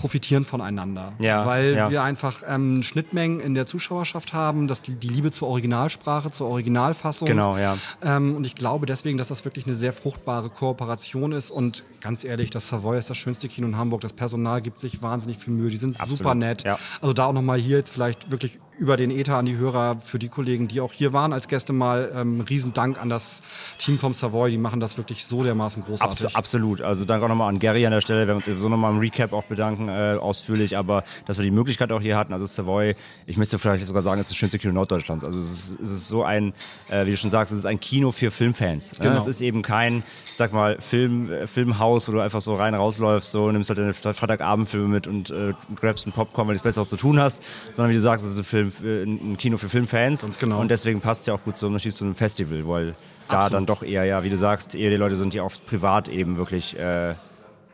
[0.00, 1.12] profitieren voneinander.
[1.18, 1.90] Ja, weil ja.
[1.90, 6.48] wir einfach ähm, Schnittmengen in der Zuschauerschaft haben, dass die, die Liebe zur Originalsprache, zur
[6.48, 7.28] Originalfassung.
[7.28, 7.76] Genau, ja.
[8.02, 11.50] Ähm, und ich glaube deswegen, dass das wirklich eine sehr fruchtbare Kooperation ist.
[11.50, 14.00] Und ganz ehrlich, das Savoy ist das schönste Kino in Hamburg.
[14.00, 15.68] Das Personal gibt sich wahnsinnig viel Mühe.
[15.68, 16.62] Die sind Absolut, super nett.
[16.64, 16.78] ja.
[17.02, 20.18] Also da auch nochmal hier jetzt vielleicht wirklich über den Ether an die Hörer für
[20.18, 22.10] die Kollegen, die auch hier waren als Gäste mal.
[22.14, 23.42] Ähm, riesen Dank an das
[23.76, 24.50] Team vom Savoy.
[24.50, 26.24] Die machen das wirklich so dermaßen großartig.
[26.24, 26.80] Abs absolut.
[26.80, 28.20] Also danke auch nochmal an Gary an der Stelle.
[28.20, 31.50] Wir werden uns sowieso nochmal im Recap auch bedanken, äh, ausführlich, aber dass wir die
[31.50, 32.32] Möglichkeit auch hier hatten.
[32.32, 32.94] Also Savoy,
[33.26, 35.26] ich möchte vielleicht sogar sagen, es ist das schönste Kino Norddeutschlands.
[35.26, 36.54] Also es ist, es ist so ein,
[36.88, 38.92] äh, wie du schon sagst, es ist ein Kino für Filmfans.
[38.98, 39.12] Genau.
[39.12, 39.18] Ne?
[39.18, 43.30] Es ist eben kein, sag mal, Film, äh, Filmhaus, wo du einfach so rein rausläufst,
[43.30, 46.88] so nimmst halt deine Freitagabendfilme mit und äh, grabst einen Popcorn, weil du nichts Besseres
[46.88, 49.68] zu tun hast, sondern wie du sagst, es ist ein, Film, äh, ein Kino für
[49.68, 50.38] Filmfans.
[50.38, 50.60] Genau.
[50.60, 52.94] Und deswegen passt es ja auch gut zum Unterschied zu einem Festival, weil
[53.28, 53.52] da Absolut.
[53.54, 56.36] dann doch eher, ja, wie du sagst, eher die Leute sind, die auch privat eben
[56.36, 57.14] wirklich äh,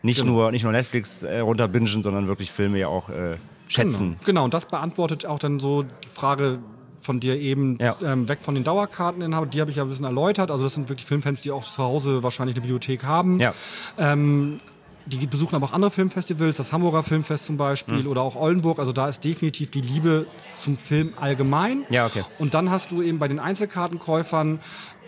[0.03, 0.32] nicht, Genau.
[0.32, 3.36] nur, nicht nur Netflix äh, runterbingen, sondern wirklich Filme ja auch äh,
[3.68, 4.11] schätzen.
[4.11, 4.24] Genau.
[4.24, 6.59] genau, und das beantwortet auch dann so die Frage
[7.01, 9.51] von dir eben ähm, weg von den Dauerkarteninhabern.
[9.51, 10.51] Die habe ich ja ein bisschen erläutert.
[10.51, 13.38] Also das sind wirklich Filmfans, die auch zu Hause wahrscheinlich eine Bibliothek haben.
[13.38, 13.55] Ja.
[13.99, 14.61] Ähm,
[15.07, 18.07] die besuchen aber auch andere Filmfestivals, das Hamburger Filmfest zum Beispiel Mhm.
[18.09, 18.79] oder auch Oldenburg.
[18.79, 20.27] Also da ist definitiv die Liebe
[20.59, 21.85] zum Film allgemein.
[21.91, 22.25] Ja, okay.
[22.39, 24.59] Und dann hast du eben bei den Einzelkartenkäufern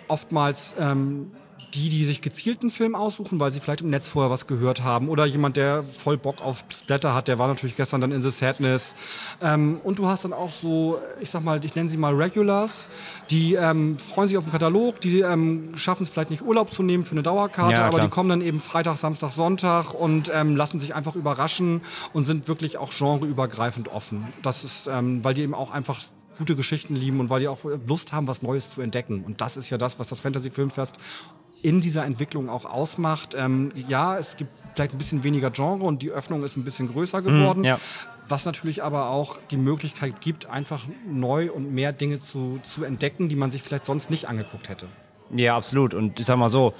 [0.07, 1.33] oftmals ähm,
[1.75, 5.09] die, die sich gezielten Film aussuchen, weil sie vielleicht im Netz vorher was gehört haben.
[5.09, 8.31] Oder jemand, der voll Bock auf Splatter hat, der war natürlich gestern dann in The
[8.31, 8.95] Sadness.
[9.43, 12.89] Ähm, und du hast dann auch so, ich sag mal, ich nenne sie mal Regulars,
[13.31, 16.83] die ähm, freuen sich auf den Katalog, die ähm, schaffen es vielleicht nicht Urlaub zu
[16.83, 20.57] nehmen für eine Dauerkarte, Ja, aber die kommen dann eben Freitag, Samstag, Sonntag und ähm,
[20.57, 24.27] lassen sich einfach überraschen und sind wirklich auch genreübergreifend offen.
[24.43, 26.01] Das ist, ähm, weil die eben auch einfach
[26.39, 29.25] gute Geschichten lieben und weil die auch Lust haben, was Neues zu entdecken.
[29.25, 30.97] Und das ist ja das, was das Fantasy Filmfest
[31.63, 33.35] in dieser Entwicklung auch ausmacht.
[33.37, 36.89] Ähm, ja, es gibt vielleicht ein bisschen weniger Genre und die Öffnung ist ein bisschen
[36.93, 37.61] größer geworden.
[37.61, 37.79] Mhm, ja.
[38.29, 43.29] Was natürlich aber auch die Möglichkeit gibt, einfach neu und mehr Dinge zu, zu entdecken,
[43.29, 44.87] die man sich vielleicht sonst nicht angeguckt hätte.
[45.35, 45.95] Ja, absolut.
[45.95, 46.75] Und ich sag mal so,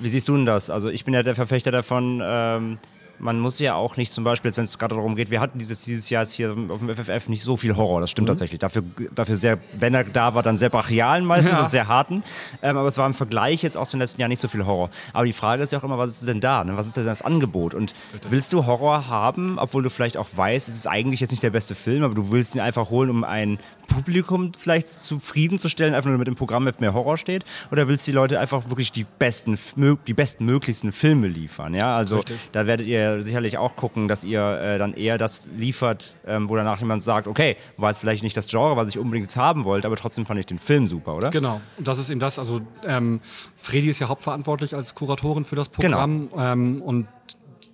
[0.00, 0.70] wie siehst du denn das?
[0.70, 2.76] Also ich bin ja der Verfechter davon, ähm,
[3.20, 5.82] man muss ja auch nicht zum Beispiel, wenn es gerade darum geht, wir hatten dieses,
[5.84, 8.32] dieses Jahr jetzt hier auf dem FFF nicht so viel Horror, das stimmt Mhm.
[8.32, 8.58] tatsächlich.
[8.58, 8.82] Dafür,
[9.14, 11.62] dafür sehr, wenn er da war, dann sehr brachialen meistens Ja.
[11.64, 12.22] und sehr harten.
[12.62, 14.90] Ähm, aber es war im Vergleich jetzt auch zum letzten Jahr nicht so viel Horror.
[15.12, 16.64] Aber die Frage ist ja auch immer, was ist denn da?
[16.64, 16.76] Ne?
[16.76, 17.74] Was ist denn das Angebot?
[17.74, 17.94] Und
[18.28, 21.50] willst du Horror haben, obwohl du vielleicht auch weißt, es ist eigentlich jetzt nicht der
[21.50, 23.58] beste Film, aber du willst ihn einfach holen, um ein
[23.90, 27.44] Publikum vielleicht zufriedenzustellen, einfach nur mit dem Programm mit mehr Horror steht?
[27.70, 29.58] Oder willst du die Leute einfach wirklich die besten,
[30.06, 31.74] die besten möglichsten Filme liefern?
[31.74, 32.36] Ja, also Richtig.
[32.52, 36.56] da werdet ihr sicherlich auch gucken, dass ihr äh, dann eher das liefert, ähm, wo
[36.56, 39.64] danach jemand sagt, okay, war jetzt vielleicht nicht das Genre, was ich unbedingt jetzt haben
[39.64, 41.30] wollte, aber trotzdem fand ich den Film super, oder?
[41.30, 42.38] Genau, und das ist eben das.
[42.38, 43.20] Also ähm,
[43.56, 47.08] Fredi ist ja hauptverantwortlich als Kuratorin für das Programm ähm, und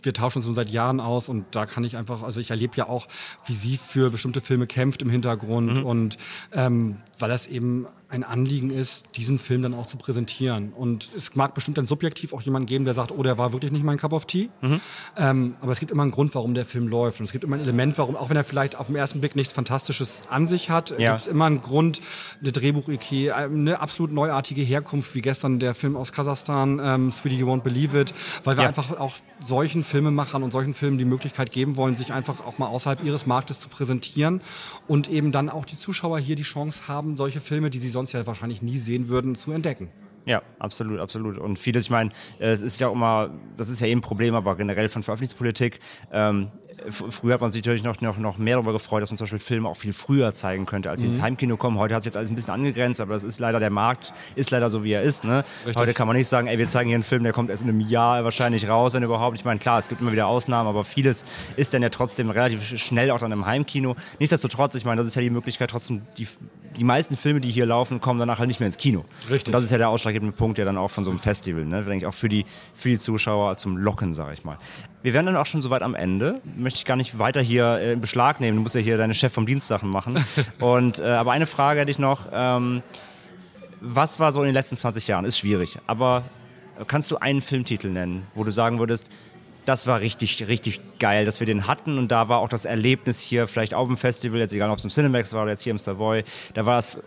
[0.06, 2.76] wir tauschen uns schon seit Jahren aus und da kann ich einfach, also ich erlebe
[2.76, 3.06] ja auch,
[3.44, 6.16] wie sie für bestimmte Filme kämpft im Hintergrund und
[6.52, 10.72] ähm, weil das eben ein Anliegen ist, diesen Film dann auch zu präsentieren.
[10.72, 13.72] Und es mag bestimmt dann subjektiv auch jemanden geben, der sagt, oh, der war wirklich
[13.72, 14.48] nicht mein Cup of Tea.
[15.16, 17.18] Ähm, aber es gibt immer einen Grund, warum der Film läuft.
[17.20, 19.34] Und es gibt immer ein Element, warum, auch wenn er vielleicht auf den ersten Blick
[19.34, 21.12] nichts Fantastisches an sich hat, Ja.
[21.12, 22.00] gibt es immer einen Grund,
[22.40, 27.48] eine Drehbuchidee, eine absolut neuartige Herkunft, wie gestern der Film aus Kasachstan, ähm, 3D You
[27.48, 28.68] Won't Believe It, weil wir Ja.
[28.68, 32.66] einfach auch solchen Filmemachern und solchen Filmen die Möglichkeit geben wollen, sich einfach auch mal
[32.68, 34.40] außerhalb ihres Marktes zu präsentieren
[34.86, 38.12] und eben dann auch die Zuschauer hier die Chance haben, solche Filme, die sie sonst
[38.12, 39.88] ja wahrscheinlich nie sehen würden, zu entdecken.
[40.26, 41.38] Ja, absolut, absolut.
[41.38, 44.02] Und vieles, ich meine, äh, es ist ja auch immer, das ist ja eben ein
[44.02, 45.78] Problem, aber generell von Veröffentlichungspolitik.
[46.12, 46.48] Ähm,
[46.90, 49.38] früher hat man sich natürlich noch, noch, noch mehr darüber gefreut, dass man zum Beispiel
[49.38, 51.12] Filme auch viel früher zeigen könnte, als sie Mhm.
[51.12, 51.78] ins Heimkino kommen.
[51.78, 54.50] Heute hat sich jetzt alles ein bisschen angegrenzt, aber das ist leider der Markt, ist
[54.50, 55.24] leider so, wie er ist.
[55.24, 55.44] Ne?
[55.76, 57.68] Heute kann man nicht sagen, ey, wir zeigen hier einen Film, der kommt erst in
[57.68, 59.36] einem Jahr wahrscheinlich raus, wenn überhaupt.
[59.38, 61.24] Ich meine, klar, es gibt immer wieder Ausnahmen, aber vieles
[61.56, 63.94] ist dann ja trotzdem relativ schnell auch dann im Heimkino.
[64.18, 66.26] Nichtsdestotrotz, ich meine, das ist ja die Möglichkeit, trotzdem, die,
[66.76, 69.04] die meisten Filme, die hier laufen, kommen danach halt nicht mehr ins Kino.
[69.30, 69.48] Richtig.
[69.48, 71.82] Und das ist ja der ausschlaggebende Punkt, ja dann auch von so einem Festival, ne?
[71.82, 74.58] Denke ich auch für die, für die Zuschauer zum Locken, sage ich mal.
[75.02, 76.40] Wir werden dann auch schon soweit am Ende.
[76.56, 78.56] Möchte ich gar nicht weiter hier äh, in Beschlag nehmen.
[78.56, 80.24] Du musst ja hier deine Chef vom Dienst Sachen machen.
[80.60, 82.28] Und, äh, aber eine Frage hätte ich noch.
[82.32, 82.82] Ähm,
[83.80, 85.24] was war so in den letzten 20 Jahren?
[85.24, 85.78] Ist schwierig.
[85.86, 86.24] Aber
[86.86, 89.10] kannst du einen Filmtitel nennen, wo du sagen würdest,
[89.66, 93.20] das war richtig, richtig geil, dass wir den hatten und da war auch das Erlebnis
[93.20, 95.72] hier, vielleicht auf dem Festival, jetzt egal ob es im Cinemax war oder jetzt hier
[95.72, 96.98] im Savoy, da war das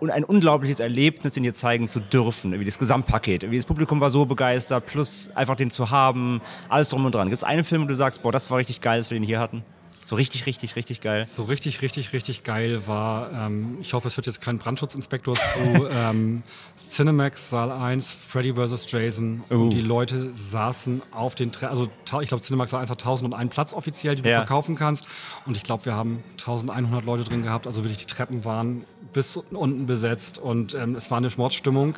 [0.00, 3.42] und ein unglaubliches Erlebnis, den hier zeigen zu dürfen, irgendwie das Gesamtpaket.
[3.42, 7.28] Irgendwie das Publikum war so begeistert, plus einfach den zu haben, alles drum und dran.
[7.28, 9.24] Gibt es einen Film, wo du sagst, boah, das war richtig geil, dass wir den
[9.24, 9.64] hier hatten?
[10.04, 11.26] So richtig, richtig, richtig geil.
[11.26, 15.88] So richtig, richtig, richtig geil war, ähm, ich hoffe, es wird jetzt kein Brandschutzinspektor zu,
[15.90, 16.42] ähm,
[16.88, 18.90] Cinemax Saal 1, Freddy vs.
[18.90, 19.42] Jason.
[19.50, 19.54] Oh.
[19.54, 21.88] Und die Leute saßen auf den Tre also
[22.20, 24.38] ich glaube, Cinemax Saal 1 hat 1001 Platz offiziell, die du Ja.
[24.38, 25.06] verkaufen kannst.
[25.46, 27.66] Und ich glaube, wir haben 1100 Leute drin gehabt.
[27.66, 31.94] Also wirklich, die Treppen waren bis unten besetzt und ähm, es war eine Schmortstimmung.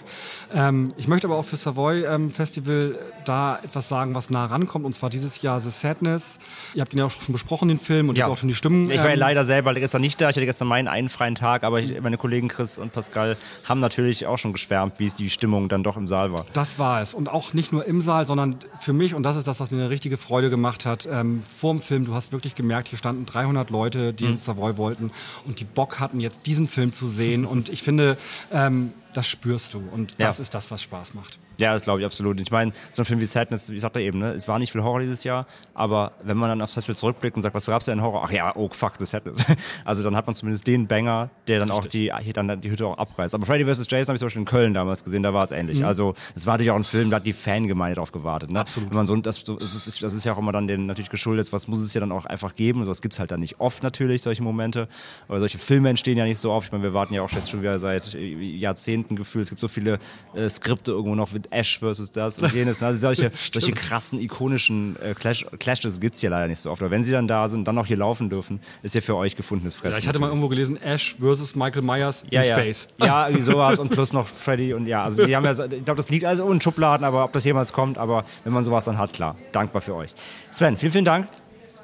[0.55, 4.85] Ähm, ich möchte aber auch für Savoy ähm, Festival da etwas sagen, was nah rankommt.
[4.85, 6.39] Und zwar dieses Jahr The Sadness.
[6.75, 8.91] Ihr habt ihn ja auch schon besprochen, den Film, und habt auch schon die Stimmen.
[8.91, 10.31] Ich war ja ähm, leider selber gestern nicht da.
[10.31, 13.81] Ich hatte gestern meinen einen freien Tag, aber ich, meine Kollegen Chris und Pascal haben
[13.81, 16.47] natürlich auch schon geschwärmt, wie es die Stimmung dann doch im Saal war.
[16.53, 17.15] Das war es.
[17.15, 19.79] Und auch nicht nur im Saal, sondern für mich, und das ist das, was mir
[19.79, 23.27] eine richtige Freude gemacht hat, ähm, vor dem Film, du hast wirklich gemerkt, hier standen
[23.27, 24.31] 300 Leute, die Mhm.
[24.33, 25.11] ins Savoy wollten
[25.47, 27.45] und die Bock hatten, jetzt diesen Film zu sehen.
[27.45, 28.17] Und ich finde,
[28.53, 29.79] ähm, das spürst du.
[29.93, 30.27] Und Ja.
[30.27, 31.39] das ist das, was Spaß macht.
[31.61, 32.41] Ja, das glaube ich absolut.
[32.41, 34.33] Ich meine, so ein Film wie Sadness, wie sagt er eben, ne?
[34.33, 37.43] es war nicht viel Horror dieses Jahr, aber wenn man dann auf Festival zurückblickt und
[37.43, 38.23] sagt, was gab's denn in Horror?
[38.25, 39.45] Ach ja, oh fuck, the Sadness.
[39.85, 42.87] Also dann hat man zumindest den Banger, der dann auch die, hier dann die Hütte
[42.87, 43.35] auch abreißt.
[43.35, 43.87] Aber Freddy vs.
[43.89, 45.81] Jason habe ich zum Beispiel in Köln damals gesehen, da war es ähnlich.
[45.81, 45.85] Mhm.
[45.85, 48.51] Also es war natürlich auch ein Film, da hat die Fangemeinde drauf gewartet.
[48.51, 48.61] Ne?
[48.61, 48.91] Absolut.
[48.91, 51.53] Wenn man so, das, das, ist, das ist ja auch immer dann den natürlich geschuldet,
[51.53, 52.85] was muss es ja dann auch einfach geben.
[52.85, 54.89] Sowas gibt's halt dann nicht oft natürlich, solche Momente.
[55.29, 56.69] Aber solche Filme entstehen ja nicht so oft.
[56.69, 59.45] Ich meine, wir warten ja auch jetzt schon wieder seit Jahrzehnten gefühlt.
[59.45, 59.99] Es gibt so viele
[60.35, 62.81] äh, Skripte irgendwo noch Ash versus das und jenes.
[62.81, 62.89] ne?
[62.89, 66.83] Also solche, solche krassen, ikonischen äh, Clash, Clashes gibt's hier leider nicht so oft.
[66.83, 69.17] Aber wenn sie dann da sind und dann auch hier laufen dürfen, ist ja für
[69.17, 69.95] euch gefundenes Fressen.
[69.95, 72.55] Ja, ich hatte mal irgendwo gelesen, Ash versus Michael Myers ja, in ja.
[72.57, 72.89] Space.
[72.99, 75.97] Ja, irgendwie sowas und plus noch Freddy und ja, also die haben ja, ich glaube,
[75.97, 78.99] das liegt also in Schubladen, aber ob das jemals kommt, aber wenn man sowas dann
[78.99, 80.15] hat, klar, dankbar für euch.
[80.53, 81.27] Sven, vielen, vielen Dank.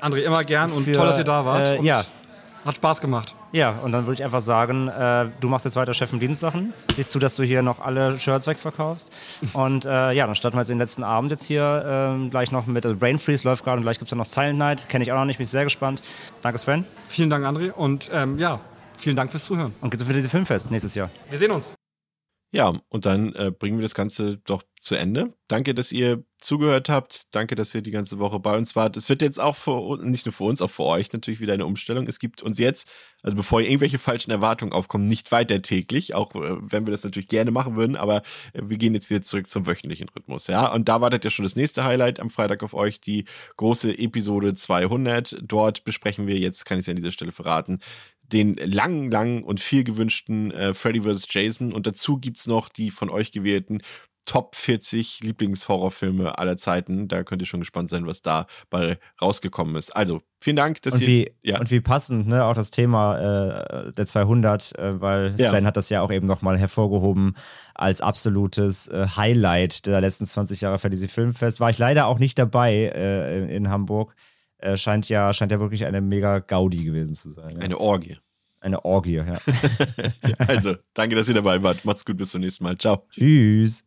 [0.01, 1.69] André, immer gern und Für, toll, dass ihr da wart.
[1.69, 2.05] äh, ja.
[2.67, 3.37] Hat Spaß gemacht.
[3.53, 6.73] Ja, und dann würde ich einfach sagen, äh, du machst jetzt weiter Chef im Dienstsachen.
[6.97, 9.13] Siehst du, dass du hier noch alle Shirts wegverkaufst.
[9.53, 12.67] Und äh, ja, dann starten wir jetzt den letzten Abend jetzt hier ähm, gleich noch
[12.67, 14.89] mit also Brain Freeze läuft gerade und gleich gibt es dann noch Silent Night.
[14.89, 16.03] Kenne ich auch noch nicht, bin ich sehr gespannt.
[16.43, 16.85] Danke, Sven.
[17.07, 17.71] Vielen Dank, André.
[17.71, 18.59] Und ähm, ja,
[18.99, 19.73] vielen Dank fürs Zuhören.
[19.81, 21.09] Und geht's für diese Filmfest nächstes Jahr.
[21.31, 21.73] Wir sehen uns.
[22.51, 25.33] Ja, und dann äh, bringen wir das Ganze doch zu Ende.
[25.47, 27.35] Danke, dass ihr zugehört habt.
[27.35, 28.97] Danke, dass ihr die ganze Woche bei uns wart.
[28.97, 31.67] Es wird jetzt auch für nicht nur für uns, auch für euch natürlich wieder eine
[31.67, 32.07] Umstellung.
[32.07, 32.89] Es gibt uns jetzt,
[33.23, 37.29] also bevor irgendwelche falschen Erwartungen aufkommen, nicht weiter täglich, auch äh, wenn wir das natürlich
[37.29, 38.23] gerne machen würden, aber
[38.53, 40.47] äh, wir gehen jetzt wieder zurück zum wöchentlichen Rhythmus.
[40.47, 43.25] Ja, und da wartet ja schon das nächste Highlight am Freitag auf euch, die
[43.57, 45.39] große Episode 200.
[45.43, 47.81] Dort besprechen wir jetzt, kann ich es ja an dieser Stelle verraten,
[48.23, 51.27] den langen, langen und viel gewünschten äh, Freddy vs.
[51.29, 51.73] Jason.
[51.73, 53.83] Und dazu gibt es noch die von euch gewählten
[54.27, 57.09] Top 40 Lieblingshorrorfilme aller Zeiten.
[57.09, 59.97] Da könnt ihr schon gespannt sein, was dabei rausgekommen ist.
[59.97, 61.07] Also, vielen Dank, dass und, ihr.
[61.07, 61.59] wie, ja.
[61.59, 63.19] und wie passend, ne, auch das Thema
[63.87, 65.51] äh, der 200, äh, weil Ja.
[65.51, 67.37] Sven hat das ja auch eben nochmal hervorgehoben
[67.75, 71.61] als absolutes äh, Highlight der letzten 20 Jahre für diese Filmfest.
[71.61, 74.15] War ich leider auch nicht dabei äh, in, in Hamburg.
[74.59, 77.57] Äh, scheint, ja, scheint ja wirklich eine mega Gaudi gewesen zu sein.
[77.57, 77.63] Ja.
[77.63, 78.19] Eine Orgie.
[78.61, 79.39] Eine Orgie, ja.
[80.49, 81.85] also, danke, dass ihr dabei wart.
[81.85, 82.77] Macht's gut, bis zum nächsten Mal.
[82.77, 83.07] Ciao.
[83.11, 83.85] Tschüss.